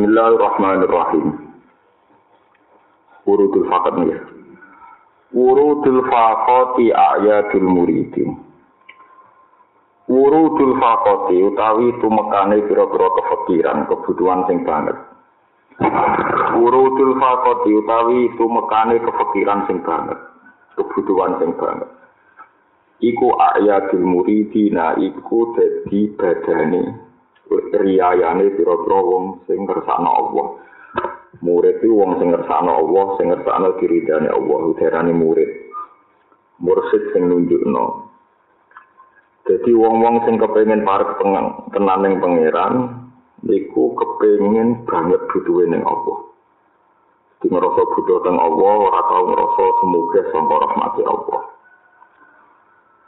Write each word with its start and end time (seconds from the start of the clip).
Bismillahirrahmanirrahim. 0.00 1.28
Urudul 3.28 3.68
fakat 3.68 4.00
nih. 4.00 4.16
Urudul 5.36 6.08
fakoti 6.08 6.88
ayatul 6.88 7.68
muridin. 7.68 8.32
Urudul 10.08 10.72
fakoti 10.80 11.44
utawi 11.44 11.92
tumekane 12.00 12.64
pira-pira 12.64 13.08
kefikiran, 13.12 13.84
kebutuhan 13.92 14.48
sing 14.48 14.64
banget. 14.64 14.96
Urudul 16.56 17.20
fakoti 17.20 17.68
utawi 17.68 18.32
tumekane 18.40 19.04
kefikiran 19.04 19.68
sing 19.68 19.84
banget, 19.84 20.16
kebutuhan 20.80 21.36
sing 21.44 21.52
banget. 21.60 21.92
Iku 23.04 23.36
ayatul 23.36 24.08
muridina 24.08 24.96
iku 24.96 25.52
dadi 25.52 26.08
badane 26.16 27.09
riyayane 27.50 28.54
pira-pira 28.54 28.98
wong 29.02 29.42
sing 29.50 29.66
ngersakno 29.66 30.10
Allah. 30.10 30.46
Murid 31.40 31.80
itu 31.80 31.94
wong 31.94 32.20
sing 32.20 32.30
ngersakno 32.30 32.72
Allah, 32.74 33.04
sing 33.16 33.26
ngersakno 33.32 33.78
diridane 33.80 34.28
Allah, 34.28 34.58
udarane 34.70 35.12
murid. 35.14 35.50
Mursid 36.60 37.16
sing 37.16 37.26
nunjukno. 37.26 38.10
Jadi 39.48 39.70
wong-wong 39.74 40.22
sing 40.28 40.36
kepengin 40.38 40.86
parek 40.86 41.18
tenan 41.18 41.98
ning 42.04 42.22
pangeran 42.22 42.74
niku 43.42 43.96
kepengin 43.96 44.84
banget 44.84 45.18
butuhe 45.32 45.64
ning 45.66 45.82
Allah. 45.82 46.30
Di 47.40 47.48
ngerasa 47.48 47.82
butuh 47.96 48.20
teng 48.20 48.36
Allah, 48.36 48.72
ora 48.84 49.00
tau 49.08 49.24
ngerasa 49.32 49.64
semoga 49.80 50.20
sampai 50.28 50.60
rahmati 50.60 51.02
Allah. 51.08 51.40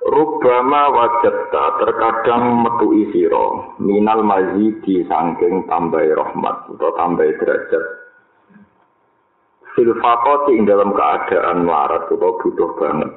Rubama 0.02 0.90
wajata 0.90 1.78
terkadang 1.78 2.66
metu 2.66 2.90
isiro 3.06 3.78
minal 3.78 4.26
mazidi 4.26 5.06
sangking 5.06 5.62
tambahi 5.70 6.10
rahmat 6.10 6.74
atau 6.74 6.90
tambahi 6.98 7.38
derajat 7.38 7.84
Filfakoti 9.72 10.58
ing 10.58 10.68
dalam 10.68 10.92
keadaan 10.92 11.64
larat 11.64 12.04
atau 12.12 12.36
butuh 12.44 12.76
banget. 12.76 13.08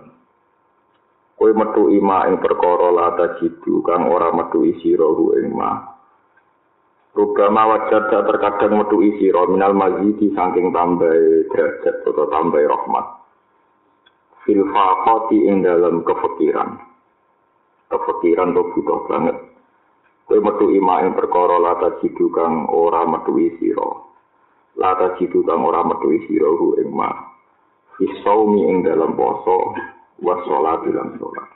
Kue 1.35 1.51
metu 1.51 1.91
ima 1.91 2.31
ing 2.31 2.39
perkara 2.39 2.95
lata 2.95 3.35
jidu 3.43 3.83
kang 3.83 4.07
ora 4.07 4.31
metu 4.31 4.63
isiro 4.63 5.19
hu 5.19 5.35
ing 5.35 5.51
ma. 5.51 5.75
Rubama 7.11 7.75
wajata 7.75 8.23
terkadang 8.23 8.79
metu 8.79 9.03
isiro 9.03 9.51
minal 9.51 9.75
mazidi 9.75 10.31
sangking 10.31 10.71
tambahi 10.71 11.49
derajat 11.51 12.07
atau 12.07 12.29
tambahi 12.31 12.69
rahmat. 12.71 13.05
Filfakoti 14.45 15.49
ing 15.49 15.65
dalam 15.65 16.05
kefikiran. 16.05 16.77
Kefikiran 17.89 18.53
tuh 18.53 18.65
butuh 18.77 18.99
banget. 19.09 19.37
Kue 20.29 20.37
metu 20.41 20.69
ima 20.69 21.01
ing 21.05 21.17
perkara 21.17 21.57
lata 21.57 21.97
jidu 22.01 22.29
kang 22.29 22.69
ora 22.69 23.05
metu 23.09 23.37
isiro. 23.41 24.05
lata 24.75 25.15
jitu 25.17 25.39
kang 25.47 25.63
ora 25.63 25.83
metu 25.87 26.11
sira 26.27 26.51
hu 26.51 26.75
ing 26.83 26.91
ma 26.91 27.09
fisaumi 27.95 28.67
ing 28.67 28.77
dalam 28.83 29.15
poso 29.15 29.71
wa 30.19 30.35
salat 30.43 30.83
lan 30.91 31.15
salat 31.15 31.47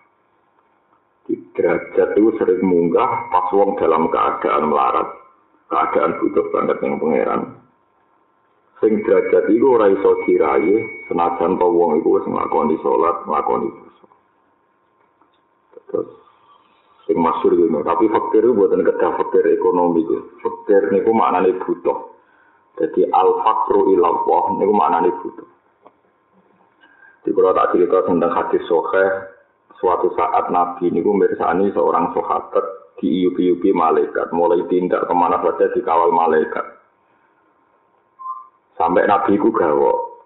di 1.27 1.35
derajat 1.53 2.15
itu 2.15 2.31
sering 2.39 2.63
munggah 2.63 3.27
pas 3.29 3.51
wong 3.51 3.75
dalam 3.75 4.07
keadaan 4.07 4.71
melarat 4.71 5.07
keadaan 5.67 6.15
butuh 6.23 6.45
banget 6.55 6.77
yang 6.79 6.95
pangeran 6.97 7.41
sing 8.79 9.03
derajat 9.03 9.51
itu 9.51 9.65
ora 9.67 9.91
iso 9.91 10.23
diraye 10.23 11.05
senajan 11.11 11.59
to 11.59 11.67
wong 11.67 11.99
iku 11.99 12.19
wis 12.19 12.25
nglakoni 12.27 12.75
salat 12.79 13.17
nglakoni 13.27 13.69
poso 13.75 14.05
terus 15.91 16.09
sing 17.09 17.17
masyhur 17.17 17.57
gitu. 17.57 17.81
Tapi 17.81 18.05
fakir 18.05 18.45
itu 18.45 18.53
buatan 18.53 18.85
kedah 18.85 19.11
fakir 19.17 19.43
ekonomi 19.49 20.05
itu 20.05 20.15
fakir 20.45 20.93
niku 20.93 21.09
maknane 21.09 21.57
butuh. 21.65 22.13
Jadi 22.79 23.11
al-fakru 23.11 23.91
ilallah, 23.91 24.55
ini 24.55 24.71
maknanya 24.71 25.11
butuh. 25.19 25.49
Di 27.27 27.35
kalau 27.35 27.51
tak 27.51 27.75
cerita 27.75 28.07
tentang 28.07 28.31
hadis 28.31 28.63
sohe, 28.71 29.05
suatu 29.83 30.15
saat 30.15 30.47
Nabi 30.47 30.87
ini 30.87 31.03
mirsani 31.03 31.75
seorang 31.75 32.15
sahabat 32.15 32.95
di 33.03 33.27
iupi-iupi 33.27 33.75
malaikat, 33.75 34.31
mulai 34.31 34.63
tindak 34.71 35.03
ke 35.03 35.11
mana 35.11 35.43
saja 35.43 35.67
dikawal 35.75 36.15
malaikat. 36.15 36.78
Sampai 38.79 39.03
Nabi 39.11 39.35
itu 39.35 39.51
gawok. 39.51 40.23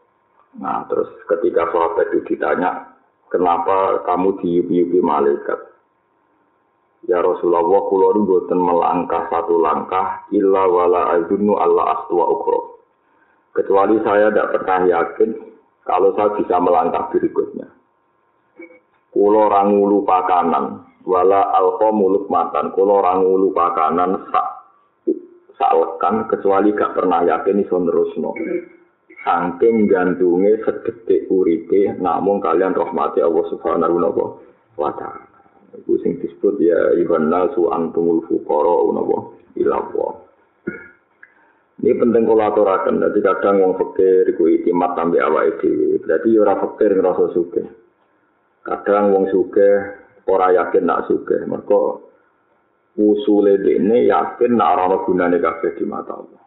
Nah, 0.61 0.85
terus 0.85 1.09
ketika 1.25 1.73
sahabat 1.73 2.13
itu 2.13 2.37
ditanya, 2.37 2.85
kenapa 3.33 4.05
kamu 4.05 4.37
di 4.37 4.61
iupi-iupi 4.61 5.01
malaikat? 5.01 5.57
Ya 7.09 7.17
Rasulullah, 7.17 7.65
kula 7.65 8.13
boten 8.21 8.61
melangkah 8.61 9.25
satu 9.33 9.57
langkah 9.57 10.21
illa 10.29 10.69
wala 10.69 11.17
azunnu 11.17 11.57
Allah 11.57 11.97
astua 11.97 12.29
ukro. 12.29 12.77
Kecuali 13.57 13.97
saya 14.05 14.29
tidak 14.29 14.61
pernah 14.61 14.79
yakin 14.85 15.29
kalau 15.89 16.13
saya 16.13 16.37
bisa 16.37 16.61
melangkah 16.61 17.09
berikutnya. 17.09 17.73
Kulo 19.09 19.49
rangulu 19.49 20.05
pakanan, 20.05 20.85
wala 21.09 21.49
alfa 21.57 21.89
muluk 21.89 22.29
matan. 22.29 22.69
Kulo 22.77 23.01
rangulu 23.01 23.49
pakanan 23.49 24.29
sak 24.29 24.52
lekan 25.73 26.29
kecuali 26.29 26.71
gak 26.77 26.93
pernah 26.93 27.25
yakin 27.25 27.63
iso 27.65 27.77
nerusno. 27.81 28.31
Saking 29.23 29.87
gantungnya 29.87 30.59
sedetik 30.67 31.31
uripe, 31.31 31.95
namun 31.95 32.43
kalian 32.43 32.75
rahmati 32.75 33.23
Allah 33.23 33.45
Subhanahu 33.47 33.95
wa 34.75 34.91
taala. 34.99 35.33
Iku 35.73 35.97
sing 36.05 36.21
disebut 36.21 36.61
ya 36.61 36.93
Iwan 37.01 37.33
nasu 37.33 37.71
antumul 37.73 38.21
fuqara 38.29 38.77
napa 38.93 39.17
ilawa. 39.57 40.21
Ini 41.83 41.99
penting 41.99 42.23
kalau 42.29 42.47
aturakan, 42.47 43.01
jadi 43.01 43.19
kadang 43.19 43.59
wong 43.59 43.73
fakir 43.75 44.31
iku 44.31 44.47
itimat 44.47 44.95
tambah 44.95 45.19
awake 45.19 45.59
dhewe. 45.59 45.99
Berarti 45.99 46.31
ya 46.31 46.39
ora 46.45 46.55
fakir 46.61 46.95
ngrasa 46.95 47.25
sugih. 47.35 47.67
Kadang 48.63 49.11
wong 49.11 49.27
sugih 49.33 49.91
ora 50.29 50.53
yakin 50.55 50.87
nak 50.87 51.11
sugih. 51.11 51.43
Mergo 51.43 52.12
usule 52.97 53.57
dene 53.57 54.05
yakin 54.05 54.53
nak 54.53 54.77
ora 54.77 54.83
ana 54.85 54.97
gunane 55.05 55.37
kabeh 55.41 55.71
di 55.77 55.85
mata 55.85 56.13
Allah. 56.13 56.41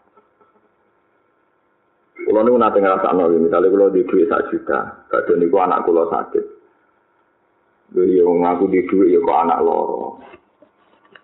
Kulo 2.26 2.42
niku 2.42 2.58
nate 2.58 2.78
ngrasakno, 2.82 3.30
misalnya 3.38 3.70
kulo 3.70 3.86
di 3.94 4.02
duit 4.02 4.26
sak 4.26 4.50
juta, 4.50 5.06
kadang 5.06 5.38
niku 5.38 5.62
anak 5.62 5.86
kulo 5.86 6.10
sakit. 6.10 6.44
Jadi 7.94 8.18
yang 8.18 8.42
ngaku 8.42 8.66
di 8.66 8.82
duit 8.90 9.14
ya 9.14 9.22
kok 9.22 9.40
anak 9.46 9.62
loro. 9.62 10.18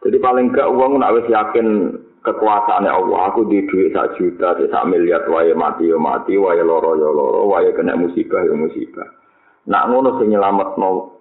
Jadi 0.03 0.19
paling 0.23 0.55
gak 0.55 0.71
uang 0.71 1.03
nak 1.03 1.15
wis 1.19 1.27
yakin 1.27 1.99
kekuasaannya 2.23 2.91
Allah. 2.91 3.19
Aku 3.35 3.51
di 3.51 3.67
duit 3.67 3.91
sak 3.91 4.15
juta, 4.15 4.55
sak 4.55 4.87
miliar, 4.87 5.27
wae 5.27 5.51
mati 5.59 5.91
ya 5.91 5.99
mati, 5.99 6.39
wae 6.39 6.63
loro 6.63 6.95
ya 6.95 7.11
loro, 7.11 7.51
wae 7.51 7.75
kena 7.75 7.99
musibah 7.99 8.47
ya 8.47 8.55
musibah. 8.55 9.11
Nak 9.67 9.91
ngono 9.91 10.23
sing 10.23 10.31
nyelamet 10.31 10.71
no 10.79 11.12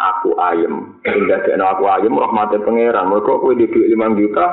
aku 0.00 0.32
ayem. 0.40 0.96
Hingga 1.04 1.44
dene 1.44 1.64
aku 1.64 1.84
ayem 1.84 2.16
rahmate 2.16 2.56
pangeran. 2.64 3.12
Mergo 3.12 3.44
kowe 3.44 3.52
di 3.52 3.68
duit 3.68 3.92
5 3.92 4.16
juta, 4.16 4.46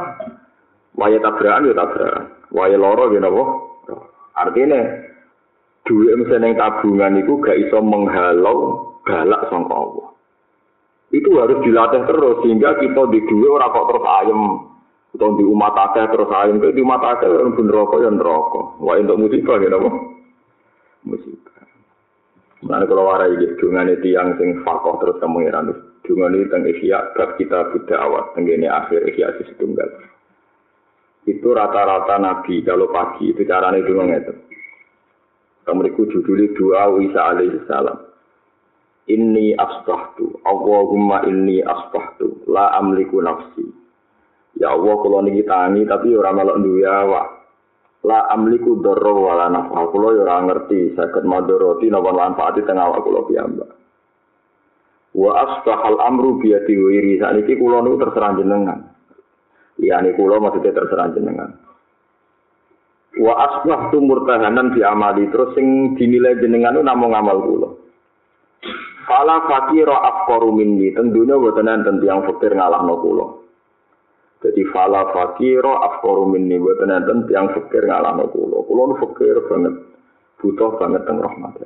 wae 0.99 1.17
tabrakan 1.23 1.71
ya 1.71 1.73
tabrakan. 1.73 2.23
Wae 2.51 2.75
loro 2.75 3.11
ya 3.15 3.23
napa? 3.23 3.43
Artinya 4.37 4.79
duit 5.87 6.13
mesin 6.19 6.53
tabungan 6.59 7.17
itu 7.17 7.39
gak 7.39 7.57
iso 7.57 7.79
menghalau 7.79 8.57
balak 9.07 9.47
sangka 9.47 9.73
Allah. 9.73 10.07
Itu 11.15 11.39
harus 11.39 11.63
dilatih 11.63 12.03
terus 12.03 12.43
sehingga 12.43 12.75
kita 12.83 13.01
di 13.15 13.23
dua 13.31 13.55
orang 13.55 13.71
kok 13.71 13.87
terus 13.87 14.05
ayam 14.05 14.41
atau 15.15 15.33
di 15.39 15.43
umat 15.47 15.73
akeh 15.73 16.05
terus 16.11 16.29
ayam 16.35 16.59
di 16.59 16.81
umat 16.83 16.99
akeh 16.99 17.31
orang 17.31 17.55
pun 17.55 17.71
rokok 17.71 18.03
yang 18.03 18.19
rokok. 18.19 18.75
Wah 18.83 18.99
untuk 18.99 19.15
musibah 19.15 19.55
ya 19.63 19.71
apa? 19.71 19.89
Musibah. 21.07 21.63
Mana 22.65 22.89
kalau 22.89 23.05
warai 23.05 23.37
gitu 23.37 23.69
dengan 23.69 23.93
itu 23.93 24.17
yang 24.17 24.33
sing 24.41 24.65
fakoh 24.65 24.97
terus 24.97 25.21
dengan 25.21 26.33
itu 26.33 26.49
tentang 26.49 26.63
ikhya 26.65 26.99
bab 27.13 27.37
kita 27.37 27.69
buddha 27.69 27.95
awat 28.01 28.33
tenggine 28.33 28.65
akhir 28.65 29.05
ikhya 29.13 29.37
si 29.43 29.53
tunggal. 29.61 29.87
Itu 31.27 31.53
rata-rata 31.53 32.17
nabi 32.17 32.63
kalau 32.65 32.89
pagi 32.89 33.35
itu 33.35 33.43
caranya 33.45 33.83
itu 33.83 33.93
itu. 33.93 34.33
Kamu 35.67 35.83
judulnya 35.99 36.55
doa 36.55 36.95
Isa 37.03 37.21
alaihi 37.35 37.59
salam 37.67 38.07
inni 39.07 39.55
asbahtu 39.55 40.39
Allahumma 40.43 41.23
inni 41.25 41.63
asbahtu 41.63 42.43
la 42.51 42.75
amliku 42.75 43.23
nafsi 43.23 43.63
ya 44.59 44.75
Allah 44.75 44.95
kula 44.99 45.23
niki 45.23 45.47
tangi 45.47 45.87
tapi 45.87 46.11
ora 46.13 46.35
melok 46.35 46.59
duwe 46.59 46.83
awak 46.83 47.27
la 48.07 48.31
amliku 48.31 48.79
darra 48.79 49.11
wala 49.11 49.51
nafa 49.51 49.91
kula 49.91 50.15
ora 50.23 50.39
ngerti 50.47 50.95
saged 50.95 51.27
madharati 51.27 51.91
napa 51.91 52.15
manfaati 52.15 52.63
teng 52.63 52.79
awak 52.79 53.03
kula 53.03 53.27
piyambak. 53.27 53.69
Wa 55.11 55.31
asbahal 55.43 55.99
amru 55.99 56.39
bi 56.39 56.55
wiri 56.55 57.19
saniki 57.19 57.59
kula 57.59 57.83
niku 57.83 57.99
terserah 58.07 58.31
jenengan. 58.39 58.79
Liyane 59.75 60.15
kula 60.15 60.39
maksudnya 60.39 60.71
terserah 60.71 61.11
jenengan. 61.11 61.51
Wa 63.19 63.33
asbahtu 63.35 63.99
murtahanan 63.99 64.71
bi 64.71 64.85
amali. 64.87 65.27
Terus 65.27 65.51
sing 65.57 65.97
dinilai 65.99 66.39
jenengan 66.39 66.79
itu 66.79 66.85
namung 66.87 67.11
amal 67.11 67.43
kula 67.43 67.69
Fala 69.07 69.39
fakira 69.47 69.95
afqaru 70.03 70.51
minni, 70.51 70.91
tentunya 70.91 71.39
boten 71.39 71.71
enten 71.71 72.03
tiyang 72.03 72.27
fakir 72.27 72.51
ngalahno 72.51 72.99
kula. 72.99 73.46
Jadi 74.37 74.61
fala 74.69 75.09
fakiro 75.09 75.81
afkoru 75.81 76.29
minni 76.29 76.61
buatan 76.61 76.93
enten 76.93 77.25
tiang 77.25 77.49
fakir 77.57 77.89
ngalahno 77.89 78.29
kulo. 78.29 78.61
Kulo 78.69 78.81
nu 78.93 78.95
fakir 79.01 79.41
banget, 79.49 79.73
butuh 80.37 80.77
banget 80.77 81.01
teng 81.09 81.17
rahmat. 81.17 81.57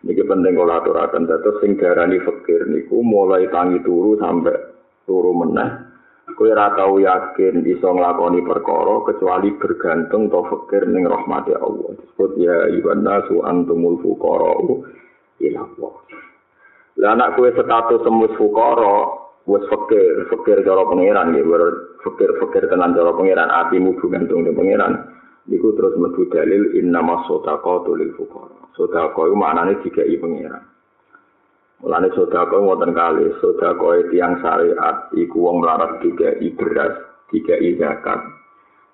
Niki 0.00 0.24
penting 0.24 0.56
kalau 0.56 0.80
aturakan 0.80 1.28
dados 1.28 1.60
sing 1.60 1.76
darani 1.76 2.18
fakir 2.24 2.66
niku 2.66 3.04
mulai 3.04 3.46
tangi 3.52 3.78
turu 3.84 4.18
sampai 4.18 4.58
turu 5.06 5.36
meneh. 5.36 5.92
Ora 6.40 6.72
tau 6.72 6.96
yakin 6.96 7.60
bisa 7.60 7.84
nglakoni 7.84 8.40
perkara 8.40 9.04
kecuali 9.04 9.52
bergantung 9.60 10.32
to 10.32 10.40
fakir 10.48 10.88
ning 10.88 11.04
rahmati 11.04 11.52
Allah. 11.52 11.92
Disebut 12.00 12.32
ya 12.40 12.64
ibn 12.72 13.04
nasu 13.04 13.44
antumul 13.44 14.00
fuqara 14.00 14.56
ila 15.36 15.60
Allah. 15.60 15.94
Lah 16.96 17.10
anak 17.12 17.36
kowe 17.36 17.50
status 17.52 18.00
semus 18.00 18.32
fuqara 18.40 19.20
wes 19.50 19.66
fakir 19.66 20.30
fakir 20.30 20.62
cara 20.62 20.86
pangeran 20.86 21.34
gitu 21.34 21.50
fakir 22.06 22.30
fakir 22.38 22.70
tenan 22.70 22.94
cara 22.94 23.10
pangeran 23.18 23.50
api 23.50 23.82
mubu 23.82 24.06
gantung 24.06 24.46
di 24.46 24.54
pangeran 24.54 25.18
itu 25.50 25.72
terus 25.74 25.98
metu 25.98 26.30
dalil 26.30 26.78
in 26.78 26.94
nama 26.94 27.26
sodako 27.26 27.82
tulil 27.88 28.14
fukara. 28.14 28.70
Sodako 28.78 29.32
itu 29.32 29.36
mana 29.36 29.66
nih 29.66 29.82
tiga 29.82 30.06
i 30.06 30.14
pengiran. 30.20 30.62
Mulane 31.80 32.12
sodako 32.14 32.60
wonten 32.60 32.92
kali, 32.94 33.26
sodako 33.40 33.98
e 33.98 34.06
tiang 34.12 34.36
syariat, 34.44 35.10
iku 35.16 35.36
wong 35.40 35.64
melarat 35.64 35.98
tiga 36.04 36.36
i 36.38 36.52
beras, 36.52 36.92
tiga 37.32 37.56
i 37.56 37.74
zakat. 37.80 38.20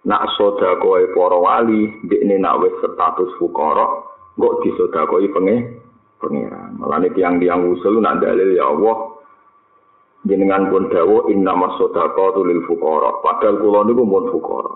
Nak 0.06 0.22
sodako 0.38 1.02
e 1.02 1.10
para 1.10 1.36
wali, 1.36 1.92
di 2.06 2.16
ini 2.24 2.38
nak 2.38 2.62
wes 2.62 2.78
status 2.78 3.36
fukara, 3.42 4.06
kok 4.38 4.62
kau 5.10 5.18
i 5.18 5.28
pengiran. 5.28 6.78
Mulane 6.78 7.10
tiang-tiang 7.10 7.68
usul 7.74 8.00
nak 8.00 8.22
dalil 8.22 8.54
ya 8.54 8.70
Allah, 8.70 9.15
jenengan 10.26 10.68
pun 10.68 10.90
dawo 10.90 11.30
inna 11.30 11.54
masodako 11.54 12.42
lil 12.44 12.62
fukara 12.66 13.22
padahal 13.22 13.56
kula 13.62 13.80
niku 13.86 14.02
pun 14.02 14.24
fukara 14.34 14.72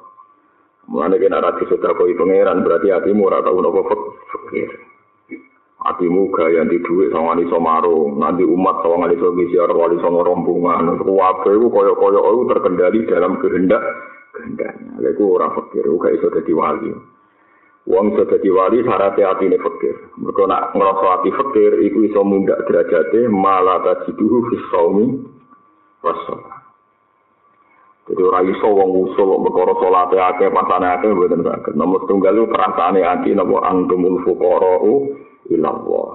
mulane 0.90 1.16
kena 1.18 1.42
ra 1.42 1.54
disodakoi 1.58 2.18
pangeran 2.18 2.62
berarti 2.66 2.90
hatimu 2.90 3.26
ora 3.26 3.42
tau 3.42 3.58
napa 3.62 3.82
fakir 4.30 4.70
hatimu 5.80 6.28
gaya 6.34 6.62
di 6.68 6.76
dhuwit 6.84 7.08
sama 7.10 7.40
iso 7.40 7.56
marung 7.56 8.20
nanti 8.20 8.44
umat 8.44 8.84
sama 8.84 9.08
iso 9.08 9.32
ngisiar 9.32 9.72
wali 9.72 9.96
sama 10.04 10.20
rombongan 10.20 11.00
kuwabe 11.00 11.56
iku 11.56 11.68
kaya-kaya 11.72 12.20
iku 12.20 12.42
terkendali 12.52 13.00
dalam 13.08 13.32
kehendak 13.40 13.82
kehendaknya. 14.36 14.92
Lha 15.00 15.08
iku 15.16 15.24
ora 15.40 15.48
fakir 15.56 15.84
gak 15.88 16.14
iso 16.20 16.28
dadi 16.28 16.52
wali. 16.52 16.92
Wong 17.88 18.04
iso 18.12 18.28
dadi 18.28 18.48
wali 18.52 18.84
syaratnya 18.84 19.32
atine 19.32 19.56
fakir. 19.56 19.96
Mergo 20.20 20.44
nak 20.44 20.76
ngrasa 20.76 21.24
fakir 21.24 21.72
iku 21.80 21.98
iso 22.04 22.20
mundak 22.28 22.60
derajate 22.68 23.24
malah 23.32 23.80
tajiduhu 23.80 24.52
fis 24.52 24.64
saumi 24.68 25.06
wassalam. 26.04 26.60
Jadi 28.10 28.26
ora 28.26 28.42
iso 28.42 28.66
wong 28.66 28.90
usul 29.06 29.38
perkara 29.38 29.72
salate 29.78 30.18
akeh 30.18 30.50
pasane 30.50 30.86
akeh 30.98 31.14
mboten 31.14 31.46
saged. 31.46 31.78
Nomor 31.78 32.10
tunggal 32.10 32.34
itu 32.34 32.50
perasaane 32.50 33.06
ati 33.06 33.30
napa 33.38 33.62
antumul 33.70 34.18
fuqara'u 34.26 34.92
ila 35.54 35.68
Allah. 35.70 36.10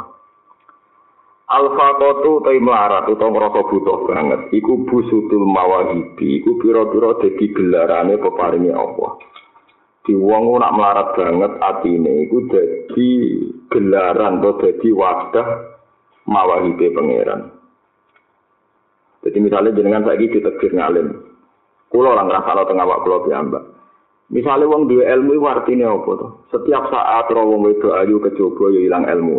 Al-faqatu 1.46 2.44
ta 2.44 2.52
melarat 2.58 3.08
utawa 3.08 3.32
ngrasa 3.32 3.62
butuh 3.72 3.98
banget 4.12 4.42
iku 4.60 4.84
busutul 4.84 5.48
mawahibi 5.48 6.44
iku 6.44 6.60
pira-pira 6.60 7.16
dadi 7.22 7.46
gelarane 7.56 8.20
peparinge 8.20 8.76
Allah. 8.76 9.16
Di 10.04 10.20
wong 10.20 10.60
nak 10.60 10.76
melarat 10.76 11.10
banget 11.16 11.52
atine 11.64 12.28
iku 12.28 12.38
dadi 12.52 13.10
gelaran 13.72 14.44
atau 14.44 14.60
dadi 14.60 14.90
wadah 14.92 15.48
mawahibe 16.28 16.92
pangeran. 16.92 17.55
Jadi 19.26 19.38
misalnya 19.42 19.74
jenengan 19.74 20.06
saya 20.06 20.22
gitu 20.22 20.38
tegir 20.38 20.78
ngalim, 20.78 21.18
kulo 21.90 22.14
orang 22.14 22.30
rasa 22.30 22.54
lo 22.54 22.70
tengah 22.70 22.86
waktu 22.86 23.10
kulo 23.10 23.18
piambak. 23.26 23.64
Misalnya 24.30 24.70
wong 24.70 24.90
dua 24.90 25.06
ilmu 25.18 25.38
itu 25.38 25.46
artinya 25.46 25.94
apa 25.94 26.12
tuh? 26.18 26.32
Setiap 26.50 26.90
saat 26.90 27.30
roh 27.30 27.46
wong 27.46 27.74
itu 27.74 27.90
ayu 27.94 28.18
kecoba 28.22 28.74
ya 28.74 28.82
hilang 28.86 29.06
ilmu. 29.06 29.38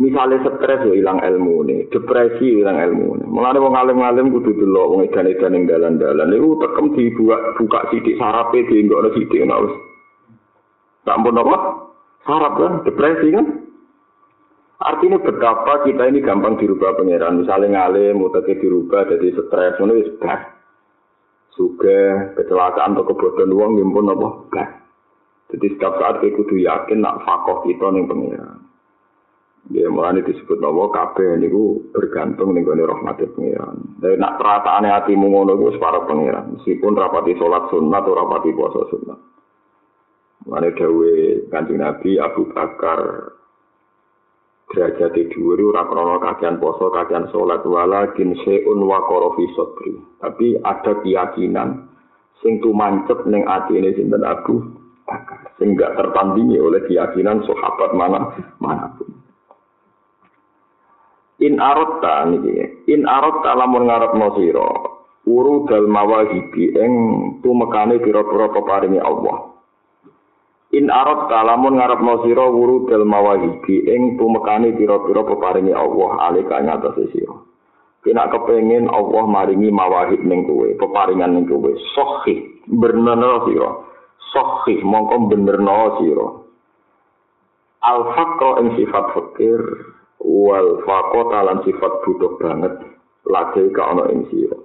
Misalnya 0.00 0.44
stres 0.44 0.88
ya 0.88 0.92
hilang 0.92 1.20
ilmu 1.20 1.68
nih, 1.68 1.88
depresi 1.92 2.60
hilang 2.60 2.80
ilmu 2.80 3.20
nih. 3.20 3.28
Mulane 3.28 3.60
wong 3.60 3.76
alim-alim 3.76 4.32
kudu 4.32 4.56
dulu 4.56 4.96
wong 4.96 5.00
edan-edan 5.08 5.52
ning 5.52 5.64
dalan-dalan 5.68 6.32
niku 6.32 6.56
tekem 6.60 6.86
dibuka 6.96 7.36
buka 7.60 7.80
sidik 7.92 8.16
sarape 8.20 8.64
di 8.68 8.84
enggak 8.88 9.04
ada 9.04 9.10
sidik. 9.16 9.40
Tak 11.04 11.16
apa? 11.20 11.56
Sarap 12.22 12.54
kan, 12.54 12.72
depresi 12.86 13.34
kan? 13.34 13.61
Artinya 14.82 15.22
betapa 15.22 15.86
kita 15.86 16.10
ini 16.10 16.18
gampang 16.18 16.58
dirubah 16.58 16.98
pangeran. 16.98 17.46
Misalnya 17.46 17.86
ngalim, 17.86 18.18
mutaknya 18.18 18.58
dirubah 18.58 19.06
jadi 19.14 19.30
stres, 19.30 19.78
itu 19.78 19.94
wis 19.94 20.10
gas. 20.18 20.42
Suga, 21.54 22.34
kecelakaan 22.34 22.96
atau 22.96 23.06
kebodohan 23.06 23.54
uang 23.54 23.70
ngimpun 23.78 24.10
apa? 24.10 24.28
Gas. 24.50 24.70
Jadi 25.52 25.66
setiap 25.76 26.00
saat 26.00 26.24
kita 26.24 26.34
kudu 26.34 26.64
yakin 26.64 27.04
nak 27.04 27.22
fakoh 27.28 27.60
kita 27.62 27.92
nih 27.92 28.08
pangeran. 28.08 28.58
Ya 29.70 29.86
mulai 29.86 30.24
disebut 30.26 30.58
nama 30.58 30.90
kabeh 30.90 31.38
niku 31.38 31.86
bergantung 31.94 32.50
ning 32.56 32.64
gone 32.66 32.82
rahmate 32.82 33.28
pangeran. 33.36 34.00
Dan 34.00 34.18
nak 34.18 34.40
perasaane 34.40 34.88
atimu 34.90 35.28
ngono 35.28 35.54
iku 35.60 35.76
para 35.76 36.02
pangeran. 36.08 36.56
Meskipun 36.56 36.96
rapati 36.96 37.36
sunat 37.36 37.68
atau 38.02 38.16
rapati 38.16 38.50
puasa 38.56 38.80
sunat. 38.90 39.20
Mulane 40.48 40.74
dawuh 40.74 41.46
Kanjeng 41.52 41.78
Nabi 41.78 42.18
Abu 42.18 42.50
Bakar 42.50 43.30
derajat 44.72 45.14
dhuwur 45.32 45.60
ora 45.70 45.84
krana 45.86 46.16
kakean 46.18 46.56
poso 46.56 46.88
kakean 46.88 47.28
salat 47.28 47.62
walakin 47.62 48.32
seun 48.42 48.80
wa 48.82 49.04
fi 49.36 49.44
sadri. 49.52 49.94
Tapi 50.18 50.46
ada 50.64 50.92
keyakinan 51.04 51.92
sing 52.40 52.58
tumancep 52.64 53.28
ning 53.28 53.44
atine 53.46 53.92
sinten? 53.94 54.24
Bakar. 55.02 55.58
Sing 55.58 55.74
gak 55.74 55.98
tertandingi 55.98 56.62
oleh 56.62 56.82
keyakinan 56.86 57.42
sahabat 57.42 57.90
mana 57.92 58.32
manapun. 58.62 59.10
In 61.42 61.58
arotta 61.58 62.30
niki 62.30 62.86
in 62.86 63.02
arotta 63.02 63.50
lamun 63.58 63.90
ngarepno 63.90 64.28
sira 64.38 64.70
uru 65.26 65.66
dal 65.66 65.90
mawahibi 65.90 66.70
ing 66.70 66.92
tumekane 67.42 67.98
pira-pira 67.98 68.46
peparinge 68.54 69.02
Allah 69.02 69.50
In 70.72 70.88
arab 70.88 71.28
kalamun 71.28 71.76
ngarep 71.76 72.00
no 72.00 72.24
siro 72.24 72.48
wuru 72.48 72.88
del 72.88 73.04
mawahibi 73.04 73.84
ing 73.92 74.16
tumekani 74.16 74.72
piro-piro 74.72 75.20
peparingi 75.28 75.76
Allah 75.76 76.32
alika 76.32 76.64
ngatasi 76.64 77.12
siro. 77.12 77.52
Kena 78.02 78.26
kepengen 78.34 78.90
Allah 78.90 79.24
maringi 79.30 79.70
mawahib 79.70 80.26
ning 80.26 80.42
kowe, 80.42 80.66
peparingan 80.74 81.38
ning 81.38 81.46
kowe. 81.46 81.70
Sohih, 81.94 82.58
benerno 82.66 83.46
siro. 83.46 83.70
Sohih, 84.34 84.82
mongko 84.82 85.30
benerno 85.30 86.02
siro. 86.02 86.26
Al-faqra 87.78 88.58
ing 88.58 88.74
sifat 88.74 89.06
fakir, 89.14 89.60
wal 90.18 90.82
faqota 90.82 91.46
lan 91.46 91.62
sifat 91.62 91.92
butuh 92.02 92.32
banget, 92.42 92.74
lagi 93.30 93.70
ka 93.70 93.82
ono 93.94 94.10
ing 94.10 94.26
siro. 94.34 94.58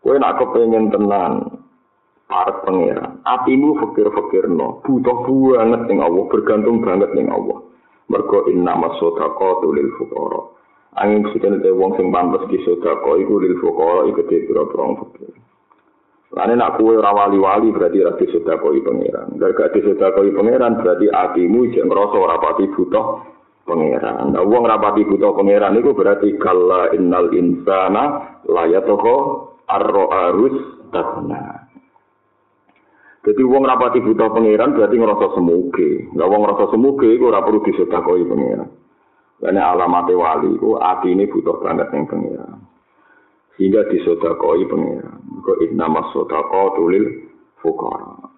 Kowe 0.00 0.16
nak 0.16 0.40
kepengen 0.40 0.88
tenang, 0.88 1.55
para 2.26 2.62
pangeran. 2.66 3.22
Atimu 3.22 3.78
fakir-fakir 3.82 4.50
no, 4.50 4.82
butuh 4.82 5.26
banget 5.26 5.82
ning 5.90 5.98
Allah, 6.02 6.24
bergantung 6.30 6.82
banget 6.82 7.10
ning 7.14 7.30
Allah. 7.30 7.62
Mergo 8.06 8.46
inna 8.50 8.78
masodaqatu 8.78 9.66
lil 9.74 9.90
fuqara. 9.98 10.42
Angin 11.02 11.26
sikene 11.34 11.58
te 11.58 11.70
wong 11.74 11.98
sing 11.98 12.14
pantes 12.14 12.46
di 12.50 12.62
sedekah 12.62 13.18
iku 13.18 13.34
lil 13.42 13.58
fuqara 13.58 14.06
iku 14.10 14.22
te 14.30 14.46
pira-pira 14.46 14.84
fakir. 15.02 15.34
Lane 16.34 16.54
nak 16.58 16.78
kuwe 16.78 16.98
ora 16.98 17.14
wali-wali 17.14 17.70
berarti 17.70 18.02
ora 18.02 18.18
disedekah 18.18 18.58
pangeran. 18.58 19.28
Gara 19.38 19.52
gak 19.54 19.72
disedekah 19.74 20.10
pangeran 20.14 20.78
berarti 20.78 21.06
atimu 21.10 21.70
jek 21.74 21.86
ngrasa 21.86 22.16
ora 22.18 22.36
butuh 22.42 23.06
pangeran. 23.66 24.30
Nah, 24.32 24.42
wong 24.46 24.62
rapati 24.66 25.02
butuh 25.02 25.34
pangeran 25.34 25.74
iku 25.78 25.92
berarti 25.92 26.38
kalla 26.38 26.94
innal 26.94 27.34
insana 27.34 28.38
layatuhu 28.46 29.14
arro 29.66 30.06
arus 30.30 30.56
tatna. 30.94 31.65
Jadi 33.26 33.42
wong 33.42 33.66
rapati 33.66 33.98
buta 33.98 34.30
pangeran 34.30 34.78
berarti 34.78 34.94
ngerasa 35.02 35.26
semuge. 35.34 36.14
Lah 36.14 36.30
wong 36.30 36.46
ngerasa 36.46 36.70
semuge 36.70 37.10
iku 37.10 37.34
ora 37.34 37.42
perlu 37.42 37.58
disedekoi 37.66 38.22
pangeran. 38.22 38.70
Karena 39.42 39.74
alamat 39.74 40.06
wali 40.14 40.54
iku 40.54 40.78
ati 40.78 41.10
ini 41.10 41.26
butuh 41.26 41.58
banget 41.58 41.90
yang 41.90 42.06
pangeran. 42.06 42.62
Sehingga 43.58 43.90
disedekoi 43.90 44.70
pangeran. 44.70 45.42
Kok 45.42 45.58
inna 45.58 45.90
masodako 45.90 46.78
tulil 46.78 47.04
fukara. 47.58 48.30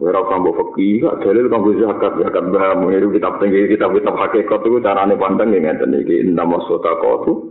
Ora 0.00 0.22
kambo 0.30 0.54
fakih, 0.54 1.02
gak 1.02 1.26
dalil 1.26 1.50
kambo 1.50 1.74
zakat, 1.74 2.14
zakat 2.22 2.46
baham. 2.54 2.86
Ini 2.88 3.10
kitab 3.10 3.42
tinggi, 3.42 3.74
kitab-kitab 3.74 4.14
hakikat 4.14 4.62
itu 4.64 4.78
carane 4.80 5.18
pandang 5.18 5.50
ya 5.50 5.66
ngeten 5.66 5.98
iki. 5.98 6.30
Inna 6.30 6.46
masodako 6.46 7.10
tulil 7.26 7.49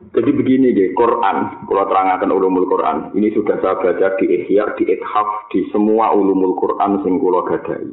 Jadi 0.00 0.30
begini 0.32 0.72
deh, 0.72 0.96
Quran, 0.96 1.68
kalau 1.68 1.84
terangkan 1.84 2.32
ulumul 2.32 2.64
Quran, 2.64 3.12
ini 3.12 3.36
sudah 3.36 3.60
saya 3.60 3.76
baca 3.76 4.16
di 4.16 4.32
Ihya, 4.32 4.72
di 4.80 4.88
Ithaf, 4.88 5.52
di 5.52 5.68
semua 5.68 6.16
ulumul 6.16 6.56
Quran 6.56 7.04
sing 7.04 7.20
kula 7.20 7.44
gadai. 7.44 7.84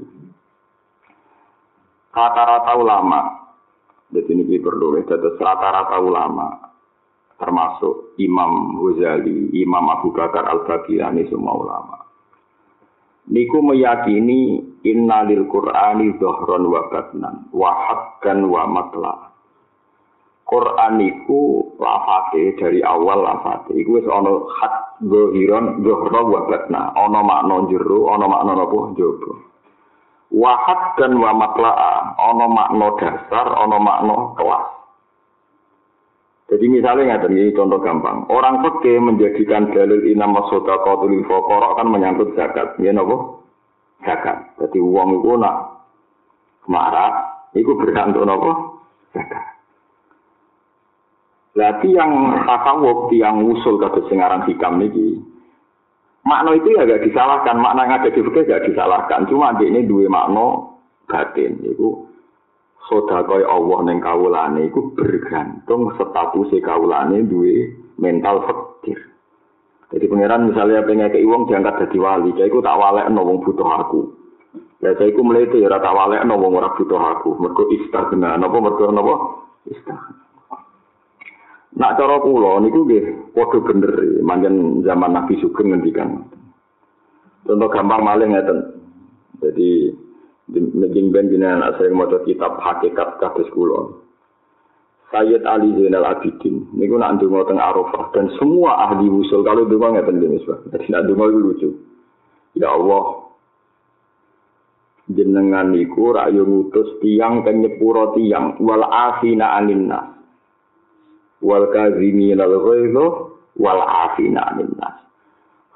Rata-rata 2.15 2.73
ulama, 2.79 3.21
jadi 4.07 4.39
ini 4.39 4.55
perlu 4.55 5.03
ya, 5.03 5.19
rata-rata 5.19 5.99
ulama, 5.99 6.47
termasuk 7.37 8.15
Imam 8.17 8.79
Ghazali, 8.79 9.51
Imam 9.53 9.85
Abu 9.91 10.15
Bakar 10.15 10.47
Al-Baghdadi 10.47 11.27
semua 11.27 11.53
ulama. 11.59 12.07
Niku 13.27 13.59
meyakini 13.59 14.63
innalil 14.87 15.43
Qur'ani 15.51 16.15
dhahran 16.15 16.63
wa 16.71 16.81
batnan 16.87 17.35
wa 17.51 17.71
wa 18.23 18.63
matla. 18.71 19.13
Quran 20.47 20.91
niku 20.95 21.75
lafate 21.75 22.55
dari 22.55 22.79
awal 22.79 23.19
lafate 23.19 23.75
iku 23.75 23.99
wis 23.99 24.07
ana 24.07 24.31
hak 24.31 25.03
zahiran 25.03 25.83
dhahra 25.83 26.21
wa 26.23 26.41
batna, 26.47 26.81
ana 26.95 27.19
makna 27.19 27.67
jero, 27.67 28.07
ana 28.15 28.25
makna 28.31 28.55
apa 28.55 28.79
jaba. 28.95 29.31
Wa 30.31 30.53
haqqan 30.55 31.19
wa 31.19 31.35
matla, 31.35 31.71
ana 32.15 32.45
makna 32.47 32.87
dasar, 32.95 33.47
ana 33.59 33.75
makna 33.75 34.15
kelas. 34.39 34.65
Jadi 36.47 36.65
misalnya 36.71 37.19
nggak 37.19 37.27
ini 37.27 37.51
contoh 37.51 37.83
gampang. 37.83 38.23
Orang 38.31 38.63
peke 38.63 39.03
menjadikan 39.03 39.67
dalil 39.75 39.99
inam 40.07 40.31
masoda 40.31 40.79
qatul 40.79 41.11
faqara 41.27 41.75
kan 41.75 41.91
menyangkut 41.91 42.31
zakat. 42.39 42.79
Ya 42.79 42.95
nopo? 42.95 43.43
Zakat. 44.07 44.55
Jadi 44.55 44.79
uang 44.79 45.19
itu 45.19 45.35
nak 45.35 45.83
marah, 46.71 47.43
itu 47.51 47.67
berhak 47.75 48.15
untuk 48.15 48.23
nopo? 48.23 48.51
Zakat. 49.11 49.56
Berarti 51.57 51.89
yang 51.89 52.37
tasawuf, 52.45 53.09
yang 53.17 53.41
usul 53.41 53.81
kata 53.81 54.05
singaran 54.05 54.45
hikam 54.45 54.77
ini, 54.77 55.17
makna 56.21 56.53
itu 56.53 56.69
ya 56.77 56.85
gak 56.85 57.01
disalahkan. 57.01 57.57
Makna 57.57 57.89
yang 57.89 57.97
ada 57.97 58.13
di 58.13 58.21
fikih 58.21 58.45
gak 58.45 58.65
disalahkan. 58.69 59.25
Cuma 59.25 59.57
ini 59.57 59.81
dua 59.89 60.05
makna 60.05 60.77
batin. 61.09 61.57
Itu 61.65 62.13
sedekah 62.85 63.41
Allah 63.49 63.79
ning 63.89 63.97
kawulane 64.05 64.69
iku 64.69 64.93
bergantung 64.93 65.97
status 65.97 66.53
kawulane 66.61 67.25
duwe 67.25 67.73
mental 67.97 68.45
fakir. 68.45 69.01
Jadi 69.89 70.05
pangeran 70.05 70.53
misalnya 70.53 70.85
pengen 70.85 71.09
ke 71.09 71.25
wong 71.25 71.49
diangkat 71.49 71.89
jadi 71.89 71.97
wali, 71.97 72.37
saya 72.37 72.53
iku 72.53 72.61
tak 72.61 72.77
walek 72.77 73.09
wong 73.09 73.41
butuh 73.41 73.69
aku. 73.81 74.13
Ya 74.83 74.93
saya 74.93 75.09
iku 75.09 75.25
melete 75.25 75.57
ora 75.65 75.81
tak 75.81 75.95
walek 75.95 76.21
wong 76.21 76.53
ora 76.53 76.69
butuh 76.77 77.01
aku. 77.17 77.33
Mergo 77.41 77.65
istighna, 77.73 78.37
napa 78.37 78.57
mergo 78.61 78.93
napa? 78.93 79.15
Istighna. 79.65 80.26
Nak 81.77 81.93
cara 81.93 82.17
kula 82.19 82.57
niku 82.65 82.89
nggih 82.89 83.31
padha 83.37 83.57
bener, 83.61 83.93
manjen 84.25 84.81
zaman 84.81 85.13
Nabi 85.13 85.37
Sugeng 85.37 85.69
ngendikan. 85.69 86.25
Contoh 87.45 87.69
gampang 87.69 88.01
maling 88.01 88.33
ngeten. 88.33 88.59
Jadi 89.37 89.93
Mungkin 90.47 91.11
ben 91.11 91.27
jenengan 91.27 91.75
sering 91.75 91.99
maca 91.99 92.23
kitab 92.23 92.63
hakikat 92.63 93.19
kados 93.19 93.51
kula. 93.51 93.99
Sayyid 95.11 95.43
Ali 95.43 95.75
Zainal 95.75 96.07
Abidin 96.07 96.71
niku 96.71 96.99
nak 96.99 97.19
ndonga 97.19 97.47
teng 97.47 97.59
Arafah 97.59 98.11
dan 98.15 98.31
semua 98.39 98.75
ahli 98.87 99.07
usul 99.07 99.43
kalau 99.43 99.67
ndonga 99.67 99.99
ngeten 99.99 100.23
iki 100.23 100.47
Mas. 100.47 100.47
Dadi 100.71 100.87
nak 100.87 101.03
ndonga 101.03 101.25
iku 101.31 101.39
lucu. 101.39 101.69
Ya 102.55 102.71
Allah, 102.71 103.27
jenengan 105.11 105.75
niku 105.75 106.15
rak 106.15 106.31
yo 106.31 106.47
ngutus 106.47 106.95
tiyang 107.03 107.43
kang 107.43 107.59
nyepuro 107.59 108.15
tiyang 108.15 108.55
wal 108.63 108.83
afina 108.87 109.51
aninnas. 109.59 110.16
Wal 111.41 111.69
kazimina 111.73 112.43
al 112.43 112.55
ghaidha 112.57 113.05
wal 113.57 113.81
afina 113.81 114.41
aninnas. 114.53 114.95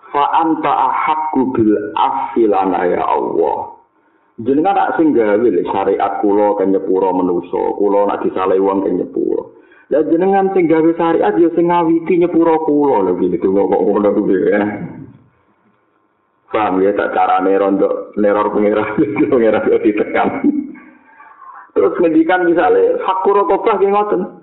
Fa 0.09 0.23
anta 0.41 0.69
ahaqqu 0.69 1.41
bil 1.53 1.73
afilana 1.95 2.85
ya 2.89 3.03
Allah. 3.05 3.81
jenengan 4.41 4.73
tak 4.73 4.93
sing 4.97 5.13
gawe 5.13 5.49
syariat 5.69 6.13
kula 6.23 6.57
kan 6.57 6.73
nyepuro 6.73 7.09
menusa 7.13 7.61
kula 7.77 8.09
nak 8.09 8.25
disale 8.25 8.57
wong 8.57 8.81
kan 8.87 8.97
nyepuro 8.97 9.53
lah 9.91 10.01
jenengan 10.09 10.49
sing 10.55 10.65
gawe 10.65 10.91
syariat 10.97 11.33
ya 11.37 11.49
sing 11.53 11.69
ngawiti 11.69 12.17
nyepuro 12.17 12.63
kula 12.65 13.11
lho 13.11 13.13
iki 13.21 13.37
kok 13.37 13.51
ngono 13.51 14.09
kuwi 14.17 14.37
ya 14.49 14.61
paham 16.51 16.81
ya 16.83 16.91
tak 16.97 17.13
carane 17.15 17.53
rondo 17.55 18.11
neror 18.17 18.49
pengira 18.51 18.83
pengira 19.31 19.59
ditekan 19.61 20.29
terus 21.71 21.93
ngendikan 22.01 22.43
misalnya 22.49 22.99
fakuro 23.05 23.47
kobra 23.47 23.79
ki 23.79 23.87
ngoten 23.87 24.40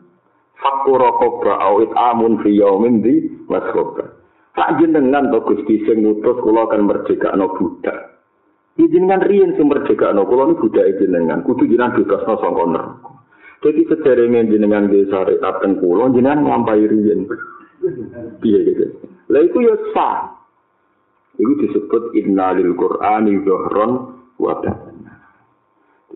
fakuro 0.58 1.08
kobra 1.18 1.54
awit 1.62 1.90
amun 1.94 2.42
fi 2.42 2.50
yaumin 2.58 3.02
di 3.02 3.30
masroba 3.46 4.18
tak 4.58 4.82
jenengan 4.82 5.30
to 5.30 5.38
Gusti 5.46 5.86
sing 5.86 6.02
ngutus 6.02 6.42
kula 6.42 6.66
kan 6.66 6.82
merdekakno 6.82 7.54
budak. 7.54 8.18
Jenengan 8.74 9.22
riyen 9.22 9.54
sing 9.54 9.70
merdekakno 9.70 10.26
kula 10.26 10.50
niku 10.50 10.66
budake 10.66 10.98
jenengan. 10.98 11.46
Kudu 11.46 11.70
jenengan 11.70 11.94
bebasno 11.94 12.34
saka 12.42 12.64
neraka. 12.66 13.10
Jadi 13.62 13.80
sederenge 13.86 14.50
jenengan 14.50 14.90
di 14.90 15.06
syariat 15.06 15.62
teng 15.62 15.78
kula 15.78 16.10
jenengan 16.10 16.42
nglampahi 16.42 16.90
riyen. 16.90 17.30
Piye 18.42 18.58
gitu? 18.66 18.98
Lha 19.30 19.38
iku 19.46 19.62
ya 19.62 19.78
sah. 19.94 20.34
Iku 21.38 21.54
disebut 21.62 22.18
innalil 22.18 22.74
qur'ani 22.74 23.38
dhahron 23.46 23.92
wa 24.42 24.58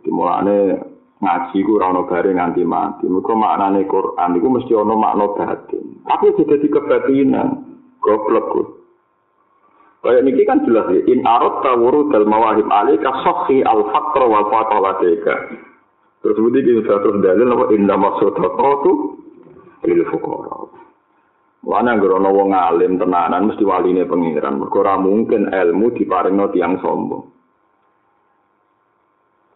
jadi 0.03 0.09
mulane 0.11 0.59
ngaji 1.23 1.59
ku 1.63 1.79
ora 1.79 1.95
ono 1.95 2.03
bare 2.11 2.35
nganti 2.35 2.67
mati 2.67 3.07
muga 3.07 3.33
maknane 3.39 3.87
Quran 3.87 4.37
iku 4.37 4.49
mesti 4.51 4.73
ono 4.75 4.95
makna 4.99 5.31
batin 5.31 6.03
tapi 6.03 6.35
jadi 6.35 6.67
kebatinan 6.67 7.49
goblok 8.03 8.47
kuwi 8.51 8.83
Kayak 10.03 10.27
ini 10.27 10.43
kan 10.43 10.67
jelas 10.67 10.91
ya. 10.91 10.99
In 11.15 11.23
arot 11.23 11.63
tawuru 11.63 12.11
dal 12.11 12.27
mawahib 12.27 12.67
alika 12.67 13.23
sokhi 13.23 13.63
al 13.63 13.87
fakr 13.87 14.27
wal 14.27 14.51
fatalateka. 14.51 15.35
Terus 16.27 16.39
begini 16.43 16.83
kita 16.83 16.99
terus 17.07 17.23
dalil 17.23 17.55
apa 17.55 17.65
indah 17.71 17.99
maksud 18.03 18.35
tu 18.35 18.93
lil 19.87 20.03
fukara. 20.11 20.59
Wana 21.63 21.95
grono 22.03 22.35
wong 22.35 22.51
alim 22.51 22.99
tenanan 22.99 23.55
mesti 23.55 23.63
waline 23.63 24.03
pengiran. 24.03 24.59
Mergo 24.59 24.83
mungkin 24.99 25.47
ilmu 25.55 25.95
diparingno 25.95 26.51
tiang 26.51 26.83
sombong. 26.83 27.31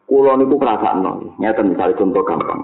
Kulo 0.07 0.39
niku 0.39 0.55
krasakno, 0.63 1.35
ngeten 1.43 1.75
misalnya 1.75 1.99
contoh 1.99 2.23
gampang. 2.23 2.61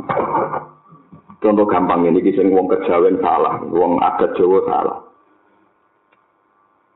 Contoh 1.42 1.66
gampang 1.66 2.06
ini 2.06 2.22
kisah 2.22 2.46
wong 2.46 2.70
kejawen 2.70 3.18
salah, 3.18 3.58
wong 3.66 3.98
adat 3.98 4.30
Jawa 4.38 4.62
salah. 4.70 4.98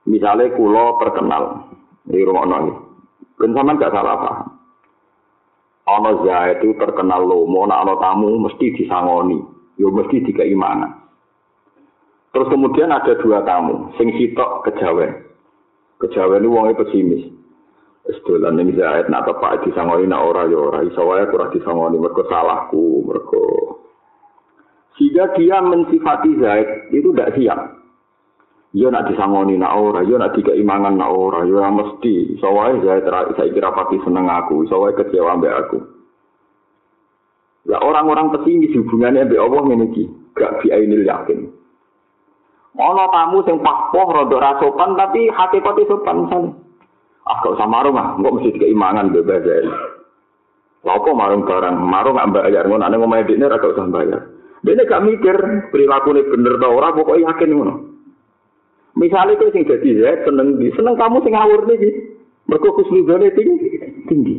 Misalnya 0.07 0.55
kulo 0.55 1.03
terkenal 1.03 1.67
di 2.07 2.23
rumah 2.23 2.47
noni, 2.47 2.73
ben 3.43 3.59
gak 3.59 3.91
salah 3.91 4.15
paham. 4.23 4.57
Ono 5.87 6.27
itu 6.27 6.75
terkenal 6.79 7.27
lomo, 7.27 7.63
nak 7.67 7.87
ono 7.87 7.95
tamu 8.03 8.31
mesti 8.43 8.75
disangoni, 8.75 9.39
yo 9.79 9.91
mesti 9.95 10.19
dikeimanan. 10.19 10.95
Terus 12.35 12.51
kemudian 12.51 12.91
ada 12.91 13.15
dua 13.23 13.47
tamu, 13.47 13.95
sing 13.95 14.11
sitok 14.19 14.67
kejawen. 14.67 15.27
Kejawen 16.03 16.43
itu 16.43 16.51
wongnya 16.51 16.79
pesimis. 16.79 17.23
Sedolan 18.07 18.63
ini 18.63 18.79
Zaid, 18.79 19.11
nak 19.11 19.27
tepak 19.27 19.67
disangoni, 19.67 20.07
nak 20.07 20.23
ora 20.23 20.47
yo 20.47 20.71
ora. 20.71 20.87
Iso 20.87 21.03
wae 21.03 21.27
kurang 21.27 21.51
disangoni, 21.51 21.99
mereka 21.99 22.23
salahku, 22.31 23.03
mereka. 23.03 23.43
Sehingga 24.95 25.35
dia 25.35 25.59
mensifati 25.59 26.39
Zaid 26.39 26.95
itu 26.95 27.11
tidak 27.11 27.35
siap. 27.35 27.61
Yo 28.71 28.95
nak 28.95 29.11
disangoni 29.11 29.59
nak 29.59 29.75
ora, 29.75 30.07
yo 30.07 30.23
nak 30.23 30.39
tiga 30.39 30.55
imangan 30.55 30.95
nak 30.95 31.11
ora, 31.11 31.43
yo 31.51 31.59
mesti. 31.59 32.39
Soalnya 32.39 32.87
saya 32.87 33.01
ter 33.03 33.15
saya 33.35 33.51
kira 33.51 33.75
pasti 33.75 33.99
seneng 34.07 34.31
aku, 34.31 34.63
soalnya 34.71 35.03
kecewa 35.03 35.35
ambek 35.35 35.57
aku. 35.67 35.79
Lah 37.67 37.83
orang-orang 37.83 38.31
pesimis 38.39 38.71
hubungannya 38.79 39.27
ambek 39.27 39.43
Allah 39.43 39.63
ini 39.75 40.07
gak 40.39 40.63
biainil 40.63 41.03
yakin. 41.03 41.51
Ono 42.77 43.05
tamu 43.11 43.43
sing 43.43 43.59
pakpoh 43.65 44.15
rodok 44.15 44.39
rasopan 44.39 44.95
tapi 44.95 45.27
hakikate 45.33 45.89
sopan 45.89 46.29
misalnya. 46.29 46.66
Ah 47.27 47.43
gak 47.43 47.59
usah 47.59 47.67
marung 47.67 47.99
ah, 47.99 48.15
kok 48.15 48.35
mesti 48.39 48.55
tiga 48.55 48.71
imangan 48.71 49.11
bebas 49.11 49.43
ya. 49.43 49.67
Lapo 50.87 51.11
marung 51.11 51.43
barang, 51.43 51.75
marung 51.83 52.15
gak 52.15 52.31
bayar, 52.31 52.71
ngono 52.71 52.87
ane 52.87 52.95
ngomong 52.95 53.19
ediknya 53.27 53.51
gak 53.51 53.75
usah 53.75 53.91
bayar. 53.91 54.31
Dia 54.63 54.87
gak 54.87 55.03
mikir 55.03 55.35
perilaku 55.75 56.15
ini 56.15 56.23
bener 56.31 56.55
tau 56.63 56.79
ora, 56.79 56.95
pokoknya 56.95 57.35
yakin 57.35 57.51
ngono. 57.51 57.75
Misalnya 58.95 59.37
itu 59.37 59.53
sing 59.53 59.67
jadi 59.67 59.89
ya, 59.93 60.13
seneng 60.25 60.57
di, 60.57 60.71
seneng 60.73 60.95
kamu 60.95 61.21
sing 61.27 61.35
ngawur 61.35 61.69
nih, 61.69 62.17
mereka 62.49 62.73
khusnudone 62.73 63.29
tinggi, 63.35 63.69
tinggi. 64.09 64.37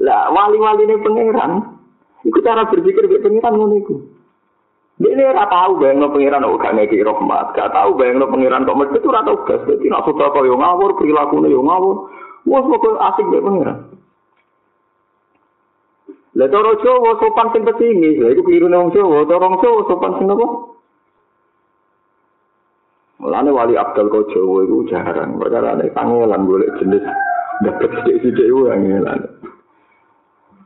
Lah 0.00 0.32
wali-wali 0.32 0.88
ini 0.88 0.98
pangeran, 1.04 1.78
itu 2.24 2.40
cara 2.40 2.66
berpikir 2.66 3.06
be 3.06 3.20
pangeran 3.20 3.54
ngono 3.54 3.74
iku. 3.78 3.96
Ini 5.00 5.22
ora 5.24 5.48
tahu 5.48 5.80
bayang 5.80 6.04
no 6.04 6.12
pangeran 6.12 6.44
kok 6.44 6.60
gak 6.60 6.74
ngeki 6.76 7.00
rahmat, 7.00 7.46
gak 7.56 7.72
tahu 7.72 7.96
bayang 7.96 8.20
no 8.20 8.28
pangeran 8.28 8.68
kok 8.68 8.76
mesti 8.76 9.00
ora 9.00 9.24
tahu 9.24 9.38
gas, 9.48 9.64
jadi 9.64 9.86
nak 9.88 10.04
sudah 10.04 10.28
kau 10.28 10.44
yang 10.44 10.60
ngawur, 10.60 10.92
perilaku 10.92 11.40
yang 11.48 11.64
ngawur, 11.64 11.96
wah 12.44 12.60
pokoknya 12.60 13.00
asik 13.08 13.26
be 13.32 13.40
pangeran. 13.40 13.78
Lah 16.36 16.46
cara 16.52 16.72
Jawa 16.84 17.10
sopan 17.16 17.48
sing 17.50 17.62
pesimis, 17.64 18.20
lha 18.20 18.28
iku 18.36 18.44
keliru 18.44 18.68
nang 18.68 18.92
Jawa, 18.92 19.24
cara 19.24 19.50
Jawa 19.56 19.80
sopan 19.88 20.12
sing 20.20 20.28
apa? 20.28 20.46
Mulane 23.20 23.50
wali 23.52 23.74
Abdul 23.76 24.08
Kojowo 24.08 24.64
itu 24.64 24.76
jarang. 24.88 25.36
Perkara 25.36 25.76
ini 25.76 25.92
kangelan 25.92 26.48
boleh 26.48 26.72
jenis 26.80 27.04
dapat 27.60 27.92
sedikit-sedikit 28.00 28.48
itu 28.48 28.64
kangelan. 28.64 29.20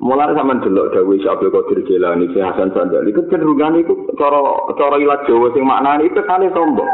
Mulai 0.04 0.36
sama 0.36 0.60
delok 0.60 0.92
Dawi 0.92 1.16
Syabdul 1.24 1.48
Qadir 1.48 1.80
Jilani, 1.88 2.28
Si 2.28 2.36
Hasan 2.36 2.76
Sandali, 2.76 3.08
itu 3.08 3.24
cenderungan 3.32 3.80
itu 3.80 3.96
cara 4.20 4.36
cara 4.76 5.00
ilat 5.00 5.24
Jawa 5.24 5.48
sing 5.56 5.64
maknanya 5.64 6.04
itu 6.04 6.20
kan 6.28 6.44
sombong. 6.52 6.92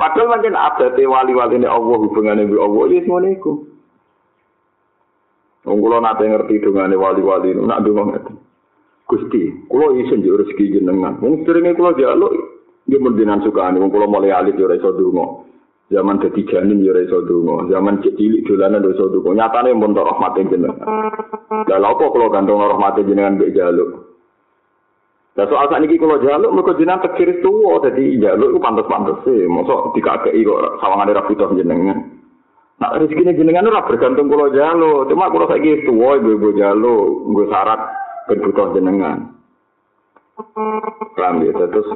Padahal 0.00 0.40
macam 0.40 0.56
ada 0.56 0.88
wali-wali 0.92 1.56
ini 1.60 1.68
Allah 1.68 1.96
hubungannya 2.00 2.48
dengan 2.48 2.64
Allah, 2.64 2.84
ya 2.92 3.00
semua 3.00 3.20
itu. 3.28 3.52
Wong 5.68 5.78
kula 5.82 5.98
nate 6.04 6.24
ngerti 6.28 6.64
dongane 6.64 6.96
wali-wali 6.96 7.56
nak 7.56 7.80
donga 7.84 8.02
ngeten. 8.12 8.36
Gusti, 9.08 9.66
kula 9.68 9.96
isin 10.00 10.24
yo 10.24 10.36
rezeki 10.36 10.80
jenengan. 10.80 11.20
Wong 11.20 11.44
seringe 11.44 11.76
kula 11.76 11.96
jaluk 11.96 12.32
yo 12.88 12.96
mendinan 13.04 13.40
sukane 13.40 13.80
wong 13.80 13.88
kula 13.92 14.08
mulai 14.08 14.32
alit 14.32 14.56
ora 14.60 14.76
iso 14.76 14.92
donga. 14.96 15.45
Zaman 15.86 16.18
dadi 16.18 16.42
janin 16.50 16.82
ora 16.82 16.98
iso 16.98 17.22
donga. 17.22 17.70
Zaman 17.70 18.02
cilik 18.02 18.42
dolanan 18.42 18.82
ora 18.82 18.90
iso 18.90 19.06
donga. 19.06 19.38
Nyatane 19.38 19.70
mun 19.70 19.94
tok 19.94 20.08
rahmate 20.10 20.42
jenengan. 20.50 20.82
Lah 21.70 21.78
lha 21.78 21.88
apa 21.94 22.04
kula 22.10 22.26
gantung 22.34 22.58
rahmate 22.58 23.06
jenengan 23.06 23.38
mbek 23.38 23.54
jaluk? 23.54 24.02
Lah 25.38 25.46
soal 25.46 25.70
sak 25.70 25.78
niki 25.78 26.02
kula 26.02 26.18
jaluk 26.18 26.50
mergo 26.50 26.74
jenengan 26.74 27.06
tekir 27.06 27.38
tuwa 27.38 27.78
dadi 27.86 28.18
jaluk 28.18 28.50
ku 28.50 28.58
pantes-pantes 28.58 29.22
e. 29.30 29.46
Mosok 29.46 29.94
dikakeki 29.94 30.42
kok 30.42 30.82
sawangane 30.82 31.14
ra 31.14 31.22
butuh 31.22 31.54
jenengan. 31.54 32.18
Nah 32.82 32.90
rezeki 32.98 33.38
jenengan 33.38 33.70
ora 33.70 33.86
bergantung 33.86 34.26
kula 34.26 34.50
jaluk. 34.50 35.06
Cuma 35.06 35.30
kula 35.30 35.46
saiki 35.46 35.86
tuwa 35.86 36.18
ibu-ibu 36.18 36.50
jaluk 36.58 37.30
nggo 37.30 37.46
syarat 37.46 37.80
ben 38.26 38.42
butuh 38.42 38.74
jenengan. 38.74 39.38
Paham 41.14 41.46
ya, 41.46 41.54
terus 41.54 41.88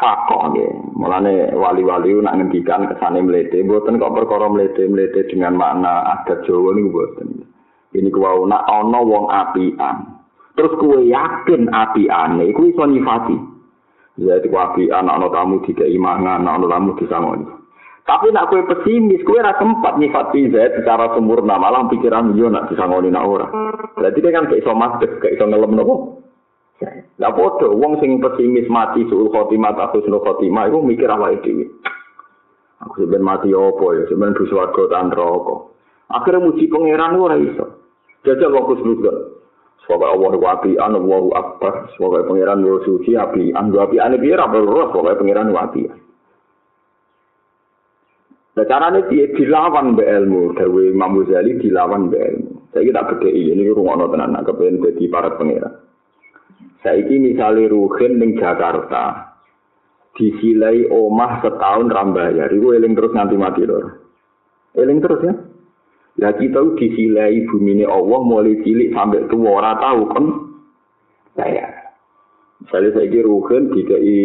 fakon 0.00 0.56
ya. 0.56 0.68
Mulane 0.96 1.52
wali-wali 1.52 2.16
nak 2.18 2.40
ngendikan 2.40 2.88
kesane 2.88 3.20
mlete, 3.20 3.60
mboten 3.62 4.00
kok 4.00 4.16
perkara 4.16 4.48
mlete-mlete 4.48 5.28
dengan 5.28 5.60
makna 5.60 6.18
adat 6.18 6.42
Jawa 6.48 6.72
niku 6.74 6.88
mboten. 6.90 7.28
Ini 7.92 8.08
kuwi 8.08 8.48
nak 8.48 8.64
ana 8.64 8.98
wong 9.04 9.28
apian. 9.28 9.96
Terus 10.56 10.72
kuwe 10.80 11.06
yakin 11.06 11.68
apiane 11.70 12.48
iku 12.50 12.66
iso 12.66 12.82
nyifati. 12.88 13.36
Jadi 14.18 14.48
kuwi 14.48 14.60
apian 14.64 15.06
ana 15.06 15.28
tamu 15.28 15.60
dikai 15.62 15.94
mangan, 16.00 16.48
ana 16.48 16.66
tamu 16.66 16.96
disangoni. 16.96 17.60
Tapi 18.10 18.34
nak 18.34 18.50
kue 18.50 18.66
pesimis, 18.66 19.22
kue 19.22 19.38
rasa 19.38 19.62
sempat 19.62 19.94
nyifati 19.94 20.50
Z 20.50 20.82
secara 20.82 21.14
sempurna, 21.14 21.62
malah 21.62 21.86
pikiran 21.86 22.34
yo 22.34 22.50
nak 22.50 22.66
disangoni 22.66 23.06
nak 23.06 23.22
ora. 23.22 23.46
Berarti 23.94 24.18
kan 24.24 24.50
kayak 24.50 24.66
iso 24.66 24.72
masuk, 24.74 25.10
kayak 25.22 25.38
iso 25.38 25.44
ngelem 25.46 25.78
nopo. 25.78 25.94
Lah 27.20 27.36
padha 27.36 27.68
wong 27.68 28.00
sing 28.00 28.16
pesimis 28.16 28.64
mati 28.72 29.04
suul 29.12 29.28
khotimah 29.28 29.76
ta 29.76 29.92
husnul 29.92 30.24
khotimah 30.24 30.72
iku 30.72 30.80
mikir 30.80 31.12
awake 31.12 31.44
dhewe. 31.44 31.68
Aku 32.80 33.04
sebenarnya 33.04 33.28
mati 33.28 33.48
apa 33.52 33.86
ya, 33.92 34.02
sebenarnya 34.08 34.40
di 34.40 34.44
suarga 34.48 34.82
dan 34.88 35.12
rokok. 35.12 35.60
Akhirnya 36.08 36.40
muji 36.40 36.64
pangeran 36.72 37.20
ora 37.20 37.36
iso. 37.36 37.66
Jajal 38.24 38.56
wong 38.56 38.64
kusnudon. 38.72 39.36
Sebab 39.84 40.00
Allah 40.00 40.32
wabi 40.32 40.80
an 40.80 40.96
Allah 40.96 41.24
akbar. 41.36 41.92
Sebab 41.92 42.24
pangeran 42.24 42.64
wo 42.64 42.80
suci 42.88 43.12
api 43.12 43.52
an 43.52 43.68
api 43.68 44.00
ane 44.00 44.16
biar 44.16 44.40
apa 44.40 44.56
roh 44.56 44.88
sebab 44.88 45.20
pangeran 45.20 45.52
wabi. 45.52 45.92
Nah, 48.50 48.66
caranya 48.66 49.04
dia 49.12 49.28
dilawan 49.36 49.94
be 49.94 50.02
ilmu, 50.02 50.56
Dewi 50.58 50.90
Imam 50.90 51.20
Ghazali 51.20 51.60
dilawan 51.60 52.08
be 52.08 52.16
ilmu. 52.16 52.52
Saya 52.72 52.82
kita 52.88 53.02
beda 53.12 53.28
ini 53.28 53.68
rumah 53.70 54.08
tenan, 54.08 54.40
kepengen 54.40 54.82
jadi 54.88 55.04
para 55.12 55.36
pangeran. 55.36 55.89
Saiki 56.80 57.20
misalnya 57.20 57.68
Ruhin 57.68 58.16
ning 58.16 58.40
Jakarta, 58.40 59.36
disilai 60.16 60.88
omah 60.88 61.44
setahun 61.44 61.92
rambayar, 61.92 62.48
itu 62.48 62.72
eling 62.72 62.96
terus 62.96 63.12
nanti 63.12 63.36
mati 63.36 63.68
lor. 63.68 64.00
Eling 64.72 64.98
terus 65.04 65.20
ya. 65.20 65.34
Lah 66.24 66.32
kita 66.40 66.76
disilai 66.80 67.44
bumi 67.52 67.80
ini 67.80 67.84
Allah 67.84 68.20
mulai 68.24 68.60
cilik 68.64 68.92
sampai 68.96 69.28
tua 69.28 69.60
orang 69.60 69.76
tahu 69.80 70.00
kan 70.12 70.24
saya. 71.36 71.68
Misalnya 72.64 72.90
saya 72.96 73.08
kira 73.08 73.28
Ruhin 73.28 73.72
di 73.72 73.80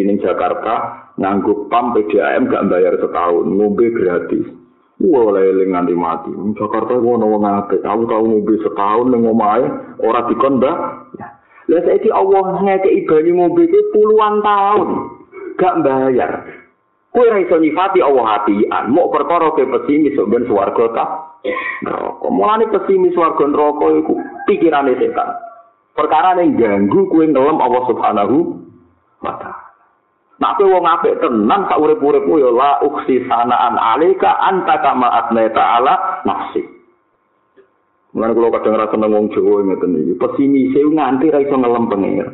ning 0.08 0.16
Jakarta 0.20 1.08
nganggup 1.16 1.72
pam 1.72 1.92
PDAM 1.96 2.52
gak 2.52 2.68
bayar 2.72 2.96
setahun, 3.00 3.48
ngombe 3.48 3.88
gratis. 3.96 4.48
Wah, 4.96 5.28
eling 5.36 5.76
nganti 5.76 5.92
mati. 5.92 6.32
Jakarta 6.56 6.96
gua 6.96 7.20
nawa 7.20 7.36
ngake, 7.36 7.84
aku 7.84 8.02
tahu 8.08 8.24
ngombe 8.32 8.54
setahun 8.64 9.12
ning 9.12 9.28
omahe 9.28 9.64
ora 10.00 10.24
dikon 10.24 10.56
mbak. 10.56 10.76
Lah 11.66 11.82
saiki 11.82 12.10
Allah 12.14 12.62
ngekeki 12.62 13.10
banyu 13.10 13.32
mobil 13.34 13.66
itu 13.66 13.80
puluhan 13.90 14.38
tahun 14.42 14.88
gak 15.58 15.74
bayar. 15.82 16.32
Kowe 17.10 17.24
ora 17.26 17.40
iso 17.40 17.56
nyifati 17.56 18.04
Allah 18.04 18.24
hatian, 18.36 18.92
mau 18.92 19.08
perkara 19.08 19.48
ke 19.56 19.64
pesimis 19.64 20.12
sok 20.14 20.28
ben 20.28 20.44
swarga 20.44 20.84
ta. 20.92 21.04
Neraka. 21.80 22.28
Mulane 22.28 22.68
pesimis 22.68 23.16
swarga 23.16 23.48
neraka 23.48 23.86
iku 23.98 24.14
pikirane 24.44 24.94
setan. 25.00 25.32
Perkara 25.96 26.36
ning 26.36 26.60
ganggu 26.60 27.08
kowe 27.08 27.24
ngelem 27.24 27.56
Allah 27.56 27.82
Subhanahu 27.88 28.36
wa 29.24 29.34
taala. 29.40 29.64
Nah, 30.36 30.52
wong 30.60 30.84
apik 30.84 31.16
tenan 31.24 31.64
sak 31.64 31.80
urip-uripmu 31.80 32.36
ya 32.36 32.52
la 32.52 32.76
uksi 32.84 33.24
sanaan 33.24 33.80
alika 33.80 34.36
anta 34.36 34.76
kama 34.84 35.08
atneta 35.08 35.80
ala 35.80 36.20
nafsi. 36.28 36.75
Mulane 38.16 38.32
kula 38.32 38.48
kadang 38.48 38.80
rasa 38.80 38.96
seneng 38.96 39.28
Jawa 39.28 39.60
ngeten 39.60 39.92
iki. 40.00 40.12
Pesimis 40.16 40.72
e 40.72 40.80
nganti 40.88 41.28
ra 41.28 41.44
iso 41.44 41.52
ngelem 41.52 41.84
pengen. 41.92 42.32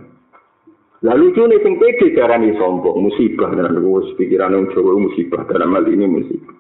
Lalu 1.03 1.35
lucu 1.35 1.43
nih 1.43 1.59
sing 1.67 1.75
pede 1.83 2.15
darani 2.15 2.55
sombong, 2.55 3.03
musibah 3.03 3.51
dan 3.51 3.83
wis 3.83 4.15
pikiran 4.15 4.55
wong 4.55 4.71
Jawa 4.71 4.95
musibah 4.95 5.43
dalam 5.51 5.75
hal 5.75 5.83
ini 5.91 6.07
musibah. 6.07 6.55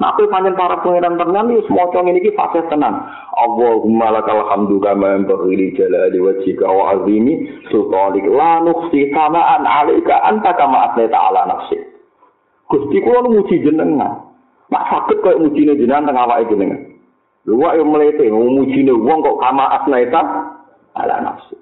Nah, 0.00 0.16
aku 0.16 0.32
panjang 0.32 0.56
para 0.56 0.80
pangeran 0.80 1.20
tenan 1.20 1.52
iki 1.52 1.68
semoco 1.68 2.00
ngene 2.00 2.24
iki 2.24 2.32
fase 2.32 2.64
tenan. 2.72 3.04
Allahumma 3.36 4.08
lakal 4.08 4.48
hamdu 4.48 4.80
kama 4.80 5.20
yanbaghi 5.20 5.52
li 5.60 5.76
jalali 5.76 6.16
wajhika 6.16 6.64
wa 6.64 6.96
azimi 6.96 7.44
sultanik 7.68 8.24
la 8.24 8.64
nukhsi 8.64 9.12
samaan 9.12 9.68
alaika 9.68 10.24
anta 10.24 10.56
kama 10.56 10.88
asnaita 10.88 11.20
ala 11.20 11.44
nafsi. 11.52 11.76
Gusti 12.72 13.04
kula 13.04 13.28
muji 13.28 13.60
jenengan. 13.60 14.24
Mak 14.72 14.88
sakit 14.88 15.20
koyo 15.20 15.36
mujine 15.44 15.76
jenengan 15.76 16.08
teng 16.08 16.16
awake 16.16 16.48
jenengan. 16.48 16.89
Luwak 17.48 17.80
yang 17.80 17.88
melete, 17.88 18.28
memujine 18.28 18.92
wong 18.92 19.24
kok 19.24 19.40
kama 19.40 19.64
asnaita 19.80 20.20
ala 20.92 21.16
nafsu. 21.24 21.56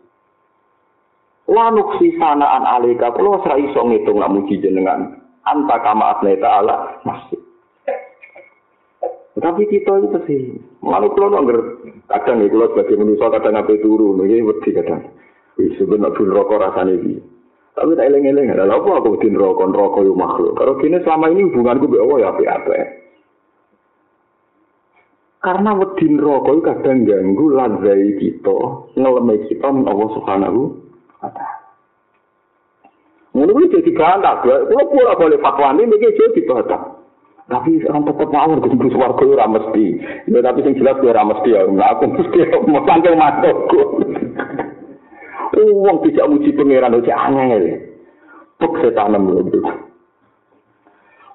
La 1.48 1.70
nuksi 1.70 2.18
sanaan 2.18 2.66
alika, 2.66 3.14
kalau 3.14 3.38
serai 3.46 3.62
iso 3.70 3.86
ngitung 3.86 4.18
nak 4.18 4.34
muji 4.34 4.58
jenengan. 4.58 5.22
Anta 5.46 5.78
kama 5.80 6.18
asnaita 6.18 6.48
ala 6.50 6.98
nafsu. 7.06 7.38
Tapi 9.38 9.70
kita 9.70 10.02
itu 10.02 10.18
sih, 10.26 10.42
malu 10.82 11.14
kalau 11.14 11.30
nongger 11.38 11.62
kadang 12.10 12.42
itu 12.42 12.58
sebagai 12.58 12.98
manusia 12.98 13.30
kadang 13.30 13.54
apa 13.54 13.70
turun, 13.78 14.18
ini 14.26 14.42
wedi 14.42 14.74
kadang. 14.74 15.14
Wih, 15.54 15.78
sebenarnya 15.78 16.10
pun 16.18 16.34
rokok 16.34 16.58
rasanya 16.58 16.98
ini. 16.98 17.22
Tapi 17.78 17.94
tak 17.94 18.10
eleng-eleng, 18.10 18.50
ada 18.50 18.66
apa 18.66 18.98
aku 18.98 19.14
bikin 19.14 19.38
rokok, 19.38 19.70
rokok 19.70 20.02
yang 20.02 20.18
makhluk. 20.18 20.58
Kalau 20.58 20.74
gini 20.82 20.98
selama 21.06 21.30
ini 21.30 21.46
hubunganku 21.46 21.86
Allah 21.86 22.18
ya 22.18 22.28
apa-apa. 22.34 22.74
Karena 25.38 25.70
wedin 25.78 26.18
rokok 26.18 26.66
kadang 26.66 27.06
ganggu 27.06 27.54
lazai 27.54 28.18
kita, 28.18 28.58
ngelemai 28.98 29.46
kita 29.46 29.70
Allah 29.70 30.08
Subhanahu 30.18 30.60
wa 31.22 31.30
taala. 31.30 31.56
Ngono 33.38 33.70
jadi 33.70 33.92
bantah, 33.94 34.42
kalau 34.42 34.90
pula 34.90 35.14
boleh 35.14 35.38
fatwa 35.38 35.70
ini, 35.78 35.86
mungkin 35.86 36.10
jadi 36.10 36.40
bantah. 36.42 36.82
Tapi 37.48 37.80
orang 37.88 38.04
tetap 38.04 38.28
mau 38.28 38.60
ketemu 38.60 38.92
suarga 38.92 39.24
ora 39.24 39.46
mesti. 39.48 39.86
Ya 40.28 40.38
tapi 40.44 40.60
sing 40.60 40.76
jelas 40.76 41.00
ora 41.00 41.24
mesti 41.24 41.56
ya. 41.56 41.64
Aku 41.64 42.04
mesti 42.12 42.38
mau 42.68 42.84
tangkel 42.84 43.16
matokku. 43.16 44.04
Uang 45.56 45.96
tidak 46.04 46.28
muji 46.28 46.52
pangeran 46.52 47.00
itu 47.00 47.08
angel. 47.08 47.64
Pek 48.60 48.72
setan 48.84 49.16
lho. 49.16 49.87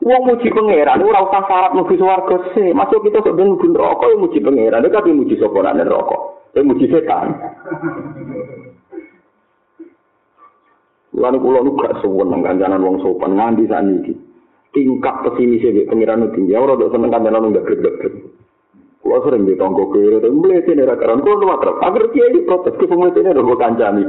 Wong 0.03 0.21
muji 0.27 0.51
pangeran 0.51 0.99
ora 0.99 1.23
usah 1.23 1.43
syarat 1.47 1.71
mlebu 1.71 1.95
swarga 1.95 2.37
sih. 2.51 2.75
Masuk 2.75 3.07
kita 3.07 3.23
sok 3.23 3.39
ben 3.39 3.55
mlebu 3.55 3.71
neraka 3.71 4.05
yo 4.11 4.15
muji 4.19 4.39
pangeran. 4.43 4.83
Nek 4.83 4.91
tapi 4.91 5.15
muji 5.15 5.39
sapa 5.39 5.59
nang 5.63 5.79
neraka. 5.79 6.17
Eh 6.59 6.63
muji 6.63 6.85
setan. 6.91 7.27
Lan 11.13 11.39
kula 11.39 11.63
nu 11.63 11.77
gak 11.79 12.03
seneng 12.03 12.41
kancanan 12.43 12.83
wong 12.83 12.99
sopan 12.99 13.39
nganti 13.39 13.63
saniki. 13.71 14.13
Tingkat 14.75 15.15
pesimis 15.23 15.63
e 15.63 15.87
pangeran 15.87 16.27
tinggi. 16.35 16.51
Ora 16.51 16.75
dok 16.75 16.91
seneng 16.91 17.07
kancanan 17.07 17.47
wong 17.47 17.55
gak 17.55 17.67
Kulo 19.03 19.19
sering 19.27 19.43
ditonggo 19.43 19.91
melihat 19.91 20.71
ini 20.71 20.87
rakaran. 20.87 21.19
Kulo 21.19 21.43
lu 21.43 21.47
matrap. 21.51 21.75
Agar 21.83 22.07
kiai 22.15 22.39
protes 22.47 22.75
ke 22.79 22.87
ini 22.87 23.35
rokok 23.35 23.59
kancani. 23.59 24.03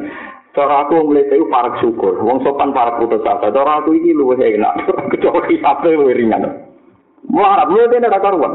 Cara 0.55 0.87
aku 0.87 1.11
melihat 1.11 1.35
itu 1.35 1.51
parak 1.51 1.83
syukur. 1.83 2.15
Wong 2.23 2.39
sopan 2.47 2.71
parak 2.71 3.03
putus 3.03 3.27
asa. 3.27 3.51
Cara 3.51 3.83
aku 3.83 3.91
ini 3.99 4.15
luwih 4.15 4.39
enak. 4.39 4.87
Kecuali 5.11 5.51
kisahnya 5.51 5.99
luwih 5.99 6.15
ringan. 6.15 6.47
Melarat, 7.27 7.67
melihat 7.67 7.99
ini 7.99 8.07
rakaran. 8.07 8.55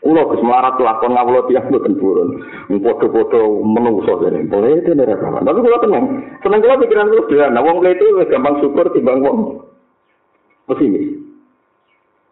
Kulo 0.00 0.32
kes 0.32 0.44
melarat 0.44 0.80
lakon 0.80 1.12
ngawulo 1.12 1.44
tiang 1.48 1.72
buatan 1.72 1.96
turun. 1.96 2.28
Podo-podo 2.68 3.64
menungso 3.64 4.20
ini. 4.28 4.44
Boleh 4.44 4.84
itu 4.84 4.92
ini 4.92 5.08
rakaran. 5.08 5.40
Tapi 5.40 5.64
kulo 5.64 5.76
tenang. 5.80 6.04
Senang 6.44 6.60
kulo 6.60 6.74
pikiran 6.84 7.08
kulo 7.08 7.22
sederhana. 7.24 7.64
Wong 7.64 7.80
melihat 7.80 8.04
itu 8.04 8.20
gampang 8.28 8.60
syukur 8.60 8.84
timbang 8.92 9.24
wong. 9.24 9.38
Pesimis. 10.68 11.16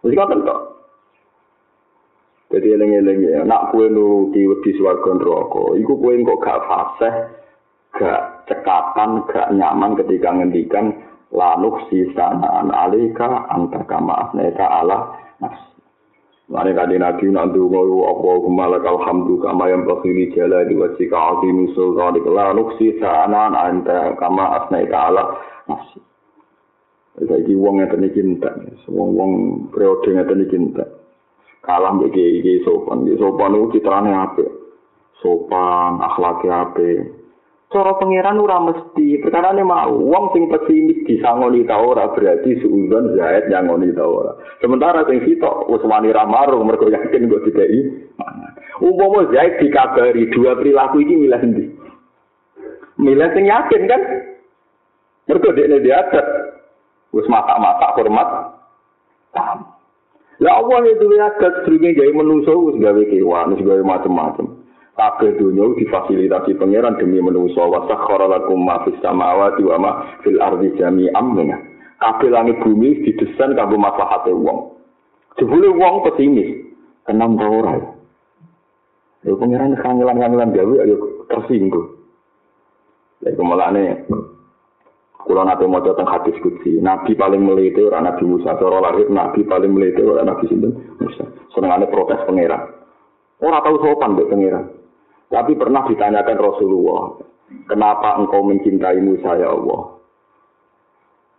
Mesti 0.05 0.15
kau 0.15 0.29
tentu. 0.29 0.57
Jadi 2.49 2.69
eling-eling 2.73 3.19
ya, 3.29 3.41
nak 3.45 3.77
kue 3.77 3.93
nuruti 3.93 4.41
wedi 4.49 4.73
swarga 4.81 5.13
neraka, 5.21 5.77
iku 5.77 6.01
kue 6.01 6.17
kok 6.25 6.41
gak 6.41 6.65
fasih, 6.65 7.15
gak 7.97 8.45
cekatan, 8.51 9.25
gak 9.31 9.53
nyaman 9.57 9.97
ketika 9.97 10.35
ngendikan 10.35 10.93
lanuk 11.33 11.85
sisanaan 11.89 12.73
alika 12.73 13.49
antaka 13.53 13.97
ma'asneka 14.01 14.65
ala 14.65 15.17
nafsi. 15.41 15.77
Mane 16.49 16.73
kadi 16.73 16.97
nabi 16.97 17.29
nak 17.29 17.53
ndonga 17.53 18.09
apa 18.09 18.29
kumalak 18.41 18.85
alhamdu 18.89 19.37
kama 19.45 19.69
yang 19.69 19.85
bakhili 19.85 20.33
jala 20.33 20.65
di 20.65 20.73
wajika 20.81 21.37
azimu 21.37 21.77
sultani 21.77 22.25
lanuk 22.25 22.73
sisanaan 22.81 23.53
anta 23.53 24.17
kama 24.17 24.65
asneka 24.65 25.13
ala 25.13 25.25
nafsi. 25.69 26.01
Jadi 27.19 27.53
wong 27.53 27.83
yang 27.83 27.91
tadi 27.91 28.15
cinta, 28.15 28.47
wong 28.87 29.09
wong 29.19 29.33
periode 29.75 30.07
yang 30.15 30.25
tadi 30.25 30.47
cinta. 30.49 30.87
kalah 31.69 31.93
iki 32.01 32.65
sopan. 32.65 33.05
Iki 33.05 33.21
sopan 33.21 33.53
itu 33.53 33.67
citrane 33.77 34.11
apik. 34.17 34.49
Sopan, 35.21 36.01
akhlaknya 36.01 36.65
apik. 36.65 37.18
Cara 37.69 38.01
pangeran 38.01 38.41
ora 38.41 38.65
mesti, 38.65 39.21
perkara 39.21 39.53
ini 39.53 39.61
mau. 39.61 39.93
Wong 39.93 40.33
sing 40.33 40.49
pesimis 40.49 41.05
disangoni 41.05 41.69
ta 41.69 41.77
ora 41.77 42.09
berarti 42.17 42.57
suudon 42.65 43.13
zaid 43.13 43.53
nyangoni 43.53 43.93
ta 43.93 44.09
ora. 44.09 44.33
Sementara 44.65 45.05
sing 45.05 45.21
sitok 45.21 45.69
wis 45.69 45.85
wani 45.85 46.09
ra 46.09 46.25
marung 46.25 46.65
mergo 46.65 46.89
yakin 46.89 47.29
dikei 47.29 48.09
mangan. 48.17 48.57
Umpama 48.81 49.29
zaid 49.37 49.61
dikabari 49.61 50.33
dua 50.33 50.57
perilaku 50.57 51.05
iki 51.05 51.15
milih 51.21 51.45
endi? 51.45 51.65
Milih 52.97 53.29
sing 53.37 53.45
yakin 53.45 53.83
kan? 53.85 54.03
Mergo 55.29 55.53
dekne 55.53 55.85
diadat. 55.85 56.27
Wis 57.13 57.29
masak-masak 57.29 58.01
hormat. 58.01 58.29
Tamu. 59.37 59.79
Lah 60.39 60.55
Allah 60.63 60.87
itu 60.87 61.05
adat 61.19 61.67
sedurunge 61.67 61.99
gawe 61.99 62.13
menungso 62.15 62.55
wis 62.71 62.79
gawe 62.79 63.03
kewan, 63.11 63.59
wis 63.59 63.61
gawe 63.67 63.83
macam-macam. 63.83 64.58
Kabeh 64.99 65.39
dunya 65.39 65.63
difasilitasi 65.79 66.59
pangeran 66.59 66.99
demi 66.99 67.23
menungso 67.23 67.63
wa 67.71 67.87
sakhara 67.87 68.27
lakum 68.27 68.67
ma 68.67 68.83
fis 68.83 68.99
samawati 68.99 69.63
wa 69.63 69.79
ma 69.79 69.91
fil 70.27 70.43
ardi 70.43 70.75
jami'an 70.75 71.39
minna. 71.39 71.55
Kabeh 72.03 72.35
langit 72.35 72.59
bumi 72.67 73.07
didesain 73.07 73.55
kanggo 73.55 73.79
maslahate 73.79 74.35
wong. 74.35 74.75
Jebule 75.39 75.71
wong 75.71 76.03
pesimis, 76.03 76.51
kenam 77.07 77.39
ta 77.39 77.47
ora 77.47 77.79
ya? 77.79 79.33
Pangeran 79.39 79.79
kangelan-kangelan 79.79 80.51
gawe 80.51 80.75
ayo 80.83 80.97
tersinggung. 81.31 81.95
Lha 83.23 83.31
kemalane 83.39 84.03
Kulo 85.29 85.45
nate 85.45 85.69
maca 85.69 85.93
teng 85.93 86.09
hadis 86.09 86.41
kutsi, 86.41 86.81
nabi 86.81 87.13
paling 87.13 87.45
melete 87.45 87.85
ora 87.85 88.01
nabi 88.01 88.25
Musa, 88.25 88.57
cara 88.57 88.81
lahir 88.81 89.13
nabi 89.13 89.45
paling 89.45 89.77
melete 89.77 90.01
ora 90.01 90.25
nabi 90.25 90.49
sinten 90.49 90.73
Musa. 90.99 91.29
Senengane 91.53 91.85
protes 91.87 92.25
pangeran. 92.25 92.73
Ora 93.45 93.61
tahu 93.61 93.77
sopan 93.79 94.17
mbek 94.17 94.31
pangeran. 94.33 94.78
Tapi 95.29 95.53
pernah 95.61 95.85
ditanyakan 95.85 96.39
Rasulullah, 96.41 97.21
kenapa 97.69 98.17
engkau 98.17 98.41
mencintai 98.49 98.97
Musa 99.05 99.37
ya 99.37 99.53
Allah? 99.53 100.01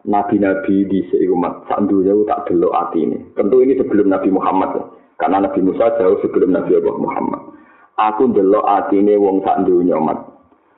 Nabi-nabi 0.07 0.87
di 0.87 1.03
seumat 1.11 1.67
sak 1.67 1.89
dunya 1.91 2.15
tak 2.23 2.47
delok 2.47 2.71
ati 2.71 3.03
ini. 3.03 3.19
Tentu 3.35 3.59
ini 3.59 3.75
sebelum 3.75 4.07
Nabi 4.07 4.31
Muhammad 4.31 4.69
ya. 4.77 4.85
Karena 5.19 5.43
Nabi 5.43 5.59
Musa 5.59 5.91
jauh 5.99 6.15
sebelum 6.23 6.55
Nabi 6.55 6.79
Allah 6.79 6.95
Muhammad. 6.95 7.41
Aku 7.99 8.31
delok 8.31 8.63
ati 8.63 9.03
ini 9.03 9.19
wong 9.19 9.43
sak 9.43 9.67
dunya 9.67 9.99
mat. 9.99 10.23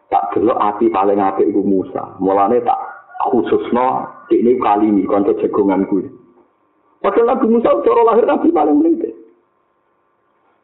Tak 0.09 0.33
delok 0.33 0.57
ati 0.57 0.89
paling 0.89 1.21
apik 1.21 1.53
iku 1.53 1.61
Musa. 1.61 2.17
Mulane 2.17 2.65
tak 2.65 2.79
khususno 3.29 4.09
ini 4.33 4.57
kali 4.57 4.89
ini 4.89 5.05
konco 5.05 5.37
jagongan 5.37 5.85
gue. 5.85 6.09
Padahal 7.05 7.37
Nabi 7.37 7.45
Musa 7.45 7.69
cara 7.85 8.01
lahir 8.09 8.25
Nabi 8.25 8.47
paling 8.49 8.75
melete. 8.81 9.20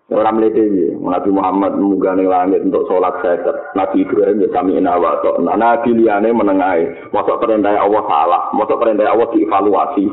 Orang 0.08 0.39
melete 0.39 0.63
ya, 0.72 0.96
Nabi 0.96 1.30
Muhammad 1.36 1.76
menggane 1.76 2.24
langit 2.24 2.63
untuk 2.63 2.88
sholat 2.88 3.20
seter. 3.20 3.52
Nabi 3.76 4.08
Ibrahim 4.08 4.39
ya 4.39 4.48
kami 4.56 4.80
inawa. 4.80 5.20
Nah, 5.43 5.60
Nabi 5.60 5.91
liane 6.00 6.32
menengai. 6.32 7.12
Masuk 7.12 7.43
perintah 7.43 7.76
Allah 7.76 8.04
salah. 8.08 8.41
Masuk 8.56 8.80
perintah 8.80 9.04
Allah 9.04 9.28
dievaluasi. 9.36 10.06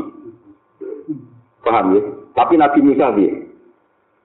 Paham 1.63 1.95
ya? 1.95 2.03
Tapi 2.35 2.59
Nabi 2.59 2.79
Musa 2.83 3.15
ya. 3.15 3.31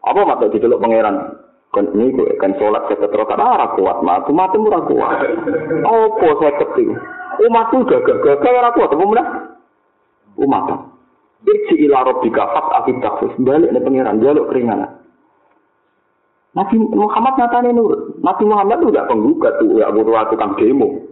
Apa 0.09 0.25
mata 0.25 0.49
didelok 0.49 0.81
pangeran? 0.81 1.37
Kan 1.69 1.85
ini 1.93 2.17
gue 2.17 2.33
kan 2.41 2.57
sholat 2.57 2.89
seter 2.89 3.13
terus 3.13 3.29
kan 3.29 3.37
arah 3.37 3.77
kuat 3.77 4.01
matu 4.01 4.33
mati 4.33 4.57
murah 4.57 4.81
kuat. 4.89 5.21
Apa 5.85 6.27
saya 6.41 6.53
keting? 6.65 6.97
umat 7.47 7.71
itu 7.71 7.87
gagal-gagal 7.87 8.51
ora 8.51 8.69
kuat 8.75 8.91
apa 8.91 9.05
meneh 9.05 9.27
umat 10.43 10.65
Irji 11.39 11.87
ila 11.87 12.03
rabbika 12.03 12.51
fat 12.51 12.67
afid 12.83 12.99
takfus 12.99 13.31
balik 13.39 13.71
nih 13.71 13.79
pangeran 13.79 14.19
jaluk 14.19 14.51
keringanan 14.51 14.99
Nabi 16.57 16.75
Muhammad 16.81 17.33
nyatane 17.37 17.69
nurut. 17.69 18.17
Nabi 18.25 18.43
Muhammad 18.49 18.81
itu 18.81 18.89
gak 18.89 19.07
penggugat 19.09 19.53
tuh 19.61 19.77
ya 19.77 19.93
butuh 19.93 20.17
aku 20.17 20.33
kang 20.33 20.57
demo. 20.57 21.05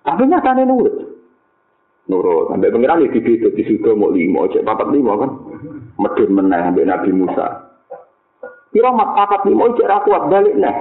Tapi 0.00 0.24
nyatane 0.24 0.64
nurut. 0.64 0.94
Nurut. 2.08 2.48
Sampai 2.48 2.72
pangeran 2.72 3.04
itu 3.04 3.20
di 3.20 3.34
di 3.52 3.62
situ 3.68 3.92
mau 3.92 4.08
lima 4.08 4.48
cek 4.48 4.64
papat 4.64 4.88
lima 4.90 5.12
kan. 5.20 5.30
Medun 6.00 6.30
meneh 6.32 6.60
sampai 6.64 6.88
Nabi 6.88 7.10
Musa. 7.12 7.46
Kira 8.72 8.88
mat 8.96 9.12
papat 9.12 9.44
lima 9.44 9.76
cek 9.76 9.88
rakuat 9.88 10.32
balik 10.32 10.56
nih 10.56 10.76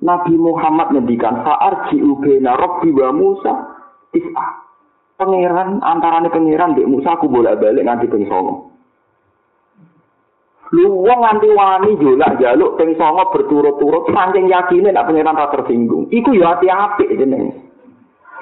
Nabi 0.00 0.32
Muhammad 0.38 0.96
ngendikan 0.96 1.44
fa'arji 1.44 2.00
ubena 2.00 2.56
rabbi 2.56 2.88
wa 2.94 3.10
Musa 3.12 3.52
tis'a. 4.14 4.46
Pangeran 5.20 5.84
antarane 5.84 6.32
pangeran 6.32 6.72
Mbak 6.72 6.88
Musa 6.88 7.18
aku 7.18 7.28
bolak-balik 7.28 7.84
nganti 7.84 8.08
ping 8.08 8.24
9. 8.24 8.69
Lu 10.70 11.02
wong 11.02 11.18
nganti 11.18 11.50
wani 11.50 11.98
jolak 11.98 12.38
jaluk 12.38 12.78
ping 12.78 12.94
9 12.94 13.34
berturut-turut 13.34 14.06
saking 14.14 14.46
yakine 14.46 14.94
nek 14.94 15.02
pangeran 15.02 15.34
ra 15.34 15.50
tersinggung. 15.50 16.06
Iku 16.14 16.30
ya 16.38 16.54
ati 16.54 16.70
apik 16.70 17.10
jenenge. 17.18 17.58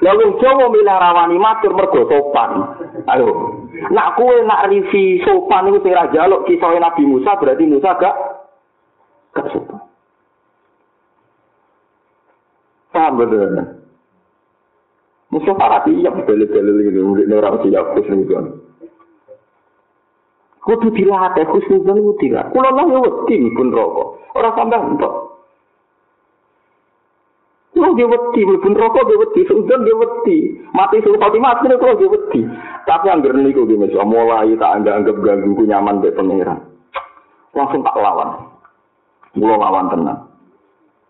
Lah 0.05 0.13
wong 0.13 0.37
Jawa 0.37 0.69
milih 0.69 0.93
rawani 0.93 1.37
matur 1.41 1.73
mergo 1.73 2.05
sopan. 2.05 2.51
Ayo. 3.09 3.57
Nak 3.89 4.13
kowe 4.13 4.35
nak 4.45 4.69
rivi 4.69 5.25
sopan 5.25 5.73
iku 5.73 5.81
sing 5.81 5.97
ra 5.97 6.05
jaluk 6.13 6.45
kisah 6.45 6.69
Nabi 6.77 7.03
Musa 7.09 7.33
berarti 7.33 7.65
Musa 7.65 7.97
gak 7.97 8.15
gak 9.33 9.49
sopan. 9.49 9.81
Paham 12.93 13.21
betul. 13.21 13.57
Musuh 15.29 15.53
para 15.53 15.85
tiap 15.85 16.25
beli-beli 16.25 16.89
ini, 16.89 17.01
murid 17.05 17.29
orang 17.29 17.61
siap 17.61 17.93
khusnudon. 17.93 18.68
Kudu 20.69 20.93
dilatih 20.93 21.49
khusnudon 21.49 21.97
itu 21.97 22.13
tidak. 22.21 22.53
Kulo 22.53 22.69
lah 22.69 22.85
ya 22.85 23.01
wedi 23.01 23.41
pun 23.57 23.73
rokok. 23.73 24.21
Orang 24.37 24.53
sampai 24.53 24.77
untuk. 24.85 25.13
Kulo 27.73 27.97
dia 27.97 28.05
wedi, 28.05 28.45
pun 28.45 28.77
rokok 28.77 29.09
dia 29.09 29.17
wedi, 29.17 29.49
seudon 29.49 29.81
dia 29.81 29.97
wedi. 29.97 30.37
Mati 30.69 31.01
suruh 31.01 31.17
pati 31.17 31.41
mati, 31.41 31.73
kulo 31.73 31.97
dia 31.97 32.13
wedi. 32.13 32.45
Tapi 32.85 33.05
anggar 33.09 33.33
niku 33.33 33.65
dia 33.65 33.81
masih 33.81 33.97
mulai 34.05 34.53
tak 34.61 34.85
anggap 34.85 35.17
ganggu 35.25 35.63
nyaman 35.65 36.05
be 36.05 36.13
pangeran. 36.13 36.61
Langsung 37.57 37.81
tak 37.81 37.97
lawan. 37.97 38.53
Kulo 39.33 39.57
lawan 39.57 39.89
tenang. 39.89 40.21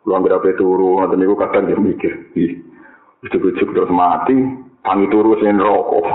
Luang 0.08 0.24
berapa 0.24 0.56
turu, 0.56 1.04
ngoten 1.04 1.20
niku 1.20 1.36
kadang 1.36 1.68
dia 1.68 1.76
mikir, 1.76 2.32
ih, 2.40 2.64
ujuk-ujuk 3.28 3.76
terus 3.76 3.92
mati, 3.92 4.56
tangi 4.88 5.12
turu 5.12 5.36
sing 5.44 5.60
rokok. 5.60 6.08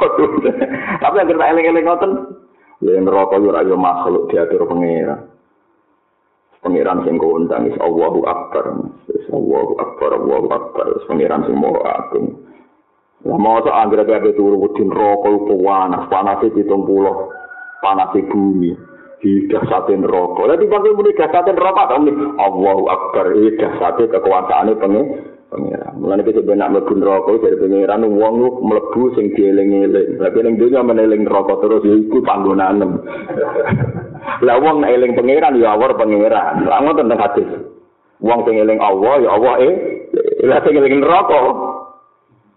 Tapi 1.04 1.16
agar 1.20 1.36
tak 1.36 1.50
eling-eling 1.52 1.84
ngoten, 1.84 2.12
ya 2.84 3.00
rokok 3.00 3.40
yo 3.40 3.50
ayo 3.56 3.76
makhluk 3.80 4.28
diatur 4.28 4.68
pangeran. 4.68 5.32
Pangeran 6.60 7.04
sing 7.04 7.16
kondang 7.16 7.68
is 7.68 7.76
Allahu 7.80 8.24
Akbar. 8.28 8.76
Is 9.12 9.24
Allahu 9.32 9.76
Akbar, 9.80 10.16
Allahu 10.16 10.48
Akbar. 10.52 10.86
Pangeran 11.08 11.44
sing 11.48 11.56
mau 11.56 11.76
agung. 11.80 12.44
Lah 13.24 13.40
mau 13.40 13.56
tak 13.64 13.88
kabeh 14.04 14.36
turu 14.36 14.60
wedin 14.60 14.92
rokok 14.92 15.48
panas, 15.64 16.04
panas 16.12 16.44
itu 16.44 16.60
pulau, 16.68 17.32
panas 17.80 18.12
bumi. 18.12 18.76
Di 19.22 19.46
dasatin 19.50 20.02
rokok. 20.02 20.48
Jadi 20.50 20.64
bagi 20.66 20.90
muni 20.94 21.12
dasatin 21.14 21.58
rokok, 21.58 21.86
tapi 21.90 22.10
Allahu 22.38 22.84
Akbar, 22.88 23.34
ini 23.34 23.54
dasatin 23.58 24.10
kekuasaan 24.10 24.74
pengen. 24.80 25.34
Pengiran. 25.54 25.94
Mulane 26.02 26.26
kita 26.26 26.42
benak 26.42 26.74
mlebu 26.74 26.98
neraka 26.98 27.38
dari 27.38 27.54
pengiran 27.54 28.02
wong 28.10 28.34
lu 28.42 28.48
mlebu 28.66 29.14
sing 29.14 29.30
dieling-eling. 29.38 30.18
Tapi 30.18 30.42
ning 30.42 30.58
dunya 30.58 30.82
meneling 30.82 31.22
neraka 31.22 31.62
terus 31.62 31.86
ya 31.86 31.94
iku 31.94 32.18
panggonanem. 32.26 32.98
Lah 34.46 34.58
wong 34.58 34.82
nek 34.82 34.90
eling 34.98 35.14
pengiran 35.14 35.54
ya 35.54 35.78
awor 35.78 35.94
pengiran. 35.94 36.66
Lah 36.66 36.82
ngoten 36.82 37.06
teng 37.06 37.22
hadis. 37.22 37.48
Wong 38.18 38.42
sing 38.42 38.58
eling 38.58 38.82
Allah 38.82 39.14
ya 39.22 39.30
Allah 39.30 39.54
eh. 39.62 39.74
Lah 40.42 40.58
sing 40.66 40.74
eling 40.74 40.98
neraka 40.98 41.40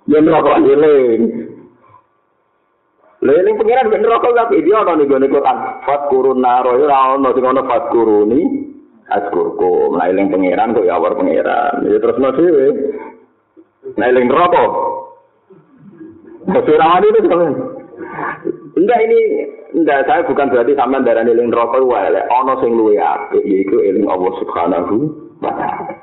ya 0.09 0.17
neraka 0.17 0.51
eling. 0.57 1.21
Lha 3.17 3.41
ning 3.41 3.57
pengiran 3.57 3.89
ben 3.89 4.05
neraka 4.05 4.29
gak 4.29 4.53
dia 4.53 4.77
ana 4.77 4.93
ning 4.93 5.09
gone 5.09 5.25
Quran. 5.25 5.57
Fat 5.85 6.01
kurun 6.13 6.37
naro 6.41 6.77
ya 6.77 7.17
ana 7.17 7.29
sing 7.33 7.45
ana 7.45 7.61
fat 7.65 7.89
kuruni 7.89 8.41
askurku. 9.09 9.97
Lah 9.97 10.09
ning 10.13 10.29
pengiran 10.29 10.77
kok 10.77 10.85
ya 10.85 11.01
war 11.01 11.17
pengiran. 11.17 11.81
Ya 11.89 11.97
terus 11.97 12.21
no 12.21 12.29
dhewe. 12.37 12.67
Nah 13.97 14.07
ning 14.13 14.25
neraka. 14.29 14.63
Masih 16.47 16.77
ramai 16.77 17.09
itu 17.09 17.27
kan. 17.27 17.53
Enggak 18.77 18.99
ini 19.03 19.19
Enggak, 19.77 20.07
saya 20.07 20.23
bukan 20.23 20.47
berarti 20.47 20.73
sampean 20.79 21.03
darah 21.03 21.27
eling 21.27 21.51
rokok 21.51 21.83
wae 21.83 22.07
lek 22.07 22.25
ana 22.31 22.55
sing 22.63 22.71
luwe 22.71 22.95
apik 22.95 23.43
yaiku 23.43 23.83
eling 23.83 24.07
Allah 24.07 24.33
Subhanahu 24.39 24.95
wa 25.43 25.51
taala. 25.51 25.93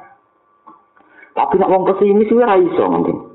Tapi 1.34 1.54
nek 1.58 1.70
wong 1.72 1.82
pesimis 1.88 2.28
kuwi 2.28 2.44
ora 2.44 2.60
iso 2.60 2.84
mungkin. 2.86 3.33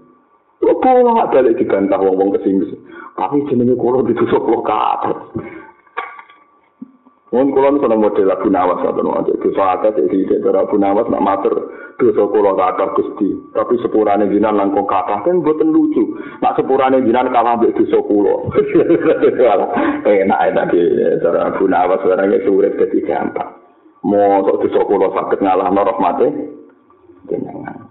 Kok 0.70 0.86
pola 0.86 1.26
balik 1.34 1.58
dibantah 1.58 1.98
wong-wong 1.98 2.30
pesimis. 2.38 2.70
Tapi 3.18 3.42
jenenge 3.50 3.74
kula 3.74 4.06
ditusuk 4.06 4.38
kula 4.38 4.62
kabeh. 4.62 5.18
Wong 7.34 7.50
kula 7.50 7.74
nek 7.74 7.90
model 7.98 8.30
Abu 8.30 8.54
Nawas 8.54 8.86
atau 8.86 9.02
ngono, 9.02 9.26
dosa 9.26 9.82
akeh 9.82 9.98
iki 10.06 10.30
iki 10.30 10.42
cara 10.46 10.66
Abu 10.66 10.78
Nawas 10.78 11.10
nak 11.10 11.26
matur 11.26 11.74
dosa 11.98 12.22
kula 12.30 12.54
kathah 12.54 12.94
Gusti. 12.94 13.34
Tapi 13.50 13.82
sepurane 13.82 14.30
jinan 14.30 14.62
langkung 14.62 14.86
kathah 14.86 15.26
kan 15.26 15.42
mboten 15.42 15.74
lucu. 15.74 16.06
Nak 16.38 16.54
sepurane 16.54 17.02
jinan 17.02 17.34
kalah 17.34 17.58
mbek 17.58 17.74
dosa 17.74 18.06
kula. 18.06 18.54
Enak 20.06 20.42
enak 20.54 20.70
iki 20.70 20.82
cara 21.26 21.50
Abu 21.50 21.66
Nawas 21.66 22.06
ora 22.06 22.30
nge 22.30 22.46
urip 22.46 22.78
dadi 22.78 23.02
gampang. 23.10 23.58
Mosok 24.06 24.70
dosa 24.70 24.86
kula 24.86 25.10
saged 25.18 25.42
ngalahno 25.42 25.82
rahmate 25.82 26.28
jenengan. 27.26 27.89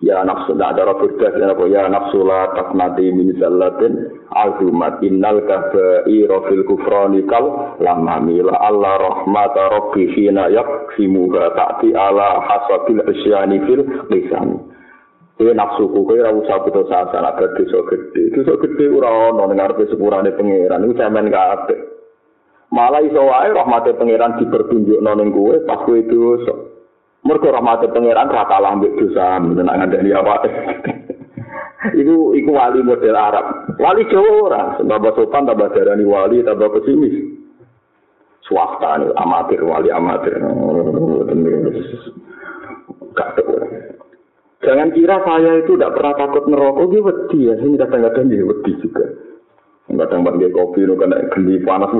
Ya 0.00 0.24
nafsu 0.24 0.54
la 0.58 0.74
ada 0.74 0.90
rabbika 0.90 1.30
ya 1.38 1.54
ya 1.54 1.82
nafsu 1.88 2.24
la 2.26 2.50
taqnati 2.58 3.12
min 3.14 3.30
zallatin 3.38 4.10
azumat 4.34 4.98
innal 5.06 5.38
kabaira 5.46 6.38
fil 6.50 6.64
kufrani 6.66 7.22
kal 7.30 7.76
lamma 7.78 8.18
mila 8.18 8.58
alla 8.58 8.98
rahmata 8.98 9.70
rabbi 9.70 10.10
fina 10.14 10.50
yaksimu 10.50 11.30
ta'ti 11.30 11.94
ala 11.94 12.42
hasabil 12.42 13.00
asyani 13.06 13.58
fil 13.68 13.82
lisan 14.10 14.74
Kowe 15.34 15.50
nafsu 15.50 15.90
ku 15.90 16.06
kowe 16.06 16.14
ora 16.22 16.30
usah 16.30 16.62
putus 16.62 16.86
asa 16.94 17.18
nek 17.18 17.58
dosa 17.58 17.78
gedhe. 17.90 18.30
Dosa 18.38 18.54
gedhe 18.54 18.86
ora 18.86 19.34
ana 19.34 19.50
ning 19.50 19.58
ngarepe 19.58 19.90
sepurane 19.90 20.30
pangeran 20.30 20.94
cemen 20.94 21.26
kabeh. 21.26 21.78
Malah 22.70 23.02
iso 23.02 23.18
wae 23.18 23.50
rahmate 23.50 23.98
pangeran 23.98 24.38
dipertunjukno 24.38 25.10
ning 25.18 25.34
kowe 25.34 25.58
pas 25.66 25.82
kowe 25.82 25.98
dosa. 26.06 26.54
Mergo 27.24 27.48
rahmate 27.48 27.88
pangeran 27.88 28.28
ra 28.28 28.44
kalah 28.44 28.76
mbek 28.76 29.00
dosa 29.00 29.40
menak 29.40 29.80
ngandani 29.80 30.12
apa. 30.12 30.34
iku 32.00 32.36
iku 32.36 32.50
wali 32.52 32.84
model 32.84 33.16
Arab. 33.16 33.46
Wali 33.80 34.04
Jawa 34.12 34.30
ora, 34.44 34.64
tambah 34.80 35.12
sopan 35.16 35.48
tambah 35.48 35.72
darani 35.72 36.04
wali 36.04 36.44
tambah 36.44 36.68
pesimis. 36.76 37.40
Swasta 38.44 39.00
nih, 39.00 39.08
amatir 39.16 39.60
wali 39.64 39.88
amatir. 39.88 40.36
Jangan 44.64 44.88
kira 44.96 45.16
saya 45.24 45.60
itu 45.60 45.76
tidak 45.76 45.96
pernah 45.96 46.14
takut 46.16 46.44
merokok, 46.48 46.88
dia 46.88 47.04
wedi 47.04 47.38
ya. 47.48 47.54
Ini 47.56 47.76
kadang-kadang 47.76 48.32
dia 48.32 48.44
wedi 48.44 48.72
juga. 48.80 49.04
Kadang-kadang 49.88 50.40
dia 50.40 50.48
kopi, 50.52 50.88
kena 50.88 51.24
geli 51.32 51.60
panas. 51.64 51.92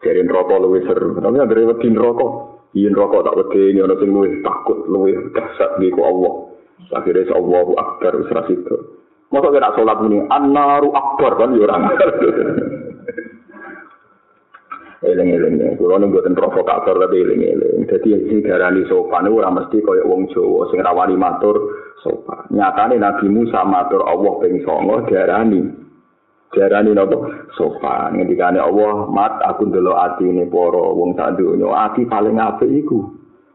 Jadi 0.00 0.24
rokok 0.24 0.60
lebih 0.64 0.82
seru. 0.88 1.08
Tapi 1.16 1.36
ada 1.36 1.52
wedi 1.52 1.88
rokok. 1.92 2.32
Yen 2.76 2.94
rokok 2.94 3.26
tak 3.26 3.36
wedi 3.36 3.74
ini 3.74 3.82
ana 3.82 3.98
sing 3.98 4.10
luwih 4.10 4.40
takut 4.44 4.86
luwih 4.86 5.16
dahsyat 5.34 5.78
iki 5.78 5.94
ku 5.94 6.00
Allah. 6.04 6.34
Akhirnya 6.90 7.36
Allahu 7.36 7.76
akbar 7.76 8.18
wis 8.18 8.32
ra 8.32 8.42
situ 8.48 9.00
mosok 9.30 9.54
nek 9.54 9.74
salat 9.78 9.98
muni 10.02 10.18
annaru 10.26 10.90
akbar 10.90 11.38
kan 11.38 11.54
yo 11.54 11.64
ora. 11.64 11.78
Eleng-eleng, 15.00 15.80
kulo 15.80 15.96
nih 15.96 16.12
buatin 16.12 16.36
provokator 16.36 16.92
tapi 17.00 17.24
eleng-eleng. 17.24 17.88
Jadi 17.88 18.20
sing 18.28 18.44
darani 18.44 18.84
sopan 18.84 19.32
itu 19.32 19.40
mesti 19.40 19.80
kaya 19.80 20.04
wong 20.04 20.28
Jawa 20.28 20.68
sing 20.68 20.84
rawani 20.84 21.16
matur 21.16 21.56
sopan. 22.04 22.44
Nyatane 22.52 23.00
Nabi 23.00 23.32
Musa 23.32 23.64
matur 23.64 24.04
Allah 24.04 24.44
ping 24.44 24.60
songo 24.60 25.00
darani 25.08 25.72
Jarani 26.50 26.90
nopo 26.90 27.30
sopan 27.54 28.18
ngendikane 28.18 28.58
Allah 28.58 29.06
mat 29.06 29.38
aku 29.38 29.70
ndelok 29.70 29.94
atine 29.94 30.50
para 30.50 30.82
wong 30.82 31.14
sak 31.14 31.38
donya 31.38 31.70
ati 31.70 32.02
paling 32.10 32.42
apik 32.42 32.66
iku 32.66 33.06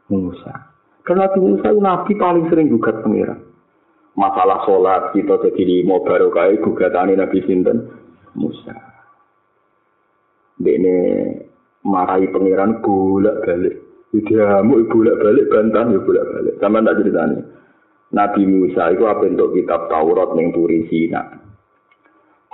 Musa. 0.08 0.72
Karena 1.04 1.28
Nabi 1.28 1.40
Musa 1.44 1.70
nabi 1.76 2.14
paling 2.16 2.46
sering 2.48 2.72
gugat 2.72 3.04
pengiran. 3.04 3.42
Masalah 4.16 4.64
sholat 4.64 5.12
kita 5.12 5.44
jadi 5.44 5.64
limo 5.84 6.08
barokah 6.08 6.48
gugatane 6.64 7.20
Nabi 7.20 7.44
Sinten 7.44 7.78
Musa. 8.32 8.74
Dene 10.56 10.96
marahi 11.84 12.32
pengiran 12.32 12.80
bolak 12.80 13.44
balik. 13.44 13.76
Dia 14.16 14.64
mau 14.64 14.80
bolak 14.88 15.20
balik 15.20 15.52
bantan 15.52 15.92
ya 15.92 16.00
bolak 16.00 16.26
balik. 16.32 16.56
Sama 16.64 16.80
tak 16.80 17.04
ceritanya. 17.04 17.44
Nabi 18.16 18.42
Musa 18.48 18.96
itu 18.96 19.04
apa 19.04 19.28
untuk 19.28 19.52
kitab 19.52 19.92
Taurat 19.92 20.32
yang 20.40 20.56
turi 20.56 20.88
Sina. 20.88 21.45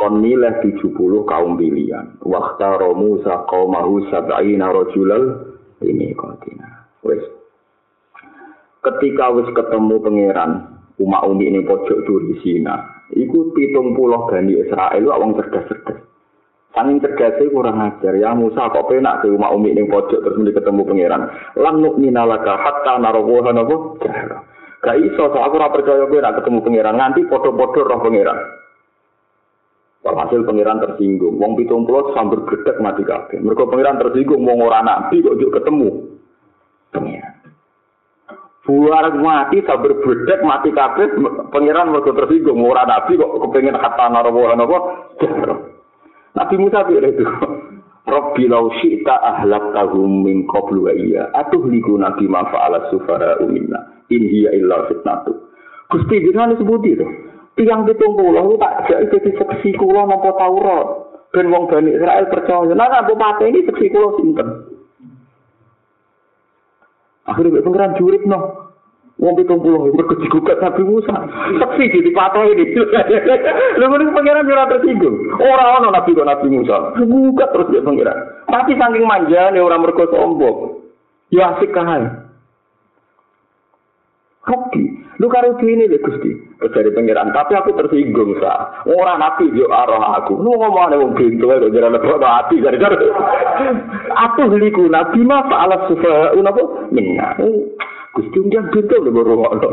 Kon 0.02 0.18
milih 0.18 0.66
70 0.66 0.98
kaum 1.30 1.62
pilihan. 1.62 2.18
Waktu 2.26 2.90
Musa 2.98 3.46
qaumahu 3.46 4.10
sab'ina 4.10 4.74
rajulal 4.74 5.54
ini 5.86 6.18
kontina. 6.18 6.90
Wes. 7.06 7.22
Ketika 8.82 9.30
wis 9.38 9.46
ketemu 9.54 10.02
pangeran 10.02 10.52
umat 10.98 11.22
umi 11.30 11.54
ini 11.54 11.62
pojok 11.62 12.02
turi 12.10 12.34
Sina, 12.42 13.06
iku 13.14 13.54
pitung 13.54 13.94
puluh 13.94 14.26
Bani 14.26 14.58
Israel 14.58 15.06
wong 15.06 15.38
cerdas-cerdas. 15.38 16.02
Sangin 16.74 16.98
cerdas 16.98 17.38
kurang 17.54 17.78
ajar 17.78 18.18
ya 18.18 18.34
Musa 18.34 18.74
kok 18.74 18.90
penak 18.90 19.22
ke 19.22 19.30
umat 19.30 19.54
umi 19.54 19.78
ini 19.78 19.86
pojok 19.86 20.26
terus 20.26 20.38
mulai 20.42 20.58
ketemu 20.58 20.82
pangeran. 20.82 21.22
Lan 21.62 21.76
nukmina 21.78 22.26
laka 22.26 22.58
hatta 22.58 22.98
narawuhan 22.98 23.62
apa? 23.62 23.76
Gak 24.82 24.98
iso, 24.98 25.30
so 25.30 25.38
aku 25.38 25.62
ora 25.62 25.70
percaya 25.70 26.10
gue 26.10 26.18
nak 26.18 26.42
ketemu 26.42 26.66
pangeran 26.66 26.98
nganti 26.98 27.30
podo-podo 27.30 27.86
roh 27.86 28.02
pangeran. 28.02 28.38
Walhasil 30.02 30.42
pangeran 30.50 30.82
tersinggung. 30.82 31.38
Wong 31.38 31.54
pitung 31.54 31.86
puluh 31.86 32.10
sambil 32.18 32.42
gedek 32.50 32.82
mati 32.82 33.06
kabeh. 33.06 33.38
Mereka 33.38 33.70
pangeran 33.70 34.02
tersinggung. 34.02 34.42
Wong 34.42 34.58
orang 34.66 34.90
nabi 34.90 35.22
kok 35.22 35.38
juga 35.38 35.62
ketemu. 35.62 35.90
Buar 38.66 39.14
mati 39.14 39.62
sambil 39.62 39.94
gedek 40.02 40.42
mati 40.42 40.74
kabeh. 40.74 41.06
Pangeran 41.54 41.94
mereka 41.94 42.18
tersinggung. 42.18 42.58
Orang 42.66 42.90
nabi 42.90 43.14
kok 43.14 43.30
kepengen 43.46 43.78
kata 43.78 44.06
narawuhan 44.10 44.66
apa? 44.66 44.78
Nabi 46.34 46.56
Musa 46.58 46.82
bilang 46.90 47.14
itu. 47.14 47.26
Rabbi 48.02 48.50
lau 48.50 48.74
syi'ta 48.82 49.14
ahlak 49.14 49.78
tahum 49.78 50.26
min 50.26 50.50
qablu 50.50 50.90
wa 50.90 50.94
iya. 50.98 51.30
Atuh 51.38 51.62
liku 51.70 52.02
nabi 52.02 52.26
mafa'ala 52.26 52.90
sufara 52.90 53.38
umina. 53.38 54.02
In 54.10 54.26
hiya 54.26 54.58
illa 54.58 54.90
fitnatu. 54.90 55.38
Gusti 55.94 56.26
jangan 56.34 56.58
disebut 56.58 56.82
itu. 56.90 57.06
Tiang 57.62 57.86
pitung 57.86 58.18
puluh 58.18 58.58
tak 58.58 58.90
jadi 58.90 59.06
jadi 59.06 59.30
seksi 59.38 59.78
kulo 59.78 60.10
nopo 60.10 60.34
taurat 60.34 60.88
dan 61.32 61.54
wong 61.54 61.70
bani 61.70 61.94
Israel 61.94 62.26
percaya. 62.28 62.74
Nah 62.74 62.90
aku 62.90 63.14
mati 63.14 63.46
ini 63.54 63.62
seksi 63.70 63.94
kulo 63.94 64.18
simpen 64.18 64.50
akhirnya 67.30 67.62
pengiran 67.62 67.94
jurit 68.02 68.26
no 68.26 68.74
wong 69.22 69.38
pitung 69.38 69.62
puluh 69.62 69.94
berkeci 69.94 70.26
gugat 70.34 70.58
Nabi 70.58 70.82
Musa. 70.82 71.14
Seksi 71.62 71.94
jadi 71.94 72.10
patah 72.18 72.42
ini. 72.50 72.66
Lalu 73.80 74.10
ini 74.10 74.18
pengiran 74.18 74.50
jurah 74.50 74.66
tersinggung? 74.66 75.16
Orang 75.38 75.70
orang 75.78 75.94
Nabi 75.94 76.18
kok 76.18 76.26
Nabi 76.26 76.48
Musa. 76.50 76.98
Gugat 76.98 77.50
terus 77.54 77.70
dia 77.70 77.86
pengiran. 77.86 78.18
Tapi 78.50 78.74
saking 78.74 79.06
manja 79.06 79.54
nih 79.54 79.62
orang 79.62 79.86
mereka 79.86 80.10
sombong. 80.10 80.82
Ya 81.30 81.56
asik 81.56 81.72
kahai 81.72 82.22
Kopi, 84.42 84.90
lu 85.22 85.30
karo 85.30 85.54
ini 85.62 85.86
deh 85.86 86.02
gusti, 86.02 86.34
dari 86.58 86.90
pengiran. 86.90 87.30
Tapi 87.30 87.54
aku 87.54 87.78
tersinggung 87.78 88.42
sa, 88.42 88.82
orang 88.90 89.22
nabi 89.22 89.54
yo 89.54 89.70
arah 89.70 90.18
aku. 90.18 90.34
Lu 90.42 90.58
ngomong 90.58 90.90
ada 90.90 90.98
wong 90.98 91.14
pintu, 91.14 91.46
kok 91.46 91.70
jalan 91.70 91.94
lebih 91.94 92.18
hati 92.18 92.58
dari 92.58 92.82
dari. 92.82 92.98
Aku 94.10 94.50
beliku 94.50 94.90
nabi 94.90 95.22
mah 95.22 95.46
alat 95.46 95.86
sufa, 95.94 96.34
unapo 96.34 96.90
minna. 96.90 97.38
Gusti 98.18 98.38
unjang 98.42 98.74
lu 98.74 99.14
baru 99.14 99.34
ngono. 99.38 99.70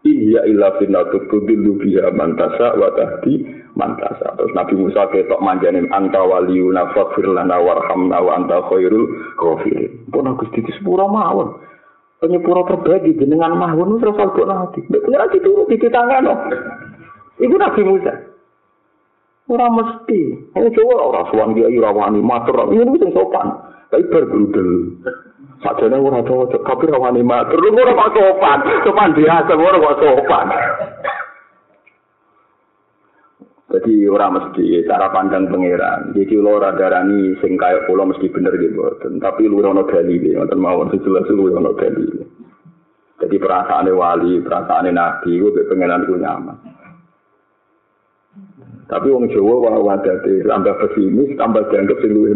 Iya 0.00 0.48
ilah 0.48 0.80
finatu 0.80 1.28
tudilu 1.28 1.76
biha 1.76 2.08
mantasa 2.16 2.72
wa 2.72 2.88
tahdi 2.96 3.44
mantasa. 3.76 4.32
Terus 4.32 4.52
Nabi 4.56 4.74
Musa 4.80 5.04
ketok 5.12 5.44
manjanin 5.44 5.92
anta 5.92 6.24
waliyuna 6.24 6.96
faghfir 6.96 7.28
lana 7.28 7.60
warhamna 7.60 8.16
wa 8.16 8.32
anta 8.32 8.64
khairul 8.72 9.12
ghafirin. 9.36 10.08
Pun 10.08 10.24
Gusti 10.40 10.64
disepura 10.64 11.04
mawon. 11.04 11.52
Penyepuro 12.20 12.68
terbagi 12.68 13.16
dengan 13.16 13.56
mahun 13.56 13.96
terus 13.98 14.14
salbuk 14.14 14.44
nanti. 14.44 14.84
Betul 14.86 15.16
lagi 15.16 15.40
turut 15.40 15.66
di 15.66 15.80
tangan 15.80 16.22
no. 16.22 16.34
Ibu 17.40 17.56
Nabi 17.56 17.82
Musa. 17.88 18.14
Orang 19.50 19.74
mesti. 19.74 20.20
Ini 20.54 20.68
coba 20.78 20.94
orang 21.10 21.26
suan 21.32 21.50
dia 21.58 21.66
irawani 21.66 22.22
matur. 22.22 22.70
Ini 22.70 22.86
itu 22.86 23.08
sopan. 23.10 23.50
Tapi 23.90 24.06
bergerudel. 24.06 25.02
Sajane 25.60 25.98
ora 25.98 26.22
cocok, 26.22 26.62
tapi 26.62 26.86
rawani 26.86 27.26
matur. 27.26 27.58
Lu 27.58 27.74
ora 27.74 27.90
kok 27.96 28.12
sopan. 28.14 28.58
Sopan 28.86 29.10
biasa 29.16 29.52
ora 29.56 29.76
kok 29.82 29.98
sopan. 29.98 30.46
Jadi 33.70 34.02
orang 34.10 34.34
mesti 34.34 34.82
cara 34.82 35.14
pandang 35.14 35.46
pangeran. 35.46 36.10
Jadi 36.10 36.34
lo 36.34 36.58
radarani 36.58 37.38
sing 37.38 37.54
kaya 37.54 37.86
pulau 37.86 38.10
mesti 38.10 38.26
bener 38.26 38.50
gitu. 38.58 38.82
Tapi 39.22 39.46
lu 39.46 39.62
ono 39.62 39.86
dalil, 39.86 40.18
ngoten 40.18 40.58
mawon 40.58 40.90
sejelas 40.90 41.30
lu 41.30 41.54
ono 41.54 41.70
dalil. 41.78 42.18
Jadi 43.22 43.36
perasaan 43.38 43.86
wali, 43.94 44.42
perasaan 44.42 44.90
nabi, 44.90 45.38
gue 45.38 45.70
pangeran 45.70 46.02
gue 46.02 46.18
nyaman. 46.18 46.58
Tapi 48.90 49.06
wong 49.06 49.30
Jawa 49.30 49.54
wah 49.70 49.76
wadate 49.78 50.42
tambah 50.42 50.74
pesimis, 50.82 51.38
tambah 51.38 51.62
dianggap 51.70 52.02
sing 52.02 52.10
luwih? 52.10 52.34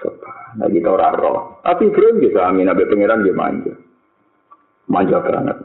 Sopan. 0.00 0.64
Nah 0.64 0.68
kita 0.72 0.88
ora 0.88 1.12
roh. 1.12 1.60
Tapi 1.60 1.92
Ibrahim 1.92 2.24
bisa 2.24 2.40
amin 2.48 2.72
abe 2.72 2.88
pangeran 2.88 3.20
dia 3.20 3.36
manja. 3.36 3.74
Manja 4.88 5.20
banget. 5.20 5.60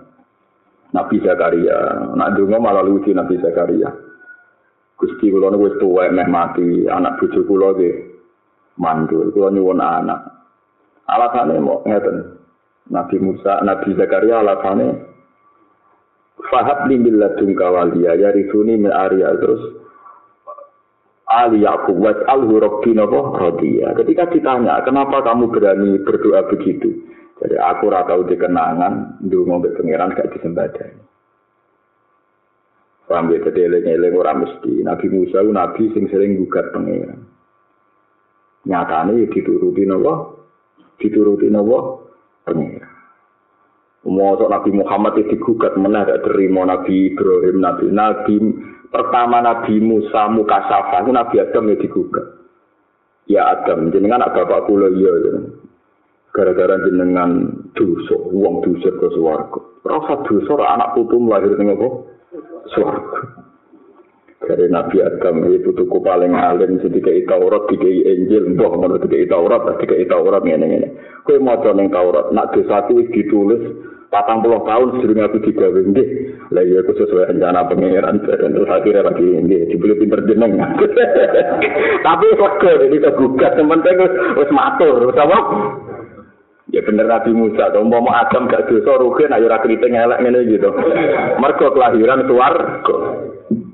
Nabi 0.91 1.23
Zakaria, 1.23 1.77
nak 2.19 2.36
dungo 2.36 2.60
malah 2.60 2.84
lucu 2.84 3.15
Nabi 3.15 3.39
Zakaria. 3.39 4.06
Gusti 4.97 5.29
kula 5.29 5.53
niku 5.53 5.69
wis 5.69 5.77
tuwek 5.77 6.10
meh 6.10 6.25
mati, 6.25 6.89
anak 6.89 7.21
bojo 7.21 7.45
kula 7.45 7.77
nggih 7.77 7.95
mandul, 8.81 9.29
kula 9.29 9.53
nyuwun 9.53 9.81
anak. 9.81 10.21
Alasane 11.05 11.62
mau 11.62 11.86
ngeten. 11.86 12.38
Nabi 12.88 13.19
Musa, 13.19 13.60
Nabi 13.67 13.99
Zakaria 13.99 14.39
alasane 14.39 14.95
Fahab 16.47 16.88
li 16.88 16.95
min 16.95 17.19
ladunka 17.19 17.67
waliya 17.67 18.15
ya 18.15 18.31
risuni 18.31 18.79
min 18.79 18.93
Arya 18.93 19.36
terus 19.36 19.83
Ali 21.27 21.67
Yakub 21.67 21.99
was 21.99 22.15
al 22.31 22.47
rabbi 22.47 22.95
napa. 22.95 23.36
Ketika 23.99 24.31
ditanya, 24.31 24.79
kenapa 24.88 25.27
kamu 25.27 25.51
berani 25.51 25.99
berdoa 25.99 26.47
begitu? 26.47 26.88
Jadi 27.43 27.60
aku 27.60 27.91
ora 27.91 28.07
tau 28.07 28.23
dikenangan 28.23 29.19
ndonga 29.27 29.60
mbek 29.60 29.75
pangeran 29.75 30.15
gak 30.15 30.31
disembadani. 30.33 31.03
Paham 33.07 33.31
ya, 33.31 33.39
jadi 33.39 33.71
eling-eling 33.71 34.13
ora 34.19 34.35
mesti. 34.35 34.83
Nabi 34.83 35.07
Musa 35.07 35.39
itu 35.39 35.51
nabi 35.55 35.83
sing 35.95 36.11
sering 36.11 36.35
gugat 36.43 36.75
pangeran. 36.75 37.23
Nyatane 38.67 39.31
dituruti 39.31 39.87
napa? 39.87 40.35
Dituruti 40.99 41.47
napa? 41.47 42.03
Pangeran. 42.43 42.97
Mosok 44.07 44.47
Nabi 44.47 44.71
Muhammad 44.71 45.19
itu 45.19 45.35
digugat 45.35 45.75
mana 45.75 46.07
gak 46.07 46.23
terima 46.23 46.63
Nabi 46.63 47.11
Ibrahim, 47.11 47.59
Nabi 47.59 47.85
Nabi 47.91 48.35
pertama 48.87 49.43
Nabi 49.43 49.83
Musa 49.83 50.31
Mukasafa 50.31 51.03
itu 51.03 51.11
Nabi 51.11 51.35
Adam 51.43 51.67
ya 51.67 51.75
digugat. 51.75 52.27
Ya 53.27 53.41
Adam, 53.51 53.91
jenengan 53.91 54.23
apa 54.23 54.47
bapak 54.47 54.71
kula 54.71 54.87
iya 54.95 55.11
Gara-gara 56.31 56.79
jenengan 56.87 57.51
dosa, 57.75 58.15
uang 58.31 58.63
dosa 58.63 58.87
ke 58.87 59.07
swarga. 59.11 59.59
Rasa 59.83 60.23
dosa 60.23 60.53
anak 60.63 60.95
putu 60.95 61.19
lahir 61.27 61.51
ning 61.59 61.75
apa? 61.75 61.87
Swarga. 62.73 63.21
Dari 64.47 64.69
Nabi 64.69 65.01
Adam 65.01 65.49
itu 65.49 65.73
putuku 65.73 65.97
paling 65.99 66.32
alim 66.32 66.80
ketika 66.80 67.10
Taurat 67.27 67.67
dikai 67.67 68.06
Injil, 68.06 68.53
mbah 68.56 68.69
menurut 68.80 69.03
dikai 69.03 69.27
Taurat, 69.27 69.65
dikai 69.82 70.08
Taurat 70.08 70.45
ngene-ngene. 70.45 70.93
Kowe 71.27 71.36
maca 71.41 71.73
ning 71.75 71.91
Taurat, 71.91 72.32
nak 72.32 72.56
dosaku 72.56 73.01
ditulis 73.12 73.60
patang 74.08 74.39
puluh 74.39 74.63
tahun 74.63 75.03
sebelum 75.03 75.19
aku 75.27 75.38
nggih 75.43 76.08
lah 76.56 76.63
iya 76.63 76.80
aku 76.80 76.95
sesuai 76.95 77.36
rencana 77.36 77.67
pangeran 77.67 78.23
dan 78.23 78.56
terus 78.56 78.71
akhirnya 78.71 79.03
lagi 79.03 79.27
nggih 79.27 79.67
dibeli 79.67 79.99
pinter 79.99 80.23
jeneng 80.23 80.56
tapi 82.08 82.25
kok 82.39 82.53
jadi 82.63 82.97
tergugat 83.03 83.60
yang 83.60 83.67
penting 83.67 83.95
wis 84.39 84.51
matur 84.56 85.12
wis 85.12 85.19
apa 85.19 85.39
Ya 86.75 86.84
bener 86.84 87.08
Nabi 87.08 87.32
Musa, 87.32 87.71
to 87.71 87.80
mau 87.88 88.03
Adam 88.12 88.51
gak 88.51 88.67
dosa 88.67 88.99
rugi 88.99 89.23
nek 89.32 89.39
ora 89.39 89.63
kriting 89.63 89.95
elek 89.95 90.19
ngene 90.19 90.51
gitu. 90.51 90.67
Mergo 91.39 91.71
kelahiran 91.71 92.27
swarga. 92.27 92.97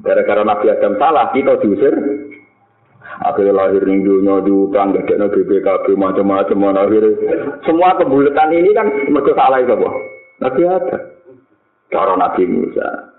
Gara-gara 0.06 0.43
Nabi 0.45 0.69
Adam 0.69 0.93
salah, 1.01 1.34
kita 1.34 1.58
diusir. 1.65 1.95
Akhirnya 3.25 3.56
lahir 3.56 3.82
ning 3.89 4.06
dunia 4.06 4.45
diutang, 4.45 4.93
gak 4.93 5.10
ada 5.10 5.25
BPKB 5.25 5.97
macam-macam. 5.97 6.77
Akhirnya 6.77 7.17
semua 7.65 7.97
kebulatan 7.97 8.53
ini 8.53 8.69
kan 8.77 8.88
mergo 9.10 9.34
salah 9.34 9.58
itu, 9.58 9.73
apa? 9.73 9.89
Nabi 10.45 10.62
ada. 10.69 10.97
Cara 11.89 12.13
Nabi 12.13 12.45
Musa. 12.45 13.13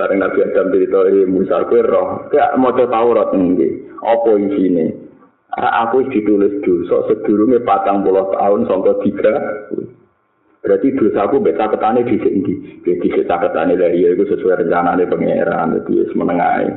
Bareng 0.00 0.24
Nabi 0.24 0.48
Adam 0.48 0.72
cerita 0.72 1.00
Musa 1.28 1.68
kue 1.68 1.84
roh. 1.84 2.24
Ya 2.32 2.56
mau 2.56 2.72
Taurat 2.72 3.36
ini. 3.36 3.84
Apa 4.00 4.40
isine? 4.40 5.01
Aku 5.52 6.08
ditulis 6.08 6.64
dosa 6.64 7.12
sedurunge 7.12 7.60
patang 7.60 8.00
puluh 8.00 8.32
tahun 8.32 8.64
sampai 8.64 8.96
tiga. 9.04 9.34
Berarti 10.64 10.96
dosa 10.96 11.28
aku 11.28 11.44
beta 11.44 11.68
ketane 11.68 12.08
di 12.08 12.16
sini. 12.16 12.80
Jadi 12.80 13.06
kita 13.12 13.36
ketane 13.36 13.76
dari 13.76 14.00
itu 14.00 14.24
sesuai 14.32 14.64
rencana 14.64 14.96
dari 14.96 15.12
pangeran. 15.12 15.76
Jadi 15.76 16.08
menengahi. 16.16 16.68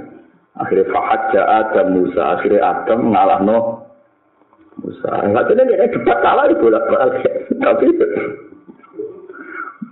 Akhirnya 0.59 0.91
Fahad 0.91 1.31
Adam 1.39 1.87
Musa. 1.95 2.23
Akhirnya 2.35 2.67
Adam 2.67 3.15
ngalah 3.15 3.39
no 3.47 3.59
Musa. 4.83 5.23
Tahu 5.23 5.55
dia 5.55 5.87
debat 5.87 6.19
kalah 6.19 6.51
di 6.51 6.55
bolak 6.59 6.83
balik. 6.91 7.23
Tapi 7.55 7.85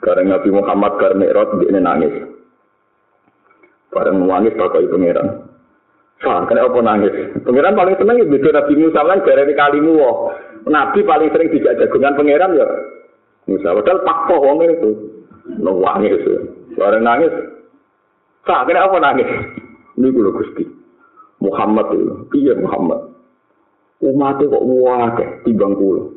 Bareng 0.03 0.27
Nabi 0.27 0.49
Muhammad 0.51 0.99
bar 0.99 1.15
Mi'raj 1.15 1.49
dia 1.63 1.79
nangis. 1.79 2.11
Bareng 3.95 4.27
nangis 4.27 4.51
pakai 4.59 4.91
pangeran. 4.91 5.52
Sah, 6.23 6.47
kena 6.47 6.63
apa 6.63 6.79
nangis? 6.79 7.11
Pangeran 7.43 7.75
paling 7.75 7.95
seneng 7.99 8.15
ya 8.15 8.25
beda 8.31 8.49
Nabi 8.55 8.73
Musa 8.79 9.01
kan 9.03 9.19
dari 9.27 9.53
kalimu 9.53 9.91
wah. 9.99 10.15
Nabi 10.63 11.03
paling 11.03 11.29
sering 11.35 11.51
dijak 11.51 11.75
jagungan 11.83 12.15
pangeran 12.15 12.55
ya. 12.55 12.67
Musa 13.51 13.75
padahal 13.75 13.99
pakpo 14.07 14.35
wong 14.39 14.57
itu. 14.63 14.91
Nangis. 15.59 16.23
Bareng 16.79 17.03
nangis. 17.03 17.33
Sah, 18.47 18.63
kena 18.63 18.87
apa 18.87 18.97
nangis? 19.03 19.27
Ini 19.99 20.07
gue 20.15 20.31
Gusti. 20.31 20.63
Muhammad 21.43 21.91
itu. 21.91 22.15
Iya 22.39 22.55
Muhammad. 22.55 23.11
Umatnya 23.99 24.47
kok 24.47 24.63
wah 24.63 25.11
timbang 25.43 25.75
kulo. 25.75 26.11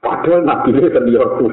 Padahal 0.00 0.40
nabi 0.48 0.72
ini 0.72 0.88
sendiri 0.88 1.20
aku. 1.20 1.52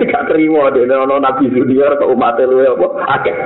Gak 0.00 0.26
terima 0.32 0.72
deh, 0.72 0.88
nono 0.88 1.20
nabi 1.20 1.52
junior 1.52 1.94
ke 2.00 2.04
umat 2.08 2.40
lu 2.40 2.64
ya 2.64 2.72
apa? 2.72 2.86
Akeh. 3.20 3.36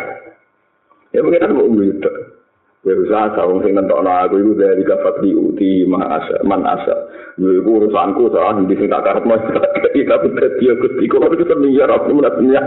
Ya 1.15 1.23
mungkin 1.23 1.43
kan 1.43 1.55
mau 1.55 1.71
gitu. 1.79 2.11
Ya 2.85 2.93
usah 3.01 3.33
sawung 3.33 3.65
sing 3.65 3.73
nentokno 3.73 4.13
aku 4.13 4.45
iku 4.45 4.53
dari 4.61 4.85
kafat 4.85 5.25
di 5.25 5.33
uti 5.33 5.89
asa 5.89 6.45
man 6.45 6.69
asa. 6.69 7.09
Yo 7.41 7.65
iku 7.65 7.81
urusanku 7.81 8.29
soal 8.29 8.61
di 8.69 8.77
sing 8.77 8.93
tak 8.93 9.09
karep 9.09 9.25
mas 9.25 9.41
tapi 9.49 10.05
tapi 10.05 10.29
dia 10.61 10.77
Gusti 10.77 11.09
kok 11.09 11.33
itu 11.33 11.45
sendiri 11.49 11.81
ya 11.81 11.89
aku 11.89 12.13
menatnya. 12.13 12.61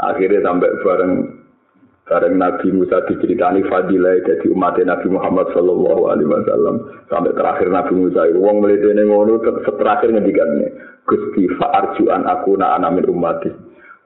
Akhirnya 0.00 0.44
sampai 0.44 0.76
bareng 0.84 1.39
Bareng 2.10 2.42
Nabi 2.42 2.74
Musa 2.74 3.06
diceritani 3.06 3.62
fadilah 3.70 4.18
jadi 4.26 4.50
umat 4.50 4.74
Nabi 4.82 5.06
Muhammad 5.14 5.46
Sallallahu 5.54 6.10
Alaihi 6.10 6.26
Wasallam 6.26 7.06
sampai 7.06 7.30
terakhir 7.38 7.70
Nabi 7.70 7.94
Musa 7.94 8.26
itu 8.26 8.42
wong 8.42 8.66
melidene 8.66 9.06
ngono 9.06 9.38
terakhir 9.78 10.10
ngendikannya 10.10 10.74
Gusti 11.06 11.46
fa'arjuan 11.54 12.26
aku 12.26 12.58
na 12.58 12.74
anamin 12.74 13.06
umat 13.14 13.46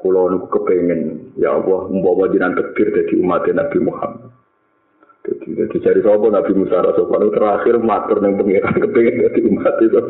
Kulo 0.04 0.28
niku 0.28 0.52
kepengen 0.52 1.32
ya 1.40 1.56
Allah 1.56 1.88
membawa 1.88 2.28
jinan 2.28 2.52
tekbir 2.52 2.92
jadi 2.92 3.24
umat 3.24 3.48
Nabi 3.48 3.78
Muhammad. 3.80 4.36
Jadi, 5.24 5.56
jadi 5.56 5.76
cari 5.80 6.00
sapa 6.04 6.28
Nabi 6.28 6.52
Musa 6.52 6.84
Rasulullah 6.84 7.32
terakhir 7.32 7.80
matur 7.80 8.20
ning 8.20 8.36
pengiran 8.36 8.76
kepengen 8.84 9.24
jadi 9.24 9.40
umat 9.48 9.74
itu. 9.80 10.00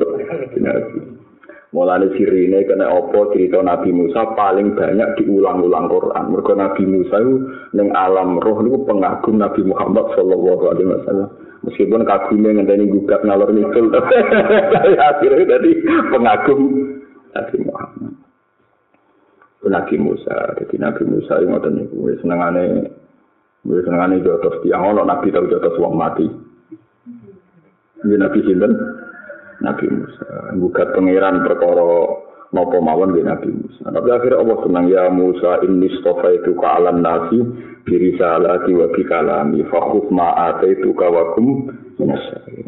Mulane 1.75 2.07
sirine 2.15 2.63
kena 2.71 2.87
opo 2.87 3.35
cerita 3.35 3.59
Nabi 3.59 3.91
Musa 3.91 4.31
paling 4.39 4.79
banyak 4.79 5.19
diulang-ulang 5.19 5.91
Quran. 5.91 6.31
Mergo 6.31 6.55
Nabi 6.55 6.87
Musa 6.87 7.19
itu 7.19 7.51
ning 7.75 7.91
alam 7.99 8.39
roh 8.39 8.63
niku 8.63 8.87
pengagum 8.87 9.43
Nabi 9.43 9.67
Muhammad 9.67 10.07
sallallahu 10.15 10.71
alaihi 10.71 10.95
wasallam. 10.95 11.29
Meskipun 11.67 12.07
kagumnya 12.07 12.63
ngenteni 12.63 12.87
gugat 12.95 13.27
ngalor 13.27 13.51
ngidul. 13.51 13.91
Akhirnya 15.11 15.45
tadi 15.51 15.71
pengagum 16.15 16.61
Nabi 17.35 17.57
Muhammad. 17.67 18.13
Nabi 19.65 19.97
Musa, 19.97 20.55
jadi 20.61 20.77
Nabi 20.77 21.03
Musa 21.09 21.41
yang 21.41 21.57
ngoten 21.57 21.73
niku 21.75 22.13
senengane 22.21 22.85
wis 23.65 23.81
senengane 23.83 24.21
jotos 24.21 24.61
tiang 24.61 24.93
ono 24.93 25.03
Nabi 25.09 25.33
tau 25.33 25.49
jotos 25.49 25.75
wong 25.81 25.97
mati. 25.97 26.29
Ini 28.05 28.15
Nabi 28.21 28.39
sinten? 28.45 28.73
Nabi 29.65 29.87
Musa. 29.89 30.53
Bukat 30.61 30.93
pangeran 30.93 31.41
perkara 31.41 31.89
nopo 32.55 32.79
mawon 32.79 33.17
di 33.17 33.23
Nabi 33.25 33.51
Musa. 33.51 33.91
Tapi 33.91 34.09
akhirnya 34.15 34.39
Allah 34.39 34.59
senang 34.63 34.87
ya 34.87 35.11
Musa 35.11 35.65
ini 35.67 35.91
stofa 35.99 36.31
itu 36.31 36.55
ke 36.55 36.67
alam 36.69 37.03
nasi 37.03 37.43
diri 37.89 38.15
salati 38.15 38.71
wa 38.77 38.87
bi 38.95 39.03
kalami 39.09 39.67
fakhuf 39.67 40.07
ma 40.15 40.55
itu 40.63 40.95
kawakum 40.95 41.73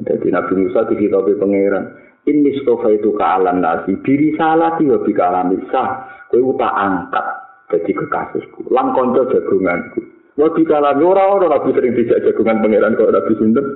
Jadi 0.06 0.28
Nabi 0.32 0.52
Musa 0.58 0.88
dikitabi 0.90 1.38
pangeran 1.38 1.84
ini 2.26 2.58
stofa 2.66 2.90
itu 2.90 3.14
ke 3.14 3.24
alam 3.24 3.62
nasi 3.62 3.94
diri 4.02 4.34
salati 4.34 4.88
wa 4.90 4.98
bi 5.04 5.12
kalami 5.14 5.60
sah 5.70 6.08
kowe 6.32 6.50
tak 6.58 6.74
angkat 6.74 7.26
jadi 7.70 7.90
kekasihku 7.94 8.66
lan 8.74 8.90
kanca 8.96 9.22
jagunganku. 9.30 10.02
Wa 10.34 10.50
bi 10.50 10.66
kalami 10.66 11.02
ora 11.06 11.30
ora 11.30 11.46
Nabi 11.46 11.70
sering 11.78 11.94
dijak 11.94 12.26
jagungan 12.26 12.58
pangeran 12.58 12.98
kok 12.98 13.14
Nabi 13.14 13.32
sinten? 13.38 13.66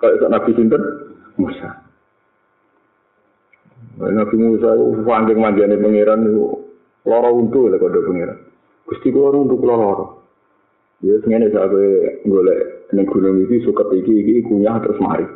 Kok 0.00 0.32
Nabi 0.32 0.50
sinten? 0.56 0.82
Musa 1.40 1.89
Nabi 4.00 4.36
Musa 4.40 4.72
itu 4.72 5.04
fanding 5.04 5.36
manjane 5.36 5.76
pangeran 5.76 6.24
itu 6.24 6.44
loro 7.04 7.30
untu 7.36 7.68
lek 7.68 7.84
kode 7.84 8.00
pangeran. 8.00 8.38
Gusti 8.88 9.12
kula 9.12 9.36
untuk 9.36 9.60
kula 9.60 9.76
loro. 9.76 10.06
Ya 11.04 11.20
sengene 11.20 11.52
sampe 11.52 12.24
golek 12.24 12.88
ning 12.96 13.04
gunung 13.04 13.44
iki 13.44 13.60
suket 13.60 13.92
iki 13.92 14.24
iki 14.24 14.48
kunyah 14.48 14.80
terus 14.80 14.96
mari. 15.00 15.28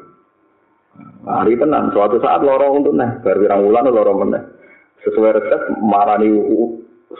Mari 1.24 1.56
tenan, 1.56 1.90
suatu 1.90 2.20
saat 2.20 2.44
loro 2.44 2.76
untuk 2.76 2.94
neh, 2.94 3.20
bar 3.24 3.40
pirang 3.40 3.64
wulan 3.64 3.88
loro 3.88 4.12
meneh. 4.20 4.44
Sesuai 5.04 5.36
resep 5.36 5.62
marani 5.80 6.28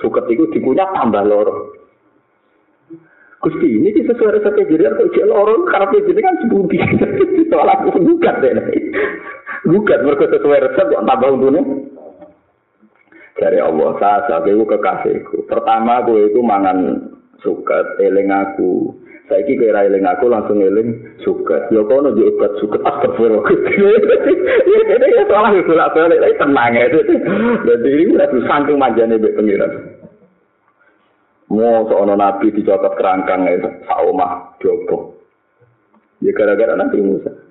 suket 0.01 0.25
itu 0.33 0.49
dikunyah 0.53 0.93
tambah 0.97 1.25
loro. 1.25 1.73
Gusti 3.45 3.69
ini 3.69 3.93
sih 3.93 4.09
sesuai 4.09 4.41
resep 4.41 4.57
jadi 4.65 4.93
kok 4.97 5.13
jadi 5.13 5.29
loro 5.29 5.69
karena 5.69 5.93
jadi 5.93 6.21
kan 6.21 6.37
sebudi. 6.41 6.77
Soal 7.53 7.69
aku 7.69 8.01
gugat 8.01 8.41
deh. 8.41 8.53
Gugat 9.65 10.01
mereka 10.05 10.29
sesuai 10.29 10.65
resep 10.71 10.87
kok 10.93 11.05
tambah 11.09 11.29
untungnya. 11.41 11.63
Dari 13.35 13.59
Allah, 13.59 13.91
saya 13.99 14.19
saya 14.31 14.55
kekasihku. 14.55 15.51
Pertama, 15.51 16.05
gue 16.07 16.31
itu 16.31 16.39
mangan 16.39 17.11
suket, 17.43 17.99
eling 17.99 18.31
aku. 18.31 18.95
Saiki 19.25 19.57
kira 19.57 19.89
eling 19.89 20.05
aku 20.05 20.29
langsung 20.29 20.61
eling 20.61 21.17
suket. 21.25 21.73
Ya 21.73 21.81
kono 21.89 22.13
yo 22.13 22.29
obat 22.37 22.61
suket 22.61 22.85
astagfirullah. 22.85 23.49
Ya 24.69 24.81
dene 24.85 25.07
ya 25.09 25.25
salah 25.33 25.51
yo 25.57 25.65
ora 25.65 25.89
balik 25.97 26.21
lagi 26.21 26.37
tenang 26.37 26.73
ya. 26.77 26.87
Jadi 26.93 27.89
ini 27.89 28.13
udah 28.21 28.29
saking 28.29 28.77
manjane 28.77 29.17
mbek 29.17 29.33
pengiran. 29.33 29.73
Mau 31.49 31.89
seorang 31.89 32.21
nabi 32.21 32.53
dicopot 32.53 32.97
kerangkang 33.01 33.49
itu, 33.49 33.69
saomah 33.89 34.57
diopo. 34.61 35.17
Ya 36.21 36.33
gara-gara 36.37 36.77
nanti 36.77 37.01
Musa. 37.01 37.44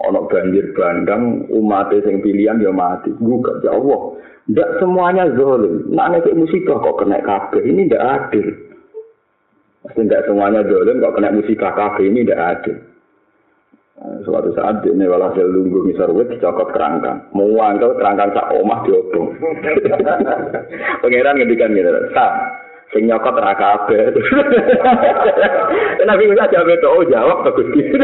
Ono 0.00 0.24
banjir 0.32 0.72
bandang, 0.72 1.44
umat 1.52 1.92
yang 1.92 2.24
pilihan 2.24 2.56
dia 2.56 2.72
mati. 2.72 3.12
Gugat 3.20 3.60
ya 3.60 3.76
Allah. 3.76 4.16
Tidak 4.48 4.80
semuanya 4.80 5.28
zolim. 5.36 5.92
Nah, 5.92 6.08
nek 6.08 6.26
musibah 6.32 6.80
kok 6.80 7.04
kena 7.04 7.20
kabeh 7.20 7.60
ini 7.62 7.86
tidak 7.86 8.06
adil. 8.08 8.46
Tidak 9.92 10.24
semuanya 10.24 10.64
dolim, 10.64 11.04
kok 11.04 11.14
kena 11.20 11.36
musibah 11.36 11.72
kafe 11.76 12.08
ini 12.08 12.24
tidak 12.24 12.40
ada. 12.40 12.72
Nah, 14.00 14.16
suatu 14.24 14.48
saat 14.56 14.80
ini 14.88 15.04
walhasil 15.04 15.44
lunggu 15.44 15.84
misarwit 15.84 16.32
dicokot 16.32 16.72
kerangkang. 16.72 17.20
Mau 17.36 17.52
angkel 17.60 17.92
kerangkang 18.00 18.32
sak 18.32 18.48
omah 18.56 18.80
diobong. 18.88 19.36
Pangeran 21.04 21.36
ngendikan 21.36 21.76
gitu. 21.76 21.92
Sa, 22.16 22.26
sing 22.90 23.06
nyokot 23.06 23.38
ra 23.38 23.54
kabeh. 23.54 24.10
Nabi 26.08 26.26
Musa 26.26 26.50
jawab 26.50 26.70
itu, 26.74 26.88
oh 26.90 27.04
jawab 27.06 27.46
bagus 27.46 27.68
gitu. 27.74 27.96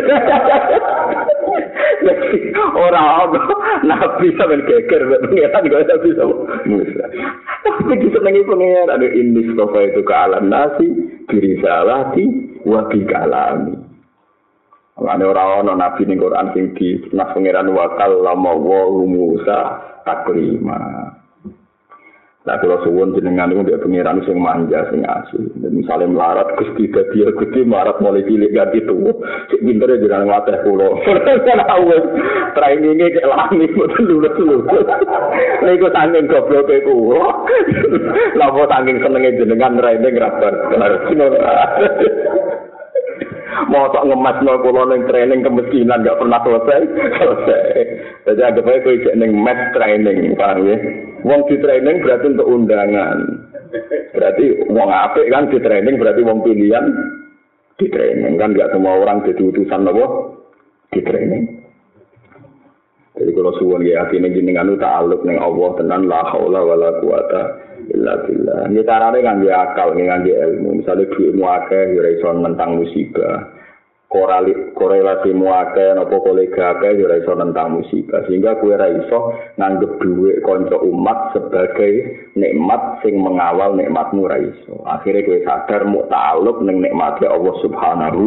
Ora 2.76 3.26
ono 3.26 3.41
nabi 3.82 4.30
sampean 4.39 4.62
geger 4.68 5.03
pengiran 5.26 5.66
juga 5.66 5.99
bisa 5.99 6.24
Musa. 6.68 7.05
Tapi 7.66 7.99
disenengi 7.99 8.47
pengiran 8.47 8.95
ada 8.95 9.09
ini 9.11 9.43
sofa 9.59 9.80
itu 9.82 10.07
ke 10.07 10.14
alam 10.14 10.47
nasi 10.47 10.87
diri 11.26 11.59
salati 11.59 12.24
wa 12.62 12.87
bi 12.87 13.03
kalami. 13.09 13.74
Ane 14.97 15.24
ora 15.26 15.61
ono 15.61 15.74
nabi 15.74 16.07
ning 16.07 16.22
Quran 16.22 16.53
sing 16.55 16.78
di 16.78 17.01
nas 17.11 17.32
pangeran 17.34 17.74
wa 17.74 17.91
kallama 17.99 18.53
wa 18.55 18.87
Musa 19.03 19.61
taklima. 20.07 21.16
Nah, 22.47 22.63
kalau 22.63 22.79
suwun 22.87 23.11
jenengan 23.19 23.51
itu 23.51 23.67
dia 23.67 23.83
pengiran 23.83 24.23
sing 24.23 24.39
manja, 24.39 24.87
sing 24.95 25.03
asu. 25.03 25.51
Dan 25.59 25.83
misalnya 25.83 26.07
melarat, 26.07 26.55
gusti 26.55 26.87
dadi 26.87 27.27
gusti 27.35 27.67
melarat 27.67 27.99
mulai 27.99 28.23
cilik 28.23 28.55
ganti 28.55 28.87
tuh. 28.87 29.19
Cik 29.51 29.67
pinter 29.67 29.91
ya 29.91 30.07
jangan 30.07 30.31
ngelatih 30.31 30.63
pulau. 30.63 30.95
Awes, 31.67 32.05
trainingnya 32.57 33.11
kayak 33.19 33.31
langit, 33.35 33.71
betul 33.75 34.03
dulu 34.07 34.29
dulu. 34.39 34.57
Nah, 35.67 35.73
itu 35.75 35.91
tanggung 35.91 36.31
goblok 36.31 36.71
kayak 36.71 36.87
kulo. 36.87 37.27
Lama 38.39 38.63
tanggung 38.71 39.03
senengnya 39.03 39.43
jenengan 39.43 39.75
training 39.83 40.15
rapat. 40.15 40.55
Kenapa 40.71 41.11
mau 43.73 43.89
tak 43.91 44.05
ngemas 44.05 44.37
nol 44.45 44.61
pulau 44.61 44.85
neng 44.85 45.09
training 45.09 45.41
kemiskinan 45.41 46.05
gak 46.05 46.19
pernah 46.21 46.41
selesai. 46.45 46.81
Selesai. 47.17 47.65
Jadi 48.29 48.41
agak 48.43 48.65
baik 48.65 48.85
kau 48.85 49.15
neng 49.17 49.33
match 49.41 49.73
training 49.73 50.37
paham 50.37 50.69
ya? 50.69 50.77
Wong 51.25 51.41
di 51.49 51.57
training 51.59 52.05
berarti 52.05 52.27
untuk 52.37 52.51
undangan. 52.51 53.19
Berarti 54.13 54.45
wong 54.71 54.89
apik 54.89 55.27
kan 55.33 55.49
di 55.49 55.59
training 55.61 55.97
berarti 55.97 56.21
wong 56.23 56.39
pilihan 56.45 56.85
di 57.77 57.87
training 57.89 58.35
kan 58.37 58.57
gak 58.57 58.73
semua 58.73 59.01
orang 59.01 59.25
jadi 59.25 59.43
utusan 59.43 59.85
nopo 59.85 60.05
di 60.93 61.01
training. 61.03 61.45
Jadi 63.17 63.31
kalau 63.33 63.53
suwon 63.57 63.81
ya 63.81 64.05
yakin 64.05 64.29
jenengan 64.29 64.77
tak 64.77 64.93
aluk 65.01 65.25
neng 65.25 65.41
Allah 65.41 65.73
tenan 65.81 66.05
la 66.05 66.21
haula 66.29 66.61
wala 66.61 67.01
illa 67.93 68.14
billah. 68.24 68.61
Ini 68.70 68.83
carane 68.85 69.18
ngangge 69.20 69.51
akal, 69.53 69.93
ngangge 69.95 70.33
ilmu. 70.33 70.83
Misalnya 70.83 71.11
duitmu 71.12 71.45
akeh 71.45 71.85
ya 71.97 72.03
iso 72.16 72.29
nentang 72.33 72.81
musibah. 72.81 73.55
Korali, 74.07 74.55
korelasi 74.79 75.35
muake 75.35 75.99
nopo 75.99 76.22
kolega 76.22 76.79
akeh 76.79 76.95
ya 76.97 77.16
iso 77.18 77.33
nentang 77.35 77.81
musibah. 77.81 78.22
Sehingga 78.27 78.59
kue 78.59 78.74
ra 78.74 78.89
iso 78.89 79.35
nganggep 79.59 79.93
duit 80.01 80.41
konco 80.47 80.81
umat 80.83 81.37
sebagai 81.37 81.93
nikmat 82.39 83.03
sing 83.05 83.18
mengawal 83.20 83.77
nikmatmu 83.77 84.24
ra 84.27 84.39
iso. 84.41 84.83
Akhirnya 84.87 85.27
kue 85.27 85.43
sadar 85.43 85.85
mu 85.85 86.07
ta'aluk 86.07 86.62
neng 86.62 86.81
nikmatnya 86.83 87.33
Allah 87.33 87.55
Subhanahu 87.61 88.24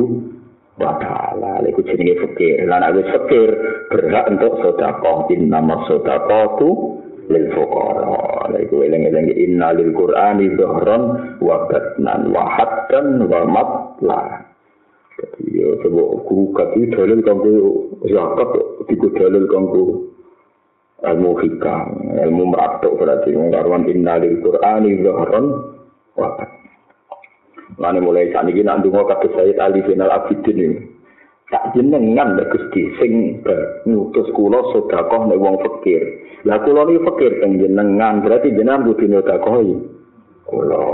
wa 0.79 0.95
ta'ala 0.95 1.67
iku 1.67 1.83
jenenge 1.83 2.15
fakir 2.23 2.63
lan 2.63 2.79
aku 2.87 3.03
fakir 3.03 3.49
berhak 3.91 4.25
untuk 4.31 4.63
sedekah 4.63 5.27
innama 5.27 5.83
sedekatu 5.91 7.03
lil 7.29 7.45
fuqara. 7.53 8.51
Iku 8.59 8.83
eling-eling 8.83 9.31
inna 9.37 9.71
lil 9.77 9.93
qur'ani 9.93 10.51
dhahran 10.57 11.03
wa 11.39 11.69
batnan 11.69 12.21
wa 12.33 12.43
haddan 12.57 13.07
wa 13.29 13.39
matla. 13.47 14.21
Jadi 15.15 15.43
yo 15.53 15.79
coba 15.85 16.03
guru 16.27 16.45
kaki 16.57 16.81
dalil 16.91 17.19
kanggo 17.23 17.53
zakat 18.09 18.49
iku 18.89 19.07
dalil 19.15 19.45
kanggo 19.47 19.85
ilmu 20.99 21.31
hikam 21.39 21.85
ilmu 22.17 22.43
meratuk 22.51 22.97
berarti. 22.99 23.31
Ngaruan 23.31 23.87
inna 23.87 24.19
lil 24.19 24.41
qur'ani 24.43 24.91
dhahran 24.99 25.45
wa 26.17 26.27
batnan. 26.35 26.59
Lalu 27.79 27.99
mulai 28.01 28.33
saat 28.33 28.49
ini 28.49 28.65
nanti 28.65 28.89
mau 28.89 29.05
kata 29.07 29.29
saya 29.31 29.53
Ali 29.61 29.85
Final 29.85 30.09
Abidin 30.09 30.57
ini. 30.57 30.88
Tak 31.49 31.73
jenengan 31.73 32.37
nek 32.37 32.53
Gusti 32.53 32.93
sing 33.01 33.41
ngutus 33.89 34.29
kula 34.37 34.61
sedekah 34.69 35.25
nek 35.25 35.41
wong 35.41 35.57
fakir. 35.57 36.01
Lah 36.45 36.61
kula 36.61 36.85
niki 36.85 37.01
fakir 37.09 37.41
teng 37.41 37.57
jenengan 37.57 38.21
berarti 38.21 38.53
jenengan 38.53 38.85
kudu 38.85 39.09
nyodakohi. 39.09 39.73
Kula 40.45 40.85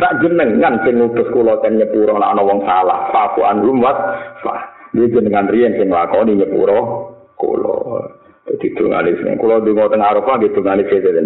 Tak 0.00 0.12
jenengan 0.24 0.80
sing 0.80 0.96
ngutus 0.96 1.28
kula 1.28 1.60
ten 1.60 1.76
nyepuro 1.76 2.16
nek 2.16 2.32
ana 2.32 2.40
wong 2.40 2.64
salah, 2.64 3.12
fakuan 3.12 3.60
rumat. 3.60 3.96
Fa, 4.40 4.56
jenengan 4.96 5.52
riyen 5.52 5.76
sing 5.76 5.92
lakoni 5.92 6.40
nyepuro 6.40 7.12
kula. 7.36 8.16
Jadi 8.48 8.74
tunggali 8.74 9.12
sini. 9.20 9.38
Kalau 9.38 9.62
dungo 9.62 9.86
tengah 9.86 10.08
Arafah 10.18 10.40
gitu 10.40 10.58
tunggali 10.58 10.82
sini. 10.88 11.20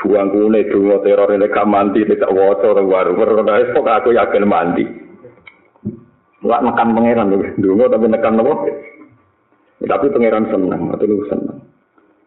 Buang 0.00 0.32
kune 0.32 0.64
dungo 0.66 1.04
teror 1.04 1.30
ini 1.30 1.46
gak 1.52 1.68
mandi 1.68 2.02
tidak 2.02 2.34
wocor 2.34 2.82
berada. 2.82 3.72
Pok 3.76 3.86
aku 3.86 4.10
yakin 4.16 4.48
mandi. 4.48 5.07
Gak 6.38 6.62
nekan 6.62 6.94
pangeran 6.94 7.34
dungo 7.58 7.90
tapi 7.90 8.06
nekan 8.06 8.38
nopo. 8.38 8.66
Tapi 9.78 10.06
pangeran 10.10 10.46
senang, 10.50 10.90
atau 10.90 11.06
lu 11.06 11.22
senang. 11.30 11.58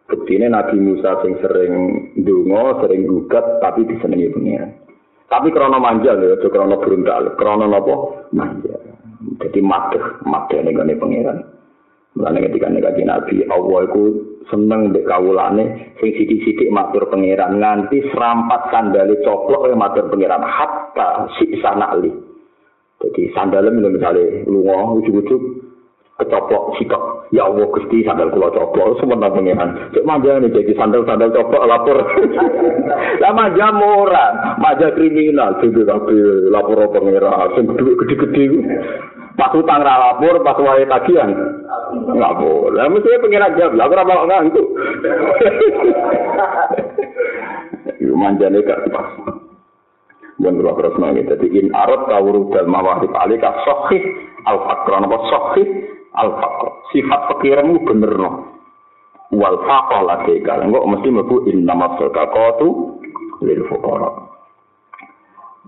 Bukti 0.07 0.39
ini 0.39 0.51
Nabi 0.51 0.79
Musa 0.79 1.19
sing 1.23 1.39
sering 1.39 1.73
dungo, 2.19 2.79
sering 2.83 3.07
gugat, 3.07 3.63
tapi 3.63 3.87
disenangi 3.87 4.31
pangeran. 4.31 4.71
Tapi 5.31 5.47
krono 5.55 5.79
manja 5.79 6.11
lho, 6.11 6.35
itu 6.35 6.51
krono 6.51 6.75
beruntal, 6.83 7.39
krono 7.39 7.67
nopo 7.67 7.95
manja. 8.35 8.75
Jadi 9.39 9.59
mateh, 9.63 10.03
mateh 10.27 10.59
ini 10.59 10.75
gane 10.75 10.93
pangeran. 10.99 11.37
Mulane 12.11 12.43
ketika 12.51 12.67
negaji 12.67 13.03
Nabi, 13.07 13.35
Allah 13.47 13.79
itu 13.87 14.03
seneng 14.51 14.91
mbek 14.91 15.07
kawulane 15.07 15.95
sing 16.03 16.11
sithik-sithik 16.11 16.67
matur 16.67 17.07
pangeran 17.07 17.63
nganti 17.63 18.03
serampat 18.11 18.67
sandale 18.67 19.15
coplok 19.23 19.71
ya 19.71 19.75
matur 19.79 20.11
pangeran 20.11 20.43
hatta 20.43 21.31
si 21.39 21.55
sanali. 21.63 22.30
Jadi 23.01 23.33
sandalem 23.33 23.81
misalnya 23.81 24.45
lunga 24.45 25.01
ujug-ujug 25.01 25.41
kecoplok 26.21 26.77
sikap. 26.77 27.01
Ya 27.33 27.49
Allah 27.49 27.65
Gusti 27.73 28.05
sandal 28.05 28.29
kula 28.29 28.53
coplok. 28.53 29.01
Semua 29.01 29.17
pangeran 29.17 29.89
cek 29.95 30.05
manja 30.05 30.37
nih 30.37 30.53
jadi 30.53 30.71
sandal 30.77 31.01
sandal 31.09 31.33
coplok 31.33 31.65
lapor. 31.65 31.97
Lah 33.21 33.31
manja 33.33 33.73
murah 33.73 34.29
manja 34.61 34.93
kriminal. 34.93 35.57
Jadi 35.57 35.81
tapi 35.81 36.15
lapor 36.53 36.77
pangeran 36.93 37.57
sing 37.57 37.65
gede-gede 37.73 38.45
pas 39.33 39.49
utang 39.57 39.81
ra 39.81 39.97
lapor 39.97 40.45
pas 40.45 40.59
wae 40.61 40.85
tagihan. 40.85 41.33
Nggak 42.13 42.35
boleh. 42.37 42.85
Mesti 42.85 43.21
pengiran 43.23 43.57
jawab. 43.57 43.73
Lah 43.73 43.89
ora 43.89 44.03
mau 44.05 44.29
ngantuk. 44.29 44.67
Yo 48.01 48.17
manjane 48.17 48.65
gak 48.65 48.81
pas 48.89 49.09
yang 50.41 50.57
luar 50.57 50.75
terus 50.81 50.97
nangis. 50.97 51.29
Jadi 51.29 51.47
in 51.61 51.69
arad 51.71 52.09
tawrud 52.09 52.49
dan 52.51 52.65
mawarif 52.65 53.13
alika 53.13 53.61
sohih 53.63 54.01
al 54.49 54.57
fakron 54.65 55.05
apa 55.05 55.17
sahih 55.29 55.67
al 56.17 56.29
fakro. 56.41 56.71
Sifat 56.89 57.21
pikiranmu 57.37 57.85
bener 57.85 58.13
no. 58.17 58.29
Wal 59.31 59.61
faqal 59.63 60.09
ladaika. 60.09 60.59
enggak 60.59 60.83
mesti 60.83 61.07
mlebu 61.07 61.35
innamas 61.47 61.95
tu 62.59 62.69
lil 63.45 63.61
fuqara. 63.69 64.09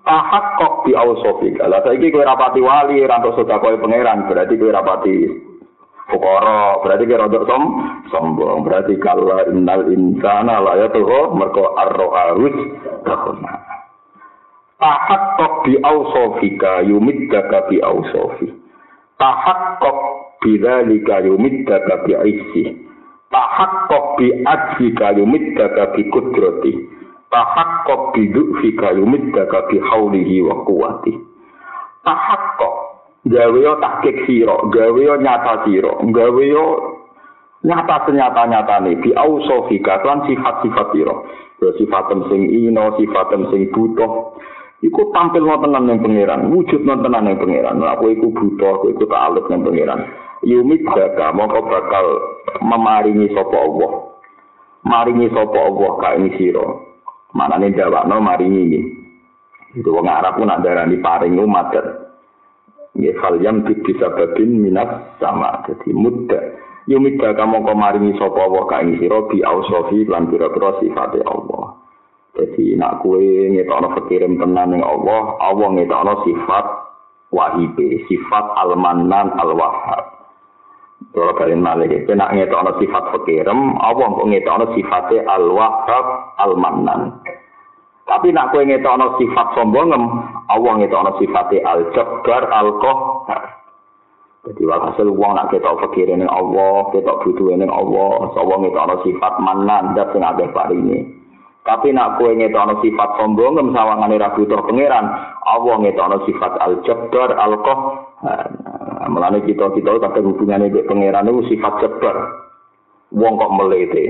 Tahak 0.04 0.46
kok 0.60 0.84
di 0.84 0.92
awsofik. 0.92 1.64
Lah 1.64 1.80
saiki 1.80 2.12
kowe 2.12 2.28
rapati 2.28 2.60
wali, 2.60 3.08
rantau 3.08 3.40
entuk 3.40 3.56
koi 3.64 3.80
pangeran, 3.80 4.28
berarti 4.28 4.60
kowe 4.60 4.68
rapati 4.68 5.16
Fukoro, 6.04 6.84
berarti 6.84 7.08
kira 7.08 7.32
rodok 7.32 7.48
som, 7.48 7.64
sombong. 8.12 8.68
Berarti 8.68 9.00
kalau 9.00 9.40
innal 9.48 9.88
insana 9.88 10.60
layak 10.60 10.92
tuh, 10.92 11.32
merko 11.32 11.72
arroharus, 11.80 12.56
takut 13.08 13.40
Tahat 14.82 15.38
kok 15.40 15.54
bi 15.64 15.78
ausofika 15.80 16.84
yumit 16.84 17.30
daka 17.32 17.70
bi 17.70 17.80
ausofi. 17.80 18.52
Tahat 19.22 19.80
kok 19.80 19.98
bilalika 20.42 21.24
yumit 21.24 21.64
daka 21.70 22.04
bi 22.04 22.12
aisi. 22.18 22.64
Tahat 23.30 23.88
kok 23.90 24.18
bi 24.20 24.30
adzika 24.44 25.14
yumid 25.16 25.56
daka 25.56 25.94
bi 25.94 26.06
kudrati. 26.10 26.74
Tahat 27.30 27.70
kok 27.90 28.14
bi 28.14 28.30
du'fika 28.30 28.94
yumid 28.94 29.34
daka 29.34 29.66
bi 29.70 29.82
haulihi 29.82 30.42
wa 30.46 30.66
kuwati. 30.66 31.14
Tahat 32.04 32.44
kok 32.60 32.76
gaweyo 33.26 33.80
takik 33.80 34.28
siro, 34.28 34.68
gaweyo 34.68 35.16
nyata 35.18 35.64
siro, 35.64 36.04
gaweyo 36.12 36.66
nyata 37.64 38.04
senyata 38.04 38.44
nyata 38.52 38.84
nih 38.84 39.00
bi 39.00 39.16
ausofika 39.16 40.04
kan 40.04 40.28
sifat 40.28 40.60
sifat 40.62 40.88
siro. 40.92 41.24
Sifatem 41.64 42.28
sing 42.28 42.52
ino, 42.52 42.92
sifatem 43.00 43.48
sing 43.48 43.72
butuh, 43.72 44.36
iku 44.84 45.02
tampil 45.16 45.48
tenan 45.48 45.88
ning 45.88 46.00
pangeran 46.04 46.52
wujud 46.52 46.84
tenan 46.84 47.24
ning 47.24 47.40
pangeran. 47.40 47.80
Aku 47.80 48.12
iku 48.12 48.30
butuh 48.36 48.78
aku 48.78 48.86
iku 48.94 49.04
tak 49.08 49.24
alut 49.32 49.48
ning 49.48 49.64
pangeran. 49.64 50.00
Yumit 50.44 50.84
jaga 50.92 51.32
mongko 51.32 51.64
bakal 51.72 52.06
memaringi 52.60 53.32
sapa 53.32 53.58
Allah. 53.58 53.92
Maringi 54.84 55.32
sapa 55.32 55.56
Allah 55.56 55.92
ka 56.04 56.10
ing 56.20 56.28
sira. 56.36 56.66
Manane 57.32 57.72
jawabno 57.72 58.20
maringi 58.20 58.62
iki. 58.68 58.82
Itu 59.80 59.90
wong 59.90 60.06
Arab 60.06 60.38
pun 60.38 60.52
ada 60.52 60.86
di 60.86 61.00
paring 61.02 61.40
umat 61.40 61.74
Ya 62.94 63.10
fal 63.18 63.42
yam 63.42 63.66
bisa 63.66 64.14
babin 64.14 64.62
minat 64.62 65.18
sama. 65.18 65.66
Jadi 65.66 65.90
muda. 65.98 66.38
Yumida 66.86 67.34
kamu 67.34 67.64
kemarini 67.64 68.12
sopo 68.20 68.38
Allah 68.44 68.68
kain 68.70 69.00
siro 69.00 69.26
bi 69.32 69.40
ausofi 69.42 70.04
lan 70.06 70.28
pira-pira 70.30 70.78
sifate 70.84 71.24
Allah. 71.26 71.83
Jadi 72.34 72.74
nak 72.82 73.06
kue 73.06 73.54
ngetokno 73.54 73.94
fikirin 74.02 74.42
tenan 74.42 74.74
ning 74.74 74.82
Allah, 74.82 75.38
Allah 75.38 75.70
ngetokno 75.78 76.26
sifat 76.26 76.66
wahibe, 77.30 78.02
sifat 78.10 78.46
al-mannan 78.58 79.38
al-wahhab. 79.38 80.26
Kalau 81.14 81.38
kalian 81.38 81.62
malah 81.62 81.86
gitu, 81.86 82.10
nak 82.18 82.34
ngetokno 82.34 82.82
sifat 82.82 83.14
fikirem, 83.14 83.78
Allah 83.78 84.08
kok 84.18 84.30
ngetokno 84.34 84.66
sifate 84.74 85.22
al-wahhab 85.22 86.06
al-mannan. 86.42 87.22
Tapi 88.10 88.34
nak 88.34 88.50
kowe 88.50 88.66
ngetokno 88.66 89.22
sifat 89.22 89.48
sombongem, 89.54 90.04
Allah 90.50 90.74
ngetokno 90.82 91.22
sifate 91.22 91.62
al-jabbar 91.62 92.50
al-qahhar. 92.50 93.62
Jadi 94.44 94.62
walhasil 94.66 95.08
wong 95.08 95.38
nak 95.38 95.54
ketok 95.54 95.86
fakire 95.86 96.18
ning 96.18 96.28
Allah, 96.28 96.90
ketok 96.98 97.30
butuhe 97.30 97.62
ning 97.62 97.70
Allah, 97.70 98.34
Allah 98.34 98.58
ngetokno 98.58 98.96
sifat 99.06 99.34
manan 99.38 99.94
dat 99.94 100.10
sing 100.18 100.26
akeh 100.26 100.50
paringe. 100.50 101.23
Tapi 101.64 101.96
nak 101.96 102.20
kowe 102.20 102.28
ngetokno 102.28 102.84
sifat 102.84 103.10
sombongem 103.16 103.72
sawangane 103.72 104.20
ra 104.20 104.36
butuh 104.36 104.68
pangeran, 104.68 105.06
Allah 105.48 105.76
ngetokno 105.80 106.18
sifat 106.28 106.60
al-jabbar 106.60 107.40
al-qahhar. 107.40 108.48
Mulane 109.08 109.44
kita 109.48 109.72
kita 109.72 110.00
tapi 110.00 110.20
hubungannya 110.24 110.72
dengan 110.72 110.88
pangeran 110.92 111.30
itu 111.32 111.56
sifat 111.56 111.74
jabbar. 111.80 112.16
Wong 113.16 113.40
kok 113.40 113.54
melete, 113.56 114.06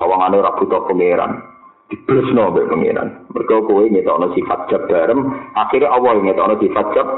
sawangane 0.00 0.40
ra 0.40 0.56
butuh 0.56 0.88
pangeran. 0.88 1.50
diblesno 1.90 2.54
mbek 2.54 2.70
pangeran. 2.70 3.08
Mergo 3.34 3.66
kowe 3.66 3.84
ngetokno 3.84 4.32
sifat 4.38 4.70
jabarem, 4.70 5.26
akhirnya 5.58 5.90
Allah 5.90 6.22
ngetokno 6.22 6.54
sifat 6.62 6.86
jab. 6.94 7.08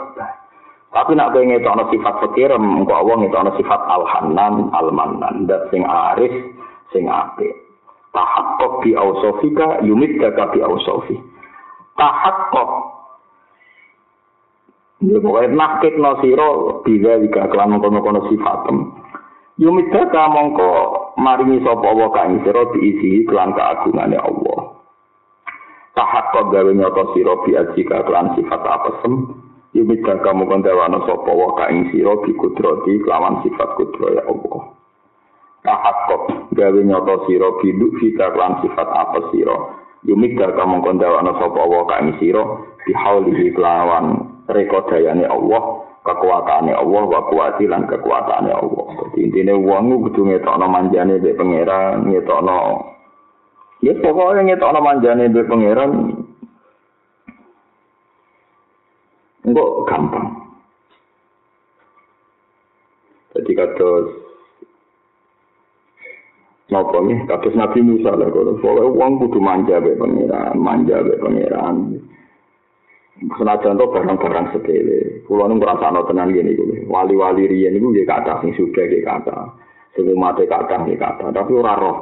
Tapi 0.92 1.12
nak 1.16 1.36
kowe 1.36 1.44
ngetokno 1.44 1.92
sifat 1.92 2.14
fakirem, 2.24 2.64
engko 2.82 2.92
Allah 2.96 3.16
ngetokno 3.20 3.50
sifat 3.60 3.80
al-hanan, 3.84 4.72
al-mannan, 4.72 5.44
dat 5.44 5.68
sing 5.68 5.84
aris, 5.84 6.32
sing 6.90 7.06
apik. 7.06 7.52
Tahakkuk 8.12 8.84
bi 8.84 8.92
ausofika 8.92 9.80
yumiddaka 9.84 10.52
bi 10.52 10.60
ausofi. 10.60 11.16
Tahakkuk 11.96 12.92
Ya 15.02 15.18
pokoknya 15.18 15.50
nakit 15.58 15.98
no 15.98 16.14
siro 16.22 16.50
bila 16.86 17.18
jika 17.18 17.50
kelan 17.50 17.74
kono-kono 17.82 18.22
sifatem. 18.30 18.94
Yumidaka 19.58 20.30
mongko 20.30 20.70
maringi 21.18 21.58
sapa 21.66 21.82
Allah 21.90 22.08
kang 22.14 22.38
sira 22.46 22.62
diisi 22.70 23.26
kelan 23.26 23.50
keagungane 23.50 24.14
Allah. 24.14 24.78
Tahak 25.98 26.30
kok 26.32 26.54
gawe 26.54 26.70
nyoto 26.70 27.12
sira 27.18 27.34
bi 27.42 27.50
ajika 27.58 28.06
kelan 28.06 28.30
sifat 28.38 28.62
apesem. 28.62 29.42
Yumidaka 29.74 30.30
mongko 30.30 30.62
dewana 30.62 31.02
sapa 31.02 31.28
Allah 31.34 31.50
kang 31.58 31.90
sira 31.90 32.14
bi 32.22 32.30
kudrati 32.38 33.02
kelawan 33.02 33.42
sifat 33.42 33.68
kudro 33.74 34.06
ya 34.14 34.22
Allah. 34.22 34.60
Tahak 35.66 35.96
kok 36.06 36.22
gawe 36.62 36.80
nyoto 36.86 37.26
sira 37.26 37.50
bi 37.58 37.74
fita 37.98 38.30
kelan 38.30 38.62
sifat 38.62 38.86
apa 38.86 39.34
sira. 39.34 39.56
Yumidaka 40.06 40.62
mongko 40.62 40.94
dewana 41.02 41.34
sapa 41.42 41.58
Allah 41.58 41.82
kang 41.90 42.14
sira 42.22 42.42
bi 42.86 42.94
haulihi 42.94 43.50
kelawan 43.50 44.38
rekodayane 44.46 45.26
Allah. 45.26 45.90
kekuatannya 46.02 46.74
Allah 46.74 47.02
wa 47.06 47.20
kuwati 47.30 47.70
lan 47.70 47.86
kekuatannya 47.86 48.50
Allah. 48.50 48.86
Jadi 49.14 49.18
intinya 49.22 49.54
uang 49.54 50.02
kudu 50.10 50.34
ngetokno 50.34 50.66
manjane 50.66 51.22
mbek 51.22 51.38
pangeran, 51.38 52.10
ngetokno 52.10 52.58
Ya 53.82 53.94
pokoknya 54.02 54.42
ngetokno 54.50 54.80
manjane 54.82 55.30
mbek 55.30 55.46
pangeran 55.46 55.92
Enggak 59.42 59.70
gampang. 59.90 60.26
Jadi 63.34 63.52
kata 63.58 63.90
Napa 66.72 67.04
nih, 67.04 67.28
kados 67.28 67.52
Nabi 67.52 67.84
Musa 67.84 68.16
lah, 68.16 68.32
kalau 68.32 68.96
uang 68.96 69.20
kudu 69.20 69.44
manja 69.44 69.76
be 69.76 69.92
pangeran, 69.92 70.56
manja 70.56 71.04
be 71.04 71.20
pangeran. 71.20 72.00
senajan 73.38 73.78
to 73.78 73.86
barang-barang 73.86 74.46
sepele. 74.50 75.22
Kulo 75.28 75.46
nu 75.46 75.60
ngrasakno 75.60 76.02
tenan 76.10 76.34
ngene 76.34 76.50
iku. 76.56 76.64
Wali-wali 76.90 77.46
riyen 77.46 77.78
iku 77.78 77.94
nggih 77.94 78.08
kathah 78.08 78.42
sing 78.42 78.50
sudah 78.58 78.82
nggih 78.82 79.04
kathah. 79.06 79.54
Sing 79.94 80.10
mate 80.16 80.48
kathah 80.50 80.82
nggih 80.82 80.98
kathah, 80.98 81.30
tapi 81.30 81.52
ora 81.54 81.78
roh. 81.78 81.96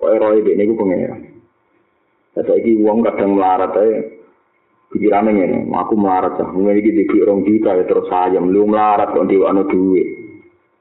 Kok 0.00 0.16
roh 0.16 0.30
iki 0.36 0.56
niku 0.56 0.72
pengen. 0.78 1.36
Saiki 2.36 2.76
wong 2.84 3.00
kadang 3.00 3.40
melarat 3.40 3.72
ae 3.80 4.12
pikirane 4.92 5.32
ngene, 5.32 5.58
aku 5.72 5.96
melarat 5.96 6.36
cah, 6.36 6.52
ngene 6.52 6.84
iki 6.84 6.92
dikik 6.92 7.24
rong 7.24 7.48
juta 7.48 7.72
ya 7.72 7.84
terus 7.88 8.12
ayam, 8.12 8.52
lu 8.52 8.68
melarat 8.68 9.16
kok 9.16 9.24
diwano 9.24 9.64
duit. 9.64 10.04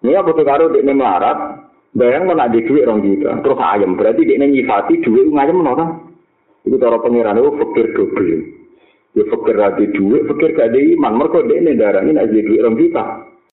Ini 0.03 0.19
apa 0.19 0.35
tuh 0.35 0.43
karo 0.43 0.67
dekne 0.67 0.91
melarat, 0.91 1.64
bayang 1.95 2.27
mana 2.27 2.51
di 2.51 2.61
duit 2.67 2.83
rong 2.83 3.01
juta, 3.01 3.39
terus 3.39 3.59
ayam, 3.59 3.95
berarti 3.95 4.27
dekne 4.27 4.51
nyifati 4.51 4.99
duit 5.01 5.31
ngayem 5.31 5.55
menora. 5.55 5.87
Itu 6.67 6.75
cara 6.81 6.99
pengiran 6.99 7.39
itu 7.39 7.51
fakir 7.61 7.87
double. 7.95 8.35
Ya 9.15 9.23
fakir 9.31 9.55
lagi 9.55 9.85
duit, 9.95 10.27
fakir 10.27 10.51
gak 10.57 10.75
ada 10.75 10.79
iman. 10.81 11.13
Mereka 11.23 11.47
dia 11.47 11.57
ini 11.61 11.71
darah 11.79 12.03
ini 12.03 12.19
aja 12.19 12.35
duit 12.35 12.59
orang 12.59 12.75
kita. 12.81 13.05